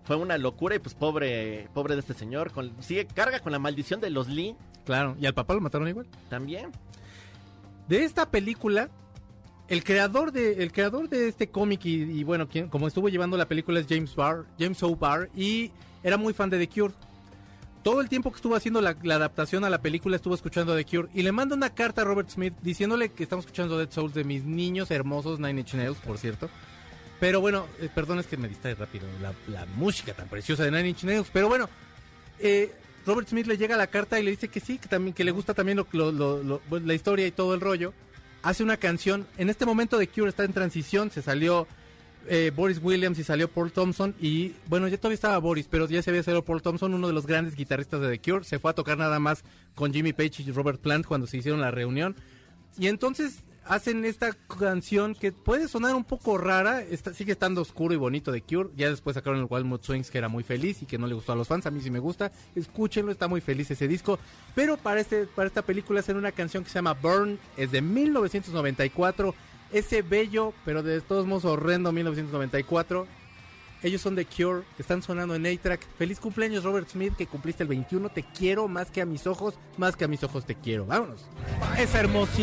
Fue 0.06 0.16
una 0.16 0.38
locura 0.38 0.76
y 0.76 0.80
pues 0.80 0.96
pobre, 0.96 1.68
pobre 1.74 1.96
de 1.96 2.00
este 2.00 2.14
señor. 2.14 2.52
Con, 2.52 2.82
sigue, 2.82 3.06
carga 3.06 3.42
con 3.42 3.52
la 3.52 3.60
maldición 3.60 4.00
de 4.00 4.10
los 4.10 4.30
Lee 4.30 4.56
Claro. 4.86 5.18
¿Y 5.20 5.26
al 5.26 5.34
papá 5.34 5.54
lo 5.54 5.60
mataron 5.60 5.90
igual? 5.90 6.08
también. 6.30 6.72
De 7.90 8.06
esta 8.06 8.32
película, 8.32 8.90
el 9.74 9.84
creador 9.84 10.32
de, 10.32 10.64
el 10.64 10.72
creador 10.72 11.10
de 11.10 11.28
este 11.28 11.48
cómic 11.48 11.84
y, 11.86 12.24
bueno, 12.24 12.48
quien, 12.48 12.70
como 12.70 12.88
estuvo 12.88 13.10
llevando 13.10 13.38
la 13.38 13.48
película 13.48 13.80
es 13.80 13.88
James 13.90 14.16
Barr, 14.16 14.46
James 14.60 14.80
y 15.36 15.72
era 16.04 16.18
muy 16.18 16.34
fan 16.34 16.50
de 16.50 16.60
The 16.60 16.70
Cure. 16.70 16.94
Todo 17.82 18.00
el 18.00 18.08
tiempo 18.08 18.32
que 18.32 18.38
estuvo 18.38 18.56
haciendo 18.56 18.82
la, 18.82 18.92
adaptación 18.92 19.66
a 19.66 19.70
la 19.70 19.82
película 19.82 20.16
estuvo 20.16 20.36
escuchando 20.36 20.76
The 20.76 20.86
Cure 20.86 21.10
y 21.14 21.24
le 21.24 21.32
manda 21.32 21.56
una 21.56 21.72
carta 21.72 22.04
a 22.04 22.06
Robert 22.06 22.30
Smith 22.30 22.54
diciéndole 22.62 23.10
que 23.10 23.24
estamos 23.24 23.46
escuchando 23.46 23.78
Dead 23.78 23.92
Souls 23.92 24.14
de 24.14 24.24
mis 24.24 24.44
niños 24.44 24.92
hermosos 24.92 25.40
Nine 25.40 25.62
Inch 25.62 25.74
Nails, 25.74 25.98
por 25.98 26.18
cierto. 26.18 26.50
Pero 27.20 27.42
bueno, 27.42 27.66
eh, 27.82 27.90
perdón 27.94 28.20
es 28.20 28.28
que 28.28 28.38
me 28.38 28.48
distrae 28.48 28.76
rápido 28.76 29.08
la, 29.22 29.34
la 29.48 29.66
música 29.66 30.14
tan 30.14 30.28
preciosa 30.28 30.64
de 30.64 30.72
Nine 30.72 30.90
Inch 30.90 31.04
Nails, 31.04 31.30
pero 31.34 31.50
bueno, 31.50 31.68
eh, 32.40 32.72
Robert 33.06 33.28
Smith 33.28 33.48
le 33.48 33.58
llega 33.58 33.76
la 33.76 33.88
carta 33.88 34.20
y 34.20 34.24
le 34.24 34.32
dice 34.32 34.50
que 34.50 34.60
sí, 34.60 34.78
que 34.78 34.88
también 34.88 35.14
que 35.14 35.24
le 35.24 35.32
gusta 35.32 35.54
también 35.54 35.78
la 35.78 36.94
historia 36.94 37.26
y 37.26 37.32
todo 37.32 37.54
el 37.54 37.62
rollo. 37.62 37.94
Hace 38.44 38.64
una 38.64 38.78
canción. 38.78 39.26
En 39.38 39.50
este 39.50 39.66
momento 39.66 39.98
The 39.98 40.08
Cure 40.08 40.30
está 40.30 40.44
en 40.44 40.54
transición. 40.54 41.10
Se 41.10 41.22
salió 41.22 41.66
eh, 42.28 42.52
Boris 42.56 42.80
Williams 42.84 43.18
y 43.18 43.24
salió 43.24 43.50
Paul 43.50 43.72
Thompson. 43.72 44.14
Y 44.20 44.54
bueno, 44.68 44.88
ya 44.88 44.98
todavía 44.98 45.16
estaba 45.16 45.38
Boris, 45.38 45.68
pero 45.70 45.88
ya 45.88 46.02
se 46.02 46.10
había 46.10 46.24
salido 46.24 46.44
Paul 46.44 46.62
Thompson, 46.62 46.94
uno 46.94 47.08
de 47.08 47.14
los 47.14 47.26
grandes 47.26 47.56
guitarristas 47.56 48.02
de 48.02 48.10
The 48.10 48.20
Cure. 48.20 48.44
Se 48.44 48.60
fue 48.60 48.72
a 48.72 48.74
tocar 48.74 48.98
nada 48.98 49.20
más 49.20 49.44
con 49.76 49.94
Jimmy 49.94 50.14
Page 50.14 50.44
y 50.44 50.52
Robert 50.52 50.82
Plant 50.82 51.06
cuando 51.06 51.26
se 51.26 51.38
hicieron 51.38 51.62
la 51.62 51.72
reunión. 51.72 52.16
Y 52.78 52.88
entonces 52.88 53.44
hacen 53.66 54.06
esta 54.06 54.34
canción 54.34 55.16
que 55.16 55.32
puede 55.32 55.68
sonar 55.68 55.96
un 55.96 56.04
poco 56.04 56.38
rara, 56.38 56.82
está, 56.82 57.14
sigue 57.14 57.32
estando 57.32 57.62
oscuro 57.62 57.94
y 57.94 57.98
bonito 57.98 58.32
de 58.32 58.42
Cure. 58.42 58.70
Ya 58.76 58.90
después 58.90 59.16
sacaron 59.16 59.40
el 59.40 59.48
Wild 59.50 59.66
Mood 59.66 59.82
Swings 59.82 60.12
que 60.12 60.18
era 60.18 60.28
muy 60.28 60.44
feliz 60.44 60.82
y 60.82 60.86
que 60.86 60.98
no 60.98 61.08
le 61.08 61.16
gustó 61.16 61.34
a 61.34 61.36
los 61.36 61.48
fans. 61.48 61.66
A 61.66 61.72
mí 61.72 61.82
sí 61.82 61.92
me 61.92 62.00
gusta. 62.00 62.32
Escúchenlo, 62.56 63.12
está 63.12 63.28
muy 63.28 63.42
feliz 63.42 63.72
ese 63.72 63.88
disco. 63.88 64.20
Pero 64.56 64.78
para, 64.78 65.02
este, 65.02 65.26
para 65.26 65.48
esta 65.48 65.62
película 65.62 66.00
hacen 66.00 66.18
una 66.18 66.32
canción 66.32 66.64
que 66.64 66.70
se 66.70 66.76
llama 66.76 66.94
Burn, 66.94 67.40
es 67.58 67.72
de 67.72 67.82
1994. 67.82 69.34
Ese 69.72 70.02
bello, 70.04 70.54
pero 70.66 70.84
de 70.84 71.02
todos 71.02 71.26
modos 71.26 71.46
horrendo 71.46 71.92
1994. 71.92 73.08
Ellos 73.84 74.02
son 74.02 74.16
The 74.16 74.26
Cure, 74.26 74.64
están 74.80 75.04
sonando 75.04 75.36
en 75.36 75.46
A-Track. 75.46 75.86
Feliz 75.98 76.20
cumpleaños 76.20 76.64
Robert 76.64 76.90
Smith, 76.90 77.14
que 77.18 77.28
cumpliste 77.28 77.64
el 77.64 77.70
21. 77.70 78.08
Te 78.10 78.24
quiero 78.24 78.70
más 78.70 78.90
que 78.90 79.02
a 79.02 79.06
mis 79.06 79.28
ojos, 79.28 79.56
más 79.78 79.98
que 79.98 80.06
a 80.06 80.08
mis 80.08 80.24
ojos 80.24 80.46
te 80.46 80.56
quiero. 80.56 80.86
Vámonos. 80.86 81.26
Esa 81.78 82.00
hermosísima 82.00 82.40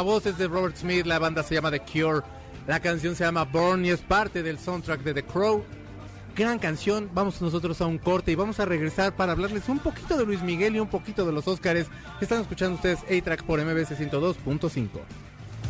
voz 0.00 0.24
es 0.26 0.38
de 0.38 0.48
Robert 0.48 0.76
Smith. 0.76 1.04
La 1.04 1.18
banda 1.18 1.42
se 1.42 1.54
llama 1.54 1.70
The 1.70 1.80
Cure. 1.80 2.22
La 2.66 2.80
canción 2.80 3.14
se 3.14 3.24
llama 3.24 3.44
Born 3.44 3.84
y 3.84 3.90
es 3.90 4.00
parte 4.00 4.42
del 4.42 4.58
soundtrack 4.58 5.02
de 5.02 5.12
The 5.12 5.24
Crow. 5.24 5.62
Gran 6.34 6.58
canción. 6.58 7.10
Vamos 7.12 7.42
nosotros 7.42 7.82
a 7.82 7.86
un 7.86 7.98
corte 7.98 8.32
y 8.32 8.34
vamos 8.34 8.58
a 8.60 8.64
regresar 8.64 9.14
para 9.14 9.32
hablarles 9.32 9.68
un 9.68 9.78
poquito 9.78 10.16
de 10.16 10.24
Luis 10.24 10.40
Miguel 10.42 10.74
y 10.74 10.80
un 10.80 10.88
poquito 10.88 11.26
de 11.26 11.32
los 11.32 11.46
Óscares. 11.46 11.88
Están 12.22 12.40
escuchando 12.40 12.76
ustedes 12.76 13.00
A-Track 13.02 13.44
por 13.44 13.62
MBC 13.62 13.90
102.5. 13.90 14.88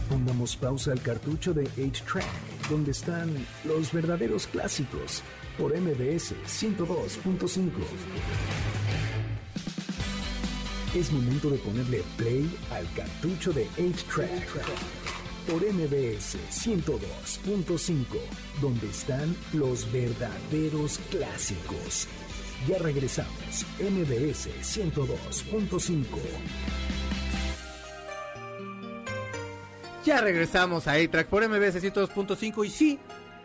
Pongamos 0.09 0.57
pausa 0.57 0.93
al 0.93 1.01
cartucho 1.01 1.55
de 1.55 1.65
8-Track, 1.65 2.69
donde 2.69 2.91
están 2.91 3.35
los 3.65 3.93
verdaderos 3.93 4.47
clásicos, 4.47 5.23
por 5.59 5.73
MBS 5.73 6.35
102.5. 6.47 7.71
Es 10.95 11.11
momento 11.11 11.51
de 11.51 11.59
ponerle 11.59 12.03
play 12.17 12.55
al 12.71 12.87
cartucho 12.93 13.53
de 13.53 13.67
8-Track, 13.79 14.49
por 15.49 15.63
MBS 15.63 16.39
102.5, 16.51 18.05
donde 18.61 18.89
están 18.89 19.35
los 19.53 19.91
verdaderos 19.91 21.01
clásicos. 21.11 22.09
Ya 22.69 22.79
regresamos, 22.79 23.67
MBS 23.81 24.49
102.5. 24.63 26.05
Ya 30.05 30.21
regresamos 30.21 30.87
a 30.87 30.93
A-Track 30.93 31.29
por 31.29 31.49
MBS 31.49 31.83
102.5 31.83 32.67
y 32.67 32.71
sí, 32.71 32.99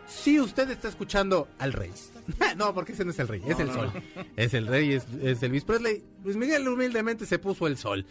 sí 0.06 0.38
usted 0.38 0.70
está 0.70 0.88
escuchando 0.88 1.48
al 1.58 1.72
rey. 1.72 1.90
no, 2.56 2.74
porque 2.74 2.92
ese 2.92 3.04
no 3.04 3.12
es 3.12 3.18
el 3.18 3.28
rey, 3.28 3.42
es 3.46 3.58
el 3.58 3.72
sol. 3.72 3.90
Es 4.36 4.52
el 4.52 4.66
rey, 4.66 4.92
es, 4.92 5.06
es 5.22 5.42
Elvis 5.42 5.64
Presley. 5.64 6.04
Luis 6.22 6.36
Miguel 6.36 6.68
humildemente 6.68 7.24
se 7.24 7.38
puso 7.38 7.66
el 7.66 7.78
sol. 7.78 8.04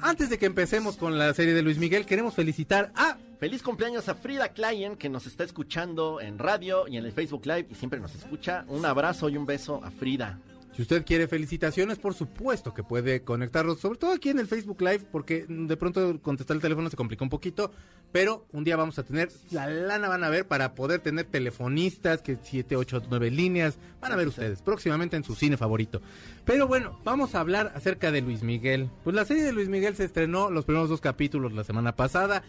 Antes 0.00 0.30
de 0.30 0.38
que 0.38 0.46
empecemos 0.46 0.96
con 0.96 1.18
la 1.18 1.34
serie 1.34 1.52
de 1.52 1.62
Luis 1.62 1.78
Miguel, 1.78 2.06
queremos 2.06 2.34
felicitar 2.34 2.92
a... 2.94 3.18
Feliz 3.40 3.62
cumpleaños 3.62 4.08
a 4.08 4.14
Frida 4.14 4.50
Klein, 4.50 4.96
que 4.96 5.08
nos 5.08 5.26
está 5.26 5.44
escuchando 5.44 6.20
en 6.20 6.38
radio 6.38 6.86
y 6.86 6.98
en 6.98 7.06
el 7.06 7.12
Facebook 7.12 7.46
Live 7.46 7.68
y 7.70 7.74
siempre 7.74 7.98
nos 7.98 8.14
escucha. 8.14 8.64
Un 8.68 8.84
abrazo 8.84 9.30
y 9.30 9.36
un 9.36 9.46
beso 9.46 9.82
a 9.82 9.90
Frida. 9.90 10.38
Si 10.72 10.82
usted 10.82 11.04
quiere 11.04 11.26
felicitaciones, 11.26 11.98
por 11.98 12.14
supuesto 12.14 12.72
que 12.72 12.84
puede 12.84 13.22
conectarlos, 13.22 13.80
sobre 13.80 13.98
todo 13.98 14.12
aquí 14.12 14.28
en 14.28 14.38
el 14.38 14.46
Facebook 14.46 14.80
Live, 14.80 15.00
porque 15.10 15.44
de 15.48 15.76
pronto 15.76 16.20
contestar 16.22 16.56
el 16.56 16.62
teléfono 16.62 16.88
se 16.88 16.96
complica 16.96 17.24
un 17.24 17.28
poquito, 17.30 17.72
pero 18.12 18.46
un 18.52 18.62
día 18.62 18.76
vamos 18.76 18.98
a 18.98 19.02
tener, 19.02 19.30
la 19.50 19.68
lana 19.68 20.08
van 20.08 20.22
a 20.22 20.30
ver 20.30 20.46
para 20.46 20.74
poder 20.74 21.00
tener 21.00 21.26
telefonistas, 21.26 22.22
que 22.22 22.38
7, 22.40 22.76
8, 22.76 23.02
9 23.10 23.30
líneas, 23.32 23.78
van 24.00 24.12
a 24.12 24.16
ver 24.16 24.28
ustedes 24.28 24.62
próximamente 24.62 25.16
en 25.16 25.24
su 25.24 25.34
cine 25.34 25.56
favorito. 25.56 26.00
Pero 26.44 26.68
bueno, 26.68 27.00
vamos 27.04 27.34
a 27.34 27.40
hablar 27.40 27.72
acerca 27.74 28.12
de 28.12 28.20
Luis 28.20 28.42
Miguel. 28.42 28.90
Pues 29.02 29.16
la 29.16 29.24
serie 29.24 29.42
de 29.42 29.52
Luis 29.52 29.68
Miguel 29.68 29.96
se 29.96 30.04
estrenó 30.04 30.50
los 30.50 30.64
primeros 30.64 30.88
dos 30.88 31.00
capítulos 31.00 31.52
la 31.52 31.64
semana 31.64 31.96
pasada. 31.96 32.44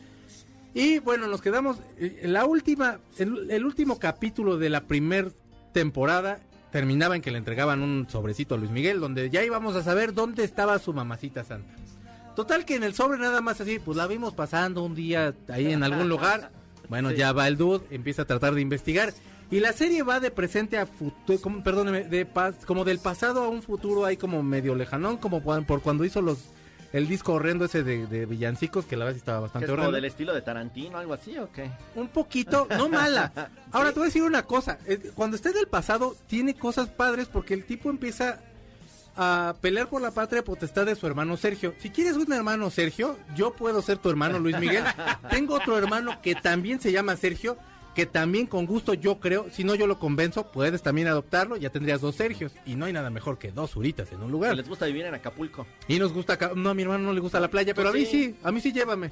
Y 0.76 1.00
bueno, 1.00 1.28
nos 1.28 1.42
quedamos, 1.42 1.80
eh, 1.98 2.22
la 2.26 2.46
última, 2.46 3.00
el, 3.18 3.50
el 3.50 3.66
último 3.66 4.00
capítulo 4.00 4.58
de 4.58 4.70
la 4.70 4.88
primer 4.88 5.34
temporada 5.74 6.40
terminaba 6.72 7.16
en 7.16 7.22
que 7.22 7.32
le 7.32 7.38
entregaban 7.38 7.82
un 7.82 8.08
sobrecito 8.10 8.56
a 8.56 8.58
Luis 8.58 8.72
Miguel, 8.72 9.00
donde 9.00 9.30
ya 9.30 9.44
íbamos 9.44 9.76
a 9.76 9.84
saber 9.84 10.14
dónde 10.14 10.44
estaba 10.44 10.80
su 10.80 10.94
mamacita 10.94 11.44
santa. 11.44 11.74
Total 12.36 12.64
que 12.66 12.76
en 12.76 12.84
el 12.84 12.94
sobre 12.94 13.20
nada 13.20 13.42
más 13.42 13.60
así, 13.60 13.80
pues 13.80 13.98
la 13.98 14.08
vimos 14.08 14.34
pasando 14.34 14.84
un 14.84 14.96
día 14.96 15.34
ahí 15.50 15.72
en 15.74 15.84
algún 15.84 16.08
lugar. 16.10 16.50
Bueno, 16.88 17.10
Sí. 17.12 17.18
ya 17.18 17.32
va 17.34 17.48
el 17.48 17.58
dude, 17.58 17.84
empieza 17.92 18.22
a 18.22 18.26
tratar 18.26 18.54
de 18.56 18.62
investigar. 18.62 19.14
Y 19.50 19.60
la 19.60 19.74
serie 19.74 20.02
va 20.04 20.22
de 20.22 20.32
presente 20.32 20.78
a 20.78 20.86
futuro, 20.86 21.42
como, 21.42 21.62
perdóneme, 21.62 22.06
de 22.06 22.26
pas- 22.26 22.64
como 22.66 22.86
del 22.86 23.00
pasado 23.00 23.44
a 23.44 23.50
un 23.50 23.62
futuro 23.62 24.06
ahí 24.06 24.16
como 24.16 24.42
medio 24.44 24.76
lejanón, 24.76 25.18
como 25.18 25.42
por, 25.44 25.66
por 25.66 25.82
cuando 25.82 26.06
hizo 26.06 26.22
los 26.22 26.38
el 26.94 27.08
disco 27.08 27.34
horrendo 27.34 27.66
ese 27.66 27.84
de, 27.84 28.06
de 28.08 28.26
villancicos, 28.26 28.86
que 28.86 28.96
la 28.98 29.06
verdad 29.06 29.16
sí 29.16 29.20
estaba 29.20 29.38
¿Que 29.40 29.42
bastante 29.44 29.66
es 29.66 29.72
horrendo. 29.72 29.92
del 29.94 30.06
estilo 30.06 30.34
de 30.34 30.42
Tarantino, 30.42 30.98
algo 30.98 31.14
así 31.14 31.38
o 31.38 31.52
qué? 31.52 31.72
Un 31.96 32.10
poquito, 32.10 32.68
no 32.78 32.90
mala. 32.90 33.32
Ahora 33.72 33.90
te 33.92 33.96
voy 34.00 34.04
a 34.04 34.06
decir 34.08 34.24
una 34.24 34.44
cosa. 34.44 34.78
eh, 34.86 35.12
Cuando 35.16 35.36
esté 35.36 35.54
del 35.54 35.68
pasado, 35.68 36.16
tiene 36.28 36.54
cosas 36.56 36.90
padres 36.90 37.28
porque 37.28 37.54
el 37.54 37.64
tipo 37.66 37.90
empieza 37.90 38.40
a 39.16 39.56
pelear 39.62 39.88
por 39.90 40.02
la 40.02 40.12
patria 40.12 40.42
potestad 40.44 40.86
de 40.86 40.96
su 40.96 41.06
hermano 41.06 41.36
Sergio. 41.38 41.74
Si 41.80 41.90
quieres 41.90 42.16
un 42.16 42.32
hermano 42.32 42.70
Sergio, 42.70 43.18
yo 43.36 43.54
puedo 43.54 43.82
ser 43.82 43.98
tu 43.98 44.10
hermano 44.10 44.40
Luis 44.40 44.58
Miguel. 44.60 44.84
Tengo 45.30 45.56
otro 45.56 45.78
hermano 45.78 46.22
que 46.22 46.34
también 46.36 46.80
se 46.80 46.92
llama 46.94 47.18
Sergio, 47.18 47.58
que 47.96 48.06
también 48.06 48.48
con 48.48 48.66
gusto 48.66 48.94
yo 48.94 49.20
creo, 49.20 49.48
si 49.52 49.64
no 49.64 49.76
yo 49.76 49.86
lo 49.88 50.00
convenzo, 50.00 50.52
puedes 50.52 50.82
también 50.82 51.08
adoptarlo, 51.08 51.58
ya 51.58 51.70
tendrías 51.70 52.00
dos 52.02 52.16
Sergios. 52.16 52.54
Y 52.66 52.76
no 52.76 52.86
hay 52.86 52.94
nada 52.94 53.10
mejor 53.10 53.38
que 53.38 53.52
dos 53.52 53.72
Zuritas 53.72 54.12
en 54.12 54.22
un 54.24 54.32
lugar. 54.32 54.56
les 54.56 54.68
gusta 54.70 54.86
vivir 54.86 55.06
en 55.06 55.14
Acapulco. 55.14 55.68
Y 55.88 56.00
nos 56.00 56.14
gusta, 56.14 56.38
no, 56.56 56.70
a 56.70 56.74
mi 56.74 56.84
hermano 56.84 57.04
no 57.06 57.14
le 57.14 57.20
gusta 57.20 57.40
la 57.40 57.50
playa, 57.50 57.74
pero 57.74 57.90
a 57.90 57.92
mí 57.94 58.06
Sí. 58.06 58.26
sí, 58.26 58.36
a 58.44 58.52
mí 58.52 58.62
sí 58.62 58.72
llévame. 58.72 59.12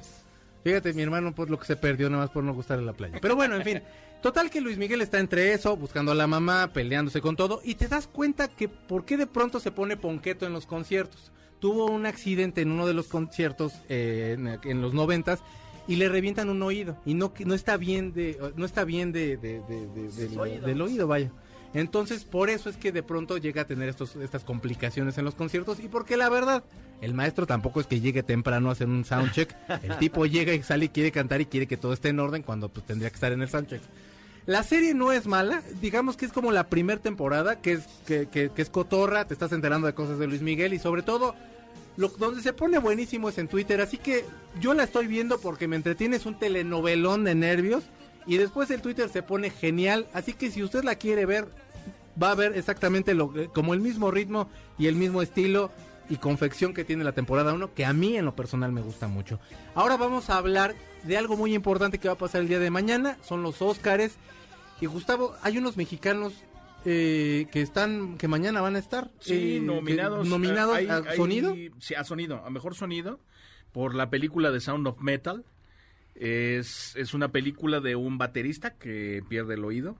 Fíjate, 0.64 0.92
mi 0.92 1.02
hermano 1.02 1.34
por 1.34 1.48
lo 1.50 1.58
que 1.58 1.66
se 1.66 1.76
perdió 1.76 2.10
nada 2.10 2.24
más 2.24 2.30
por 2.30 2.44
no 2.44 2.52
gustarle 2.52 2.84
la 2.84 2.92
playa. 2.92 3.18
Pero 3.20 3.34
bueno, 3.36 3.56
en 3.56 3.62
fin. 3.64 3.82
Total 4.22 4.50
que 4.50 4.60
Luis 4.60 4.76
Miguel 4.76 5.00
está 5.00 5.18
entre 5.18 5.54
eso, 5.54 5.74
buscando 5.76 6.12
a 6.12 6.14
la 6.14 6.26
mamá, 6.26 6.70
peleándose 6.74 7.22
con 7.22 7.36
todo, 7.36 7.62
y 7.64 7.74
te 7.76 7.88
das 7.88 8.06
cuenta 8.06 8.48
que 8.48 8.68
por 8.68 9.06
qué 9.06 9.16
de 9.16 9.26
pronto 9.26 9.60
se 9.60 9.70
pone 9.70 9.96
ponqueto 9.96 10.46
en 10.46 10.52
los 10.52 10.66
conciertos. 10.66 11.32
Tuvo 11.58 11.86
un 11.86 12.04
accidente 12.04 12.60
en 12.60 12.70
uno 12.70 12.86
de 12.86 12.92
los 12.92 13.06
conciertos 13.08 13.72
eh, 13.88 14.36
en, 14.38 14.58
en 14.62 14.82
los 14.82 14.92
noventas 14.92 15.40
y 15.88 15.96
le 15.96 16.08
revientan 16.08 16.48
un 16.50 16.62
oído 16.62 16.96
y 17.04 17.14
no 17.14 17.32
no 17.44 17.54
está 17.54 17.76
bien 17.76 18.12
de 18.12 18.38
no 18.56 18.64
está 18.64 18.84
bien 18.84 19.12
de, 19.12 19.36
del 20.64 20.80
oído 20.82 21.06
vaya. 21.06 21.30
Entonces 21.72 22.24
por 22.24 22.50
eso 22.50 22.68
es 22.68 22.76
que 22.76 22.90
de 22.90 23.02
pronto 23.02 23.38
llega 23.38 23.62
a 23.62 23.64
tener 23.64 23.88
estos 23.88 24.16
estas 24.16 24.42
complicaciones 24.44 25.16
en 25.18 25.24
los 25.24 25.34
conciertos 25.36 25.78
y 25.80 25.88
porque 25.88 26.16
la 26.16 26.28
verdad 26.28 26.64
el 27.00 27.14
maestro 27.14 27.46
tampoco 27.46 27.80
es 27.80 27.86
que 27.86 28.00
llegue 28.00 28.22
temprano 28.22 28.68
a 28.68 28.72
hacer 28.72 28.88
un 28.88 29.04
soundcheck. 29.04 29.54
El 29.82 29.96
tipo 29.98 30.26
llega 30.26 30.52
y 30.52 30.62
sale 30.62 30.86
y 30.86 30.88
quiere 30.90 31.12
cantar 31.12 31.40
y 31.40 31.46
quiere 31.46 31.66
que 31.66 31.76
todo 31.76 31.92
esté 31.92 32.08
en 32.08 32.20
orden 32.20 32.42
cuando 32.42 32.68
pues 32.68 32.84
tendría 32.86 33.08
que 33.10 33.14
estar 33.14 33.32
en 33.32 33.40
el 33.42 33.48
soundcheck. 33.48 33.80
La 34.46 34.62
serie 34.64 34.94
no 34.94 35.12
es 35.12 35.26
mala, 35.26 35.62
digamos 35.80 36.16
que 36.16 36.24
es 36.26 36.32
como 36.32 36.50
la 36.50 36.64
primera 36.68 37.00
temporada, 37.00 37.60
que 37.60 37.72
es, 37.74 37.84
que, 38.06 38.26
que- 38.26 38.50
que 38.50 38.62
es 38.62 38.70
cotorra, 38.70 39.26
te 39.26 39.34
estás 39.34 39.52
enterando 39.52 39.86
de 39.86 39.92
cosas 39.94 40.18
de 40.18 40.26
Luis 40.26 40.42
Miguel 40.42 40.72
y 40.74 40.78
sobre 40.78 41.02
todo 41.02 41.34
Lo, 42.00 42.08
donde 42.08 42.40
se 42.40 42.54
pone 42.54 42.78
buenísimo 42.78 43.28
es 43.28 43.36
en 43.36 43.46
Twitter, 43.46 43.82
así 43.82 43.98
que 43.98 44.24
yo 44.58 44.72
la 44.72 44.84
estoy 44.84 45.06
viendo 45.06 45.38
porque 45.38 45.68
me 45.68 45.76
entretiene, 45.76 46.16
es 46.16 46.24
un 46.24 46.38
telenovelón 46.38 47.24
de 47.24 47.34
nervios. 47.34 47.84
Y 48.26 48.38
después 48.38 48.70
el 48.70 48.80
Twitter 48.80 49.10
se 49.10 49.22
pone 49.22 49.50
genial, 49.50 50.08
así 50.14 50.32
que 50.32 50.50
si 50.50 50.62
usted 50.62 50.82
la 50.82 50.94
quiere 50.94 51.26
ver, 51.26 51.48
va 52.20 52.30
a 52.30 52.34
ver 52.34 52.56
exactamente 52.56 53.12
lo, 53.12 53.52
como 53.52 53.74
el 53.74 53.80
mismo 53.80 54.10
ritmo 54.10 54.48
y 54.78 54.86
el 54.86 54.96
mismo 54.96 55.20
estilo 55.20 55.70
y 56.08 56.16
confección 56.16 56.72
que 56.72 56.86
tiene 56.86 57.04
la 57.04 57.12
temporada 57.12 57.52
1, 57.52 57.74
que 57.74 57.84
a 57.84 57.92
mí 57.92 58.16
en 58.16 58.24
lo 58.24 58.34
personal 58.34 58.72
me 58.72 58.80
gusta 58.80 59.06
mucho. 59.06 59.38
Ahora 59.74 59.98
vamos 59.98 60.30
a 60.30 60.38
hablar 60.38 60.74
de 61.04 61.18
algo 61.18 61.36
muy 61.36 61.54
importante 61.54 61.98
que 61.98 62.08
va 62.08 62.14
a 62.14 62.18
pasar 62.18 62.40
el 62.40 62.48
día 62.48 62.60
de 62.60 62.70
mañana, 62.70 63.18
son 63.22 63.42
los 63.42 63.60
Óscares. 63.60 64.14
Y 64.80 64.86
Gustavo, 64.86 65.34
hay 65.42 65.58
unos 65.58 65.76
mexicanos 65.76 66.32
eh, 66.84 67.46
que 67.52 67.60
están, 67.62 68.16
que 68.18 68.28
mañana 68.28 68.60
van 68.60 68.76
a 68.76 68.78
estar 68.78 69.10
Sí, 69.20 69.56
eh, 69.56 69.60
nominados. 69.60 70.24
que- 70.24 70.28
nominados 70.30 70.76
hay- 70.76 70.86
a 70.88 70.96
hay- 70.98 71.16
sonido. 71.16 71.54
Sí, 71.78 71.94
a 71.94 72.04
sonido, 72.04 72.44
a 72.44 72.50
mejor 72.50 72.74
sonido, 72.74 73.20
por 73.72 73.94
la 73.94 74.10
película 74.10 74.50
de 74.50 74.60
Sound 74.60 74.86
of 74.86 75.00
Metal. 75.00 75.44
Es, 76.14 76.94
es 76.96 77.14
una 77.14 77.28
película 77.32 77.80
de 77.80 77.96
un 77.96 78.18
baterista 78.18 78.74
que 78.76 79.22
pierde 79.28 79.54
el 79.54 79.64
oído. 79.64 79.96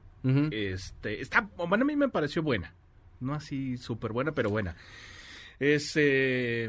Este, 0.50 1.22
está, 1.22 1.48
bueno, 1.56 1.82
a 1.84 1.86
mí 1.86 1.96
me 1.96 2.08
pareció 2.10 2.42
buena. 2.42 2.74
No 3.20 3.32
así 3.34 3.78
súper 3.78 4.12
buena, 4.12 4.32
pero 4.32 4.50
buena. 4.50 4.76
Es 5.58 5.92
eh, 5.96 6.68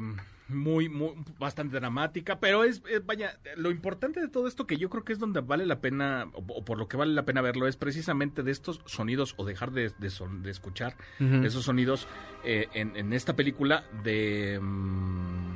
muy, 0.54 0.90
muy, 0.90 1.14
bastante 1.40 1.80
dramática, 1.80 2.40
pero 2.40 2.64
es, 2.64 2.82
eh, 2.90 3.02
vaya, 3.04 3.38
lo 3.58 3.72
importante 3.72 4.20
de 4.22 4.28
todo 4.28 4.48
esto 4.48 4.68
que 4.68 4.78
yo 4.78 4.90
creo 4.90 5.04
que 5.04 5.14
es 5.14 5.20
donde 5.20 5.42
vale 5.42 5.66
la 5.66 5.82
pena, 5.82 6.28
o, 6.34 6.44
o 6.54 6.66
por 6.66 6.78
lo 6.78 6.88
que 6.88 6.98
vale 6.98 7.14
la 7.14 7.26
pena 7.26 7.42
verlo, 7.42 7.68
es 7.68 7.78
precisamente 7.78 8.44
de 8.44 8.52
estos 8.52 8.82
sonidos 8.86 9.34
o 9.38 9.46
dejar 9.46 9.72
de, 9.72 9.92
de 9.98 10.10
son- 10.10 10.44
de 10.44 10.52
escuchar 10.52 10.96
esos 11.46 11.64
sonidos 11.66 12.08
eh, 12.44 12.68
en, 12.74 12.96
en 12.96 13.14
esta 13.14 13.36
película 13.36 13.84
de... 14.04 14.60
mm, 14.62 15.51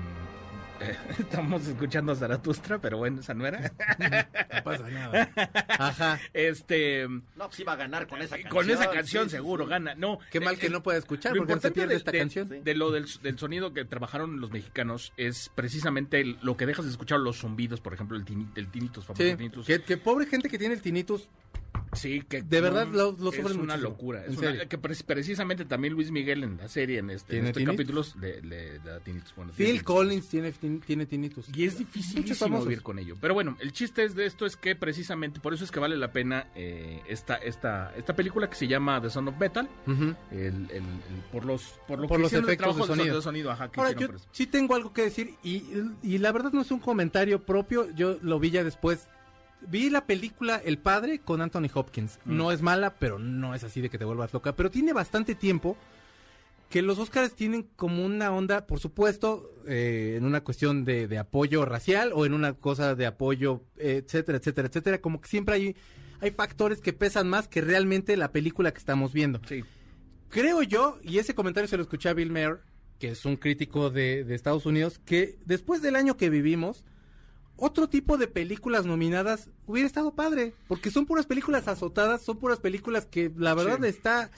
estamos 1.20 1.66
escuchando 1.68 2.12
a 2.12 2.16
Zaratustra, 2.16 2.80
pero 2.80 2.98
bueno, 2.98 3.22
esa 3.22 3.34
no 3.34 3.46
era. 3.46 3.72
No 4.56 4.64
pasa 4.64 4.90
nada. 4.90 5.30
Ajá. 5.68 6.20
Este, 6.34 7.08
No, 7.08 7.48
pues 7.48 7.60
iba 7.60 7.74
a 7.74 7.76
ganar 7.76 8.08
con 8.08 8.22
esa 8.22 8.36
canción. 8.38 8.52
con 8.52 8.70
esa 8.70 8.90
canción 8.92 9.26
sí, 9.30 9.36
seguro 9.38 9.66
sí. 9.66 9.70
gana. 9.72 9.96
No, 9.96 10.20
Qué 10.32 10.40
mal 10.40 10.56
eh, 10.56 10.58
que 10.58 10.68
eh, 10.68 10.70
no 10.70 10.82
pueda 10.84 10.98
escuchar 10.98 11.34
lo 11.34 11.42
porque 11.42 11.56
no 11.56 11.62
se 11.62 11.68
importante 11.68 11.80
pierde 11.82 11.94
de- 11.94 11.98
esta 11.98 12.12
de- 12.12 12.20
canción. 12.20 12.64
De 12.64 12.74
lo 12.76 12.92
del, 12.92 13.06
del 13.22 13.38
sonido 13.40 13.74
que 13.74 13.86
trabajaron 13.86 14.40
los 14.40 14.52
mexicanos 14.52 15.14
es 15.18 15.50
precisamente 15.56 16.20
el- 16.22 16.38
lo 16.42 16.56
que 16.58 16.66
dejas 16.66 16.86
de 16.86 16.92
escuchar 16.92 17.20
los 17.20 17.38
zumbidos, 17.40 17.82
por 17.82 17.94
ejemplo, 17.94 18.18
el, 18.18 18.26
tini- 18.26 18.50
el 18.56 18.68
tinnitus, 18.70 19.06
famoso 19.06 19.24
Sí, 19.24 19.36
tinnitus. 19.36 19.66
que, 19.68 19.82
que 19.82 19.98
pobre 19.98 20.26
gente 20.26 20.50
que 20.50 20.58
tiene 20.58 20.74
el 20.76 20.82
tinnitus. 20.82 21.28
Sí, 21.96 22.22
que 22.28 22.42
De 22.42 22.62
verdad 22.62 22.88
lo- 22.88 23.12
lo 23.14 23.30
es 23.30 23.36
sufren 23.38 23.60
una 23.60 23.74
muchísimo. 23.76 23.90
locura. 23.90 24.26
Es 24.26 24.38
una- 24.38 24.66
que 24.66 24.78
pre- 24.78 24.96
precisamente 25.06 25.66
también 25.66 25.94
Luis 25.94 26.12
Miguel 26.12 26.44
en 26.44 26.58
la 26.58 26.68
serie, 26.68 27.00
en 27.00 27.10
este, 27.10 27.38
en 27.38 27.44
¿Tiene 27.46 27.50
este 27.50 27.64
capítulos, 27.66 28.20
de, 28.20 28.42
de- 28.42 28.80
de 28.80 29.00
tinnitus. 29.04 29.34
Bueno, 29.36 29.52
Phil 29.54 29.66
tinnitus. 29.68 29.84
Collins 29.86 30.28
tiene, 30.30 30.52
tin- 30.54 30.82
tiene 30.82 31.06
tinnitus. 31.06 31.48
Y 31.56 31.66
es 31.66 31.78
dificilísimo 31.78 32.62
vivir 32.64 32.82
con 32.82 33.00
ello. 33.00 33.16
Pero 33.20 33.34
bueno, 33.34 33.58
el 33.60 33.72
chiste 33.72 34.04
es 34.04 34.16
de 34.16 34.26
esto 34.26 34.46
es 34.46 34.56
que 34.58 34.76
precisamente 34.76 35.40
por 35.40 35.54
eso 35.54 35.64
es 35.64 35.72
que 35.72 35.80
vale 35.80 35.96
la 35.98 36.12
pena 36.12 36.48
eh, 36.56 37.02
esta, 37.08 37.36
esta, 37.36 37.94
esta 37.96 38.16
película 38.16 38.50
que 38.50 38.56
se 38.56 38.68
llama 38.68 39.02
The 39.02 39.10
Son 39.10 39.28
of 39.28 39.38
Metal. 39.40 39.68
Ujú. 39.88 40.16
El, 40.32 40.38
el- 40.72 40.72
el- 40.72 40.84
por 41.32 41.46
los, 41.46 41.80
por 41.88 42.00
lo 42.00 42.08
Por 42.08 42.18
que 42.18 42.22
los 42.24 42.32
hicieron 42.32 42.50
el 42.50 42.54
efectos 42.56 42.78
de 42.78 42.84
sonido. 42.96 43.16
de 43.16 43.22
sonido. 43.22 43.52
ajá, 43.52 43.72
que 43.72 43.80
Ahora, 43.80 43.92
yo 43.94 44.08
sí 44.32 44.48
tengo 44.48 44.76
algo 44.76 44.94
que 44.94 45.04
decir 45.04 45.36
y, 45.44 45.64
y 46.04 46.18
la 46.18 46.32
verdad 46.32 46.52
no 46.52 46.62
es 46.62 46.72
un 46.72 46.80
comentario 46.80 47.44
propio, 47.46 47.90
yo 47.96 48.18
lo 48.22 48.40
vi 48.40 48.52
ya 48.52 48.64
después. 48.64 49.08
Vi 49.62 49.90
la 49.90 50.06
película 50.06 50.62
El 50.64 50.78
Padre 50.78 51.20
con 51.20 51.42
Anthony 51.42 51.70
Hopkins. 51.74 52.20
Mm. 52.26 52.38
No 52.38 52.52
es 52.52 52.62
mala, 52.62 52.96
pero 52.96 53.20
no 53.20 53.56
es 53.56 53.64
así 53.64 53.82
de 53.82 53.90
que 53.90 53.98
te 53.98 54.06
vuelvas 54.06 54.34
loca. 54.34 54.56
Pero 54.56 54.70
tiene 54.70 54.94
bastante 54.94 55.36
tiempo 55.36 55.78
que 56.70 56.82
los 56.82 57.00
Oscars 57.00 57.34
tienen 57.36 57.68
como 57.76 58.06
una 58.06 58.32
onda, 58.32 58.68
por 58.68 58.80
supuesto, 58.80 59.52
eh, 59.68 60.16
en 60.18 60.26
una 60.26 60.42
cuestión 60.42 60.84
de, 60.84 61.08
de 61.08 61.18
apoyo 61.18 61.66
racial 61.66 62.12
o 62.14 62.26
en 62.26 62.34
una 62.34 62.54
cosa 62.54 62.96
de 62.96 63.06
apoyo, 63.06 63.64
etcétera, 63.78 64.38
etcétera, 64.38 64.68
etcétera. 64.68 65.02
Como 65.02 65.22
que 65.22 65.30
siempre 65.30 65.56
hay, 65.56 65.76
hay 66.22 66.32
factores 66.32 66.82
que 66.82 66.94
pesan 66.94 67.30
más 67.30 67.48
que 67.48 67.62
realmente 67.62 68.18
la 68.18 68.32
película 68.32 68.72
que 68.72 68.80
estamos 68.80 69.14
viendo. 69.14 69.42
Sí. 69.48 69.64
Creo 70.30 70.64
yo, 70.64 71.00
y 71.04 71.20
ese 71.20 71.36
comentario 71.36 71.68
se 71.68 71.78
lo 71.78 71.84
escuché 71.84 72.10
a 72.10 72.14
Bill 72.14 72.32
Maher, 72.32 72.62
que 73.00 73.10
es 73.10 73.26
un 73.26 73.38
crítico 73.38 73.90
de, 73.90 74.24
de 74.24 74.36
Estados 74.36 74.66
Unidos, 74.66 75.00
que 75.00 75.38
después 75.46 75.82
del 75.82 75.96
año 75.96 76.18
que 76.18 76.30
vivimos, 76.30 76.84
otro 77.58 77.88
tipo 77.90 78.18
de 78.18 78.28
películas 78.28 78.86
nominadas 78.86 79.50
hubiera 79.66 79.88
estado 79.88 80.14
padre, 80.14 80.54
porque 80.68 80.92
son 80.92 81.06
puras 81.06 81.26
películas 81.26 81.68
azotadas, 81.68 82.22
son 82.22 82.38
puras 82.38 82.60
películas 82.60 83.06
que 83.06 83.32
la 83.38 83.54
verdad 83.54 83.80
Sí. 83.82 83.88
está, 83.88 84.30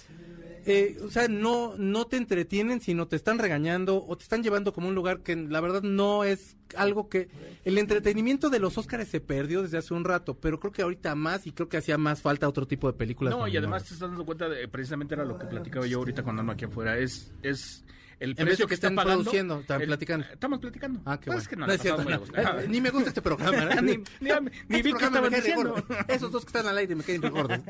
eh, 0.65 0.97
o 1.03 1.10
sea, 1.10 1.27
no, 1.27 1.75
no 1.77 2.06
te 2.08 2.17
entretienen, 2.17 2.82
sino 2.82 3.08
te 3.08 3.15
están 3.15 3.39
regañando 3.39 4.06
o 4.06 4.17
te 4.17 4.23
están 4.23 4.43
llevando 4.43 4.73
como 4.73 4.89
un 4.89 4.95
lugar 4.95 5.21
que 5.21 5.36
la 5.36 5.62
verdad 5.62 5.82
no 5.82 6.23
es 6.25 6.58
algo 6.75 7.08
que... 7.08 7.30
El 7.63 7.77
entretenimiento 7.77 8.49
de 8.49 8.60
los 8.60 8.77
Óscares 8.77 9.08
se 9.08 9.21
perdió 9.21 9.62
desde 9.62 9.77
hace 9.77 9.93
un 9.93 10.03
rato, 10.03 10.36
pero 10.36 10.60
creo 10.60 10.73
que 10.73 10.82
ahorita 10.82 11.15
más 11.15 11.47
y 11.47 11.53
creo 11.53 11.69
que 11.69 11.77
hacía 11.77 11.97
más 11.97 12.21
falta 12.21 12.47
otro 12.49 12.67
tipo 12.67 12.88
de 12.91 12.97
películas. 12.97 13.34
No, 13.36 13.47
y 13.47 13.56
además 13.56 13.84
te 13.86 13.93
estás 13.93 14.10
dando 14.10 14.25
cuenta 14.25 14.49
de 14.49 14.67
precisamente 14.67 15.15
era 15.15 15.23
lo 15.25 15.38
que 15.39 15.45
platicaba 15.47 15.88
yo 15.88 15.99
ahorita 15.99 16.23
cuando 16.23 16.41
ando 16.41 16.51
aquí 16.53 16.65
afuera. 16.65 16.97
Es, 16.97 17.32
es 17.43 17.86
el 18.19 18.32
En 18.32 18.36
vez 18.36 18.45
precio 18.45 18.65
de 18.65 18.67
que 18.67 18.69
que 18.69 18.73
está 18.75 18.88
estén 18.88 18.95
pagando. 18.95 19.23
produciendo, 19.23 19.60
están 19.60 19.82
el- 19.82 19.88
platicando. 19.88 20.25
Estamos 20.32 20.60
platicando. 20.60 21.01
Ah, 21.06 21.19
qué 21.19 21.25
Pues 21.25 21.36
bueno. 21.36 21.41
es 21.41 21.47
que 21.47 21.56
no, 21.56 21.67
No 21.67 21.73
es 21.73 21.82
cierto. 21.82 22.01
a. 22.36 22.63
Eh, 22.63 22.67
Ni 22.69 22.82
me 22.82 22.89
gusta 22.89 23.10
este 23.10 23.21
programa. 23.21 23.63
¿eh? 23.73 23.82
Ni- 23.82 23.97
ni- 23.97 23.97
ni 24.19 24.77
Este 24.77 24.82
vi 24.84 24.93
que 24.93 25.06
estaban 25.06 25.32
diciendo. 25.34 25.75
Esos 26.08 26.32
dos 26.32 26.43
que 26.45 26.49
están 26.49 26.67
al 26.67 26.77
aire 26.77 26.95
me 26.95 27.03
re 27.03 27.30
gordos. 27.30 27.60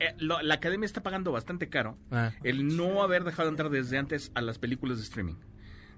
Eh, 0.00 0.14
lo- 0.18 0.42
la 0.42 0.54
academia 0.54 0.84
está 0.86 1.00
pagando 1.04 1.30
bastante 1.30 1.68
caro 1.68 1.96
Ah. 2.10 2.32
el 2.42 2.76
no 2.76 3.04
haber 3.04 3.22
dejado 3.22 3.48
entrar 3.48 3.70
desde 3.70 3.98
antes 3.98 4.32
a 4.34 4.40
las 4.42 4.58
películas 4.58 4.98
de 4.98 5.04
streaming. 5.04 5.36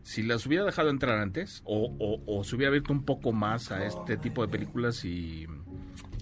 Si 0.02 0.22
las 0.22 0.44
hubiera 0.44 0.62
dejado 0.64 0.90
entrar 0.90 1.18
antes, 1.18 1.62
o, 1.64 1.86
o- 1.98 2.22
o 2.26 2.44
se 2.44 2.54
hubiera 2.54 2.68
abierto 2.68 2.92
un 2.92 3.04
poco 3.06 3.32
más 3.32 3.70
a 3.72 3.86
este 3.86 4.18
tipo 4.18 4.42
de 4.42 4.48
películas 4.48 5.02
y, 5.06 5.44
y 5.46 5.46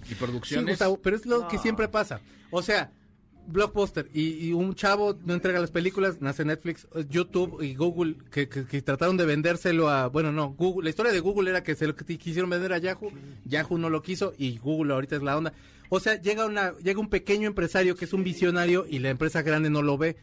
Sí, 0.05 0.15
producciones. 0.15 0.75
Gustavo, 0.75 1.01
pero 1.01 1.17
es 1.17 1.25
lo 1.25 1.45
que 1.49 1.57
siempre 1.57 1.89
pasa. 1.89 2.21
O 2.51 2.61
sea, 2.61 2.91
Blockbuster 3.47 4.09
y, 4.13 4.47
y 4.47 4.53
un 4.53 4.73
chavo 4.75 5.17
no 5.25 5.33
entrega 5.33 5.59
las 5.59 5.71
películas, 5.71 6.21
nace 6.21 6.45
Netflix, 6.45 6.87
YouTube 7.09 7.61
y 7.61 7.75
Google 7.75 8.15
que, 8.31 8.47
que- 8.49 8.65
que 8.65 8.81
trataron 8.81 9.17
de 9.17 9.25
vendérselo 9.25 9.89
a, 9.89 10.07
bueno, 10.07 10.31
no, 10.31 10.49
Google, 10.51 10.85
la 10.85 10.89
historia 10.89 11.11
de 11.11 11.19
Google 11.19 11.49
era 11.49 11.63
que 11.63 11.75
se 11.75 11.87
lo 11.87 11.95
que 11.95 12.17
quisieron 12.17 12.49
vender 12.49 12.73
a 12.73 12.77
Yahoo, 12.77 13.11
Yahoo 13.45 13.77
no 13.77 13.89
lo 13.89 14.01
quiso 14.01 14.33
y 14.37 14.57
Google 14.57 14.93
ahorita 14.93 15.15
es 15.17 15.23
la 15.23 15.37
onda. 15.37 15.53
O 15.89 15.99
sea, 15.99 16.19
llega 16.21 16.45
una 16.45 16.73
llega 16.79 16.99
un 16.99 17.09
pequeño 17.09 17.47
empresario 17.47 17.95
que 17.95 18.05
es 18.05 18.13
un 18.13 18.23
visionario 18.23 18.85
y 18.89 18.99
la 18.99 19.09
empresa 19.09 19.41
grande 19.41 19.69
no 19.69 19.81
lo 19.81 19.97
ve. 19.97 20.15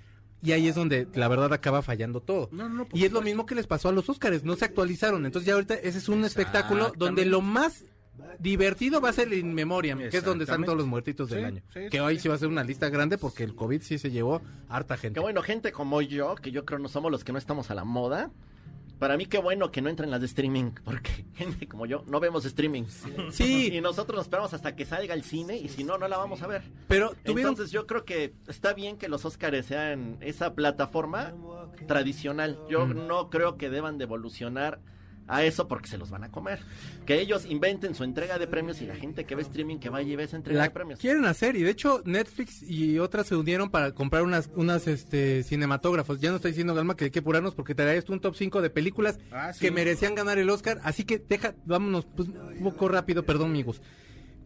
Y 0.42 0.52
ahí 0.52 0.66
es 0.68 0.74
donde 0.74 1.06
la 1.14 1.28
verdad 1.28 1.52
acaba 1.52 1.82
fallando 1.82 2.20
todo. 2.22 2.48
No, 2.50 2.66
no, 2.68 2.88
y 2.94 3.04
es 3.04 3.12
lo 3.12 3.20
mismo 3.20 3.44
que 3.44 3.54
les 3.54 3.66
pasó 3.66 3.90
a 3.90 3.92
los 3.92 4.08
Óscares, 4.08 4.42
no 4.42 4.56
se 4.56 4.64
actualizaron. 4.64 5.26
Entonces 5.26 5.46
ya 5.46 5.52
ahorita 5.52 5.74
ese 5.74 5.98
es 5.98 6.08
un 6.08 6.24
espectáculo 6.24 6.92
donde 6.96 7.26
lo 7.26 7.42
más 7.42 7.84
divertido 8.38 9.00
va 9.00 9.10
a 9.10 9.12
ser 9.12 9.28
el 9.28 9.34
In 9.38 9.54
Memoriam, 9.54 9.98
que 9.98 10.16
es 10.16 10.24
donde 10.24 10.44
están 10.44 10.64
todos 10.64 10.78
los 10.78 10.86
muertitos 10.86 11.30
del 11.30 11.38
Sí, 11.40 11.44
año. 11.44 11.62
sí, 11.72 11.80
que 11.90 11.90
sí, 11.90 11.98
hoy 11.98 12.18
sí. 12.18 12.28
va 12.28 12.34
a 12.34 12.38
ser 12.38 12.48
una 12.48 12.64
lista 12.64 12.88
grande 12.88 13.18
porque 13.18 13.44
el 13.44 13.54
COVID 13.54 13.82
sí 13.82 13.98
se 13.98 14.10
llevó 14.10 14.40
harta 14.68 14.96
gente. 14.96 15.14
Qué 15.14 15.20
bueno, 15.20 15.42
gente 15.42 15.72
como 15.72 16.00
yo, 16.02 16.34
que 16.36 16.50
yo 16.50 16.64
creo 16.64 16.78
no 16.78 16.88
somos 16.88 17.10
los 17.10 17.24
que 17.24 17.32
no 17.32 17.38
estamos 17.38 17.70
a 17.70 17.74
la 17.74 17.84
moda. 17.84 18.30
Para 18.98 19.16
mí 19.16 19.24
qué 19.24 19.38
bueno 19.38 19.70
que 19.72 19.80
no 19.80 19.88
entren 19.88 20.10
las 20.10 20.20
de 20.20 20.26
streaming, 20.26 20.72
porque 20.84 21.24
gente 21.34 21.66
como 21.66 21.86
yo 21.86 22.04
no 22.06 22.20
vemos 22.20 22.44
streaming. 22.44 22.84
Sí. 23.30 23.70
Y 23.72 23.80
nosotros 23.80 24.14
nos 24.16 24.26
esperamos 24.26 24.52
hasta 24.52 24.76
que 24.76 24.84
salga 24.84 25.14
el 25.14 25.22
cine 25.24 25.56
y 25.56 25.68
si 25.68 25.84
no, 25.84 25.96
no 25.96 26.06
la 26.06 26.18
vamos 26.18 26.42
a 26.42 26.46
ver. 26.46 26.62
Pero 26.86 27.14
tuvieron 27.24 27.52
Entonces 27.52 27.72
yo 27.72 27.86
creo 27.86 28.04
que 28.04 28.34
está 28.46 28.74
bien 28.74 28.98
que 28.98 29.08
los 29.08 29.24
Óscares 29.24 29.64
sean 29.64 30.18
esa 30.20 30.54
plataforma 30.54 31.32
tradicional. 31.86 32.58
Yo 32.68 32.86
Mm. 32.86 33.06
no 33.06 33.30
creo 33.30 33.56
que 33.56 33.70
deban 33.70 33.96
de 33.96 34.04
evolucionar 34.04 34.80
a 35.30 35.44
eso 35.44 35.68
porque 35.68 35.88
se 35.88 35.96
los 35.98 36.10
van 36.10 36.24
a 36.24 36.30
comer. 36.30 36.60
Que 37.06 37.20
ellos 37.20 37.46
inventen 37.46 37.94
su 37.94 38.04
entrega 38.04 38.38
de 38.38 38.46
premios 38.46 38.80
y 38.82 38.86
la 38.86 38.96
gente 38.96 39.24
que 39.24 39.34
ve 39.34 39.42
streaming 39.42 39.78
que 39.78 39.88
vaya 39.88 40.10
y 40.12 40.16
ve 40.16 40.24
esa 40.24 40.36
entrega 40.36 40.58
la 40.58 40.64
de 40.64 40.70
premios. 40.70 40.98
quieren 41.00 41.24
hacer 41.24 41.56
y 41.56 41.62
de 41.62 41.70
hecho 41.70 42.02
Netflix 42.04 42.62
y 42.62 42.98
otras 42.98 43.26
se 43.28 43.36
unieron 43.36 43.70
para 43.70 43.92
comprar 43.94 44.22
unas 44.22 44.50
unas 44.56 44.86
este 44.86 45.42
cinematógrafos. 45.42 46.20
Ya 46.20 46.30
no 46.30 46.36
estoy 46.36 46.50
diciendo 46.50 46.74
Galma 46.74 46.96
que 46.96 47.04
hay 47.06 47.10
que 47.10 47.20
apurarnos 47.20 47.54
porque 47.54 47.74
esto 47.94 48.12
un 48.12 48.20
top 48.20 48.34
5 48.36 48.60
de 48.62 48.70
películas 48.70 49.18
Ah, 49.32 49.52
sí. 49.52 49.60
que 49.60 49.70
merecían 49.70 50.14
ganar 50.14 50.38
el 50.38 50.50
Oscar, 50.50 50.80
así 50.84 51.04
que 51.04 51.18
deja 51.18 51.54
vámonos 51.64 52.06
pues, 52.16 52.28
un 52.28 52.62
poco 52.64 52.88
rápido, 52.88 53.24
perdón, 53.24 53.50
amigos. 53.50 53.80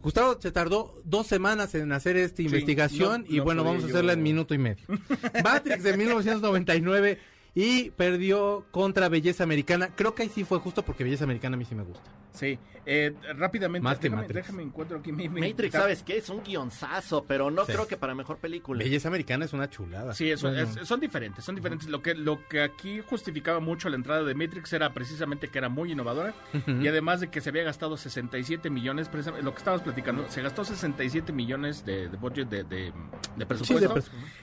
Gustavo 0.01 0.37
se 0.39 0.51
tardó 0.51 1.01
dos 1.03 1.25
semanas 1.25 1.73
en 1.73 1.91
hacer 1.91 2.15
esta 2.15 2.43
investigación 2.43 3.25
no- 3.27 3.33
y 3.33 3.37
no 3.39 3.43
bueno, 3.43 3.63
vamos 3.63 3.83
a 3.83 3.87
yo- 3.87 3.93
hacerla 3.93 4.13
en 4.13 4.21
minuto 4.23 4.53
y 4.53 4.59
medio. 4.59 4.85
Matrix 5.43 5.81
de 5.83 5.97
1999 5.97 7.19
y 7.55 7.89
perdió 7.91 8.65
contra 8.69 9.09
Belleza 9.09 9.43
Americana. 9.43 9.95
Creo 9.95 10.13
que 10.13 10.23
ahí 10.23 10.29
sí 10.29 10.43
fue 10.43 10.59
justo 10.59 10.83
porque 10.83 11.05
Belleza 11.05 11.23
Americana 11.23 11.55
a 11.55 11.57
mí 11.57 11.65
sí 11.65 11.73
me 11.73 11.83
gusta. 11.83 12.11
Sí, 12.35 12.59
eh, 12.85 13.13
rápidamente, 13.37 13.83
Más 13.83 13.97
que 13.97 14.03
déjame, 14.09 14.21
Matrix. 14.23 14.45
déjame 14.45 14.63
encuentro 14.63 14.97
aquí 14.99 15.11
mi... 15.11 15.27
mi- 15.29 15.41
Matrix, 15.49 15.71
¿sabes 15.73 16.03
qué? 16.03 16.17
Es 16.17 16.29
un 16.29 16.43
guionzazo, 16.43 17.23
pero 17.25 17.49
no 17.49 17.65
Sí. 17.65 17.71
creo 17.73 17.87
que 17.87 17.97
para 17.97 18.13
mejor 18.13 18.37
película. 18.37 18.83
Belleza 18.83 19.07
americana 19.07 19.45
es 19.45 19.53
una 19.53 19.69
chulada. 19.69 20.13
Sí, 20.13 20.29
eso, 20.29 20.49
Bueno, 20.49 20.61
es- 20.81 20.87
son 20.87 20.99
diferentes, 20.99 21.43
son 21.43 21.55
diferentes. 21.55 21.87
Lo 21.89 22.01
que, 22.01 22.13
lo 22.13 22.47
que 22.47 22.61
aquí 22.61 23.01
justificaba 23.01 23.59
mucho 23.59 23.89
la 23.89 23.95
entrada 23.95 24.23
de 24.23 24.35
Matrix 24.35 24.71
era 24.73 24.93
precisamente 24.93 25.47
que 25.47 25.57
era 25.57 25.69
muy 25.69 25.93
innovadora 25.93 26.33
y 26.81 26.87
además 26.87 27.21
de 27.21 27.29
que 27.29 27.41
se 27.41 27.49
había 27.49 27.63
gastado 27.63 27.97
67 27.97 28.69
millones, 28.69 29.07
precisamente, 29.09 29.43
lo 29.45 29.51
que 29.53 29.59
estábamos 29.59 29.83
platicando, 29.83 30.27
se 30.29 30.41
gastó 30.41 30.63
67 30.65 31.31
millones 31.33 31.85
de, 31.85 32.09
de 32.09 32.17
budget 32.17 32.49
de, 32.49 32.63
de- 32.65 32.93
de 33.35 33.45
presupuesto 33.45 33.95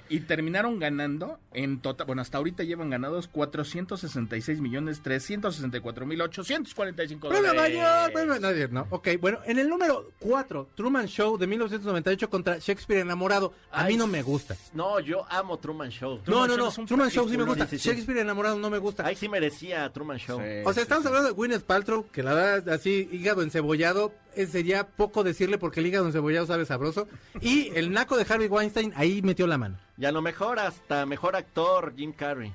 y 0.09 0.20
terminaron 0.20 0.78
ganando 0.78 1.38
en 1.53 1.80
total, 1.80 2.07
bueno, 2.07 2.22
hasta 2.22 2.38
ahorita 2.38 2.62
llevan 2.64 2.90
ganados 2.90 3.28
466 3.28 4.61
millones 4.61 5.01
364 5.03 6.07
mil 6.07 6.20
845 6.22 7.28
Premio 7.28 7.49
dólares. 7.49 7.72
Premio- 8.12 8.41
nadie, 8.41 8.68
no. 8.68 8.87
Ok, 8.91 9.09
bueno, 9.20 9.39
en 9.45 9.59
el 9.59 9.68
número 9.68 10.11
4, 10.18 10.70
Truman 10.74 11.07
Show 11.07 11.37
de 11.39 11.47
1998 11.47 12.30
contra 12.30 12.59
Shakespeare 12.59 13.01
enamorado. 13.01 13.53
A 13.70 13.85
mí 13.85 13.91
Ay, 13.93 13.97
no 13.97 14.07
me 14.07 14.22
gusta. 14.22 14.57
No, 14.74 15.01
yo 15.01 15.24
amo 15.30 15.59
Truman 15.59 15.91
Show. 15.91 16.16
No, 16.18 16.22
Truman 16.24 16.49
no, 16.49 16.57
Show 16.57 16.64
no. 16.76 16.80
un 16.83 16.87
Truman 16.87 17.11
Show 17.11 17.28
sí 17.28 17.37
me 17.39 17.45
gusta. 17.45 17.66
Sí, 17.66 17.78
sí, 17.78 17.83
sí. 17.83 17.89
Shakespeare 17.91 18.20
enamorado 18.20 18.57
no 18.59 18.70
me 18.70 18.78
gusta. 18.78 19.07
Ahí 19.07 19.16
sí 19.16 19.28
merecía 19.28 19.89
Truman 19.93 20.18
Show. 20.18 20.39
Sí, 20.41 20.45
O 20.64 20.72
sea, 20.72 20.74
sí, 20.74 20.80
estamos 20.83 21.03
sí. 21.03 21.09
hablando 21.09 21.28
de 21.28 21.35
Gwyneth 21.35 21.62
Paltrow, 21.64 22.07
que 22.11 22.22
la 22.22 22.35
verdad, 22.35 22.74
así, 22.74 23.09
hígado 23.12 23.43
encebollado, 23.43 24.12
eh, 24.35 24.47
sería 24.47 24.87
poco 24.87 25.22
decirle 25.24 25.59
porque 25.59 25.80
el 25.80 25.87
hígado 25.87 26.07
encebollado 26.07 26.47
sabe 26.47 26.66
sabroso. 26.66 27.09
Y 27.41 27.68
el 27.74 27.93
naco 27.93 28.16
de 28.16 28.26
Harvey 28.28 28.49
Weinstein 28.49 28.93
ahí 28.97 29.22
metió 29.22 29.47
la 29.47 29.59
mano. 29.59 29.78
Y 29.99 30.05
a 30.05 30.12
lo 30.12 30.22
mejor 30.22 30.59
hasta 30.59 31.05
mejor 31.07 31.37
actor 31.37 31.95
Jim 31.97 32.12
Carrey. 32.12 32.53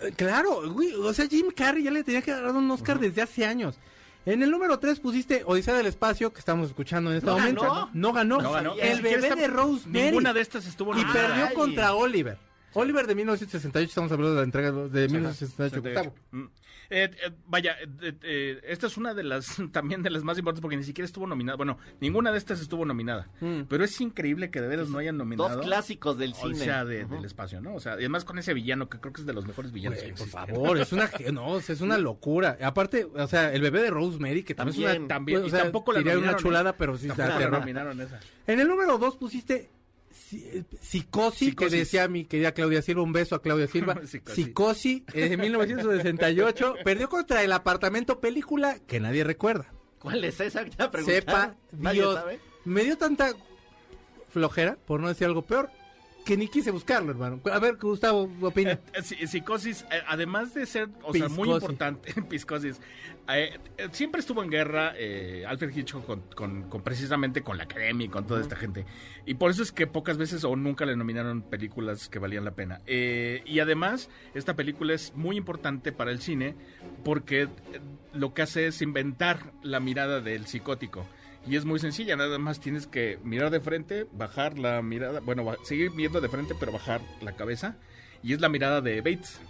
Eh, 0.00 0.12
Claro, 0.16 0.70
güey, 0.72 0.92
o 0.94 1.12
sea, 1.12 1.26
Jim 1.26 1.46
Carrey 1.54 1.82
ya 1.82 1.90
le 1.90 2.04
tenía 2.04 2.22
que 2.22 2.30
dar 2.30 2.46
un 2.54 2.70
Oscar 2.70 2.98
desde 3.00 3.22
hace 3.22 3.44
años. 3.44 3.78
En 4.28 4.42
el 4.42 4.50
número 4.50 4.78
3 4.78 5.00
pusiste 5.00 5.42
Odisea 5.46 5.72
del 5.72 5.86
Espacio, 5.86 6.34
que 6.34 6.38
estamos 6.38 6.68
escuchando 6.68 7.10
en 7.10 7.16
este 7.16 7.30
¿No 7.30 7.38
momento. 7.38 7.62
ganó? 7.62 7.90
No 7.94 8.12
ganó. 8.12 8.42
No 8.42 8.52
ganó. 8.52 8.74
El 8.74 9.00
bebé 9.00 9.34
de 9.34 9.46
Rosemary. 9.46 10.04
Ninguna 10.04 10.34
de 10.34 10.42
estas 10.42 10.66
estuvo 10.66 10.94
Y 10.94 11.02
perdió 11.06 11.54
contra 11.54 11.94
Oliver. 11.94 12.36
Oliver 12.74 13.06
de 13.06 13.14
1968, 13.14 13.88
estamos 13.88 14.12
hablando 14.12 14.34
de 14.34 14.40
la 14.40 14.44
entrega 14.44 14.70
de 14.72 15.08
1968. 15.08 15.80
Gustavo. 15.82 16.14
Mm. 16.32 16.44
Eh, 16.90 17.10
eh, 17.22 17.30
vaya, 17.46 17.76
eh, 18.00 18.14
eh, 18.22 18.60
esta 18.64 18.86
es 18.86 18.96
una 18.96 19.12
de 19.12 19.22
las 19.22 19.56
también 19.72 20.02
de 20.02 20.08
las 20.08 20.22
más 20.22 20.38
importantes 20.38 20.62
porque 20.62 20.76
ni 20.78 20.84
siquiera 20.84 21.04
estuvo 21.04 21.26
nominada. 21.26 21.56
Bueno, 21.56 21.78
ninguna 22.00 22.32
de 22.32 22.38
estas 22.38 22.60
estuvo 22.60 22.86
nominada. 22.86 23.28
Mm. 23.40 23.62
Pero 23.68 23.84
es 23.84 24.00
increíble 24.00 24.50
que 24.50 24.60
de 24.62 24.68
veras 24.68 24.88
no 24.88 24.98
hayan 24.98 25.18
nominado. 25.18 25.56
Dos 25.56 25.66
clásicos 25.66 26.16
del 26.16 26.32
O 26.32 26.36
cine. 26.36 26.54
sea, 26.54 26.84
de- 26.86 27.04
Ujú. 27.04 27.16
del 27.16 27.24
espacio, 27.26 27.60
¿no? 27.60 27.74
O 27.74 27.80
sea, 27.80 27.92
y 27.94 27.98
además 27.98 28.24
con 28.24 28.38
ese 28.38 28.54
villano 28.54 28.88
que 28.88 29.00
creo 29.00 29.12
que 29.12 29.20
es 29.20 29.26
de 29.26 29.34
los 29.34 29.46
mejores 29.46 29.70
villanos 29.72 29.98
Güey, 29.98 30.12
que 30.12 30.18
por 30.18 30.28
favor, 30.28 30.78
es 30.78 30.92
una 30.92 31.10
no, 31.32 31.58
es 31.58 31.80
una 31.82 31.98
locura. 31.98 32.56
Aparte, 32.62 33.04
o 33.04 33.26
sea, 33.26 33.52
el 33.52 33.60
bebé 33.60 33.82
de 33.82 33.90
Rosemary, 33.90 34.42
que 34.42 34.54
también, 34.54 34.76
es 34.78 34.82
También, 34.84 35.02
una 35.02 35.08
También, 35.08 35.42
o 35.42 35.46
y 35.46 35.50
sea, 35.50 35.62
tampoco 35.64 35.92
la 35.92 35.98
diría 35.98 36.12
una 36.14 36.20
nominaron, 36.20 36.42
chulada, 36.42 36.70
¿eh? 36.70 36.74
pero 36.78 36.96
sí 36.96 37.08
la 37.08 37.50
nominaron 37.50 38.00
esa. 38.00 38.18
En 38.46 38.60
el 38.60 38.66
número 38.68 38.96
2 38.96 39.16
pusiste 39.16 39.68
Psi- 40.28 40.64
Psicosis, 40.80 41.54
que 41.54 41.68
decía 41.70 42.06
mi 42.08 42.24
querida 42.24 42.52
Claudia 42.52 42.82
Silva, 42.82 43.02
un 43.02 43.12
beso 43.12 43.34
a 43.34 43.42
Claudia 43.42 43.66
Silva. 43.72 43.94
Psicosis. 44.06 44.44
Psicosis, 44.44 45.02
eh, 45.14 45.28
de 45.28 45.36
1968, 45.36 46.74
perdió 46.84 47.08
contra 47.08 47.42
el 47.42 47.52
apartamento 47.52 48.20
película 48.20 48.78
que 48.86 49.00
nadie 49.00 49.24
recuerda. 49.24 49.72
¿Cuál 49.98 50.22
es 50.24 50.38
esa? 50.40 50.62
Ya 50.66 50.90
preguntaron. 50.90 51.04
Sepa 51.06 51.56
¿Nadie 51.72 52.00
Dios, 52.00 52.14
sabe? 52.14 52.40
me 52.64 52.84
dio 52.84 52.96
tanta 52.98 53.32
flojera, 54.28 54.76
por 54.86 55.00
no 55.00 55.08
decir 55.08 55.26
algo 55.26 55.42
peor, 55.42 55.70
que 56.28 56.36
ni 56.36 56.46
quise 56.46 56.70
buscarlo, 56.70 57.10
hermano. 57.10 57.40
A 57.50 57.58
ver, 57.58 57.76
Gustavo, 57.78 58.30
opina. 58.42 58.72
Eh, 58.92 59.02
sí, 59.02 59.16
Psicosis, 59.26 59.86
eh, 59.90 60.02
además 60.06 60.52
de 60.52 60.66
ser, 60.66 60.90
o 61.02 61.14
sea, 61.14 61.28
muy 61.30 61.48
importante, 61.56 62.12
Piscosis, 62.28 62.78
eh, 63.30 63.58
eh, 63.78 63.88
siempre 63.92 64.20
estuvo 64.20 64.42
en 64.42 64.50
guerra 64.50 64.92
eh, 64.94 65.44
Alfred 65.48 65.74
Hitchcock 65.74 66.04
con, 66.04 66.20
con- 66.36 66.62
con 66.68 66.82
precisamente 66.82 67.40
con 67.42 67.56
la 67.56 67.64
academia 67.64 68.04
y 68.04 68.08
con 68.10 68.26
toda 68.26 68.42
esta 68.42 68.56
gente. 68.56 68.84
Y 69.24 69.34
por 69.34 69.50
eso 69.50 69.62
es 69.62 69.72
que 69.72 69.86
pocas 69.86 70.18
veces 70.18 70.44
o 70.44 70.54
nunca 70.54 70.84
le 70.84 70.96
nominaron 70.96 71.40
películas 71.40 72.10
que 72.10 72.18
valían 72.18 72.44
la 72.44 72.50
pena. 72.52 72.82
Eh, 72.86 73.42
y 73.46 73.60
además, 73.60 74.10
esta 74.34 74.54
película 74.54 74.92
es 74.92 75.14
muy 75.14 75.36
importante 75.38 75.92
para 75.92 76.10
el 76.10 76.20
cine 76.20 76.54
porque 77.04 77.42
eh, 77.42 77.48
lo 78.12 78.34
que 78.34 78.42
hace 78.42 78.66
es 78.66 78.82
inventar 78.82 79.52
la 79.62 79.80
mirada 79.80 80.20
del 80.20 80.46
psicótico. 80.46 81.06
Y 81.46 81.56
es 81.56 81.64
muy 81.64 81.78
sencilla, 81.78 82.14
nada 82.16 82.38
más 82.38 82.60
tienes 82.60 82.86
que 82.86 83.18
mirar 83.24 83.50
de 83.50 83.60
frente, 83.60 84.06
bajar 84.12 84.58
la 84.58 84.82
mirada, 84.82 85.20
bueno, 85.20 85.54
seguir 85.64 85.90
viendo 85.92 86.20
de 86.20 86.28
frente, 86.28 86.54
pero 86.58 86.72
bajar 86.72 87.00
la 87.22 87.32
cabeza. 87.36 87.76
Y 88.22 88.34
es 88.34 88.40
la 88.40 88.48
mirada 88.48 88.80
de 88.80 89.00
Bates. 89.00 89.40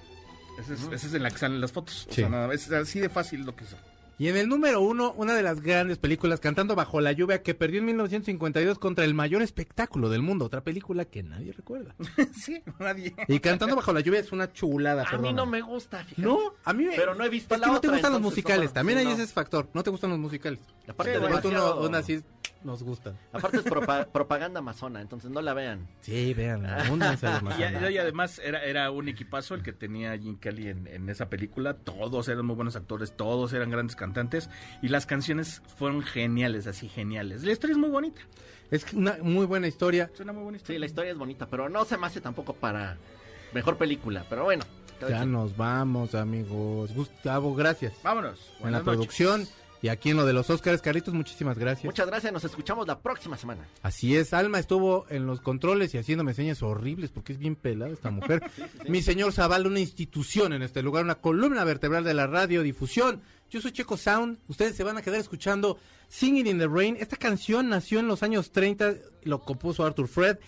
Esa 0.60 0.74
es, 0.74 0.80
esa 0.92 1.06
es 1.06 1.14
en 1.14 1.22
la 1.22 1.30
que 1.30 1.38
salen 1.38 1.60
las 1.60 1.72
fotos. 1.72 2.06
O 2.08 2.12
Sí. 2.12 2.20
sea, 2.20 2.28
nada, 2.28 2.52
es 2.54 2.70
así 2.70 3.00
de 3.00 3.08
fácil 3.08 3.44
lo 3.44 3.56
que 3.56 3.64
hizo. 3.64 3.76
Y 4.18 4.26
en 4.28 4.36
el 4.36 4.48
número 4.48 4.80
uno, 4.80 5.12
una 5.16 5.34
de 5.34 5.42
las 5.42 5.60
grandes 5.60 5.98
películas, 5.98 6.40
Cantando 6.40 6.74
bajo 6.74 7.00
la 7.00 7.12
lluvia, 7.12 7.42
que 7.42 7.54
perdió 7.54 7.78
en 7.78 7.86
1952 7.86 8.78
contra 8.80 9.04
el 9.04 9.14
mayor 9.14 9.42
espectáculo 9.42 10.08
del 10.10 10.22
mundo. 10.22 10.44
Otra 10.44 10.62
película 10.62 11.04
que 11.04 11.22
nadie 11.22 11.52
recuerda. 11.52 11.94
sí, 12.34 12.60
nadie. 12.80 13.14
Y 13.28 13.38
Cantando 13.38 13.76
bajo 13.76 13.92
la 13.92 14.00
lluvia 14.00 14.18
es 14.20 14.32
una 14.32 14.52
chulada, 14.52 15.04
A 15.08 15.18
mí 15.18 15.32
no 15.32 15.46
me 15.46 15.60
gusta, 15.60 16.02
fíjate. 16.04 16.22
No, 16.22 16.38
a 16.64 16.72
mí 16.72 16.84
me... 16.84 16.96
Pero 16.96 17.14
no 17.14 17.24
he 17.24 17.28
visto 17.28 17.54
Es 17.54 17.60
la 17.60 17.68
que 17.68 17.72
no 17.74 17.80
te 17.80 17.88
gustan 17.88 18.10
los 18.12 18.18
entonces, 18.18 18.36
musicales. 18.44 18.72
También 18.72 18.98
sí, 18.98 19.06
hay 19.06 19.16
no. 19.16 19.22
ese 19.22 19.32
factor. 19.32 19.68
No 19.72 19.82
te 19.84 19.90
gustan 19.90 20.10
los 20.10 20.18
musicales. 20.18 20.58
Aparte, 20.88 21.14
Sí, 21.14 21.20
de 21.20 21.26
Pero 21.28 21.40
tú 21.40 21.48
no, 21.50 21.54
demasiado- 21.54 21.82
aún 21.84 21.94
así 21.94 22.20
nos 22.64 22.82
gustan. 22.82 23.16
aparte 23.32 23.58
es 23.58 23.64
propa- 23.64 24.06
propaganda 24.12 24.58
amazona, 24.58 25.00
entonces 25.00 25.30
no 25.30 25.40
la 25.40 25.54
vean. 25.54 25.86
Sí, 26.00 26.34
vean, 26.34 26.64
Y, 27.58 27.92
y 27.92 27.98
además 27.98 28.40
era, 28.44 28.64
era 28.64 28.90
un 28.90 29.08
equipazo 29.08 29.54
el 29.54 29.62
que 29.62 29.72
tenía 29.72 30.16
Jim 30.18 30.38
Kelly 30.38 30.68
en, 30.68 30.86
en 30.86 31.08
esa 31.08 31.28
película. 31.28 31.74
Todos 31.74 32.28
eran 32.28 32.44
muy 32.46 32.56
buenos 32.56 32.76
actores, 32.76 33.16
todos 33.16 33.52
eran 33.52 33.70
grandes 33.70 33.96
cantantes. 33.96 34.50
Y 34.82 34.88
las 34.88 35.06
canciones 35.06 35.62
fueron 35.76 36.02
geniales, 36.02 36.66
así 36.66 36.88
geniales. 36.88 37.44
La 37.44 37.52
historia 37.52 37.72
es 37.72 37.78
muy 37.78 37.90
bonita. 37.90 38.20
Es 38.70 38.92
una 38.92 39.16
muy 39.22 39.46
buena 39.46 39.66
historia. 39.66 40.10
Es 40.12 40.20
una 40.20 40.32
muy 40.32 40.42
buena 40.42 40.56
historia. 40.56 40.76
Sí, 40.76 40.80
la 40.80 40.86
historia 40.86 41.12
es 41.12 41.18
bonita, 41.18 41.46
pero 41.46 41.68
no 41.68 41.84
se 41.84 41.96
me 41.96 42.06
hace 42.06 42.20
tampoco 42.20 42.52
para 42.54 42.96
mejor 43.54 43.78
película. 43.78 44.26
Pero 44.28 44.44
bueno, 44.44 44.64
Ya 45.08 45.24
nos 45.24 45.56
vamos, 45.56 46.14
amigos. 46.14 46.92
Gustavo, 46.92 47.54
gracias. 47.54 47.94
Vámonos. 48.02 48.38
En 48.38 48.72
la 48.72 48.80
Buenas 48.80 48.84
noches. 48.84 48.96
producción 49.16 49.48
y 49.82 49.88
aquí 49.88 50.10
en 50.10 50.16
lo 50.16 50.26
de 50.26 50.32
los 50.32 50.50
Oscars, 50.50 50.82
Carlitos, 50.82 51.14
muchísimas 51.14 51.58
gracias. 51.58 51.84
Muchas 51.84 52.06
gracias, 52.06 52.32
nos 52.32 52.44
escuchamos 52.44 52.86
la 52.86 53.00
próxima 53.00 53.36
semana. 53.36 53.66
Así 53.82 54.16
es, 54.16 54.32
Alma 54.32 54.58
estuvo 54.58 55.06
en 55.08 55.26
los 55.26 55.40
controles 55.40 55.94
y 55.94 55.98
haciéndome 55.98 56.34
señas 56.34 56.62
horribles 56.62 57.10
porque 57.10 57.32
es 57.32 57.38
bien 57.38 57.56
pelada 57.56 57.92
esta 57.92 58.10
mujer. 58.10 58.42
Mi 58.88 59.02
señor 59.02 59.32
Zaval, 59.32 59.66
una 59.66 59.80
institución 59.80 60.52
en 60.52 60.62
este 60.62 60.82
lugar, 60.82 61.04
una 61.04 61.16
columna 61.16 61.64
vertebral 61.64 62.04
de 62.04 62.14
la 62.14 62.26
radiodifusión. 62.26 63.22
Yo 63.50 63.60
soy 63.60 63.72
Checo 63.72 63.96
Sound, 63.96 64.38
ustedes 64.48 64.76
se 64.76 64.84
van 64.84 64.98
a 64.98 65.02
quedar 65.02 65.20
escuchando 65.20 65.78
Singing 66.08 66.46
in 66.46 66.58
the 66.58 66.66
Rain. 66.66 66.96
Esta 66.98 67.16
canción 67.16 67.68
nació 67.68 68.00
en 68.00 68.08
los 68.08 68.22
años 68.22 68.50
30, 68.50 68.94
lo 69.24 69.40
compuso 69.40 69.84
Arthur 69.84 70.08
Fred 70.08 70.38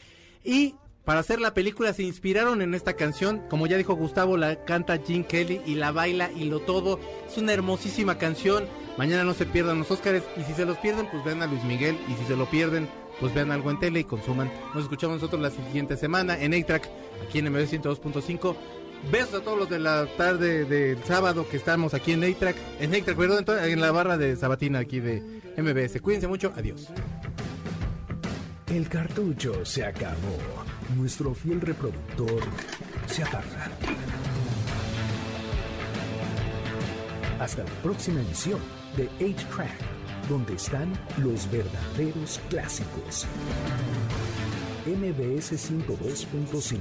y 0.44 0.74
para 1.04 1.20
hacer 1.20 1.40
la 1.40 1.54
película 1.54 1.92
se 1.92 2.02
inspiraron 2.02 2.62
en 2.62 2.74
esta 2.74 2.94
canción. 2.94 3.42
Como 3.48 3.66
ya 3.66 3.76
dijo 3.76 3.94
Gustavo, 3.94 4.36
la 4.36 4.64
canta 4.64 4.98
Gene 4.98 5.26
Kelly 5.26 5.62
y 5.66 5.74
la 5.74 5.92
baila 5.92 6.30
y 6.32 6.44
lo 6.44 6.60
todo. 6.60 7.00
Es 7.26 7.38
una 7.38 7.52
hermosísima 7.52 8.18
canción. 8.18 8.64
Mañana 8.98 9.24
no 9.24 9.34
se 9.34 9.46
pierdan 9.46 9.78
los 9.78 9.90
Óscares 9.90 10.22
y 10.36 10.42
si 10.42 10.52
se 10.52 10.66
los 10.66 10.76
pierden, 10.78 11.08
pues 11.10 11.24
vean 11.24 11.42
a 11.42 11.46
Luis 11.46 11.64
Miguel 11.64 11.96
y 12.08 12.14
si 12.14 12.24
se 12.26 12.36
lo 12.36 12.46
pierden, 12.50 12.88
pues 13.18 13.32
vean 13.32 13.50
algo 13.50 13.70
en 13.70 13.78
tele 13.78 14.00
y 14.00 14.04
consuman. 14.04 14.50
Nos 14.74 14.84
escuchamos 14.84 15.16
nosotros 15.16 15.40
la 15.40 15.50
siguiente 15.50 15.96
semana 15.96 16.38
en 16.38 16.54
A-Track, 16.54 16.88
aquí 17.26 17.38
en 17.38 17.50
MB 17.50 17.58
102.5. 17.58 18.56
Besos 19.10 19.40
a 19.40 19.40
todos 19.40 19.58
los 19.58 19.70
de 19.70 19.78
la 19.78 20.06
tarde 20.18 20.66
del 20.66 21.02
sábado 21.04 21.48
que 21.48 21.56
estamos 21.56 21.94
aquí 21.94 22.12
en 22.12 22.24
A-Track, 22.24 22.56
en 22.80 22.94
A-Track, 22.94 23.16
perdón, 23.16 23.44
en 23.64 23.80
la 23.80 23.90
barra 23.90 24.18
de 24.18 24.36
Sabatina 24.36 24.80
aquí 24.80 25.00
de 25.00 25.22
MBS. 25.56 26.00
Cuídense 26.02 26.28
mucho, 26.28 26.52
adiós. 26.54 26.88
El 28.66 28.88
cartucho 28.88 29.64
se 29.64 29.84
acabó. 29.84 30.69
Nuestro 30.96 31.34
fiel 31.34 31.60
reproductor 31.60 32.42
se 33.06 33.22
apaga. 33.22 33.70
Hasta 37.38 37.62
la 37.62 37.70
próxima 37.82 38.20
emisión 38.20 38.60
de 38.96 39.08
8-Track, 39.18 39.70
donde 40.28 40.54
están 40.54 40.92
los 41.18 41.50
verdaderos 41.50 42.40
clásicos. 42.48 43.26
MBS 44.86 45.52
102.5 45.52 46.80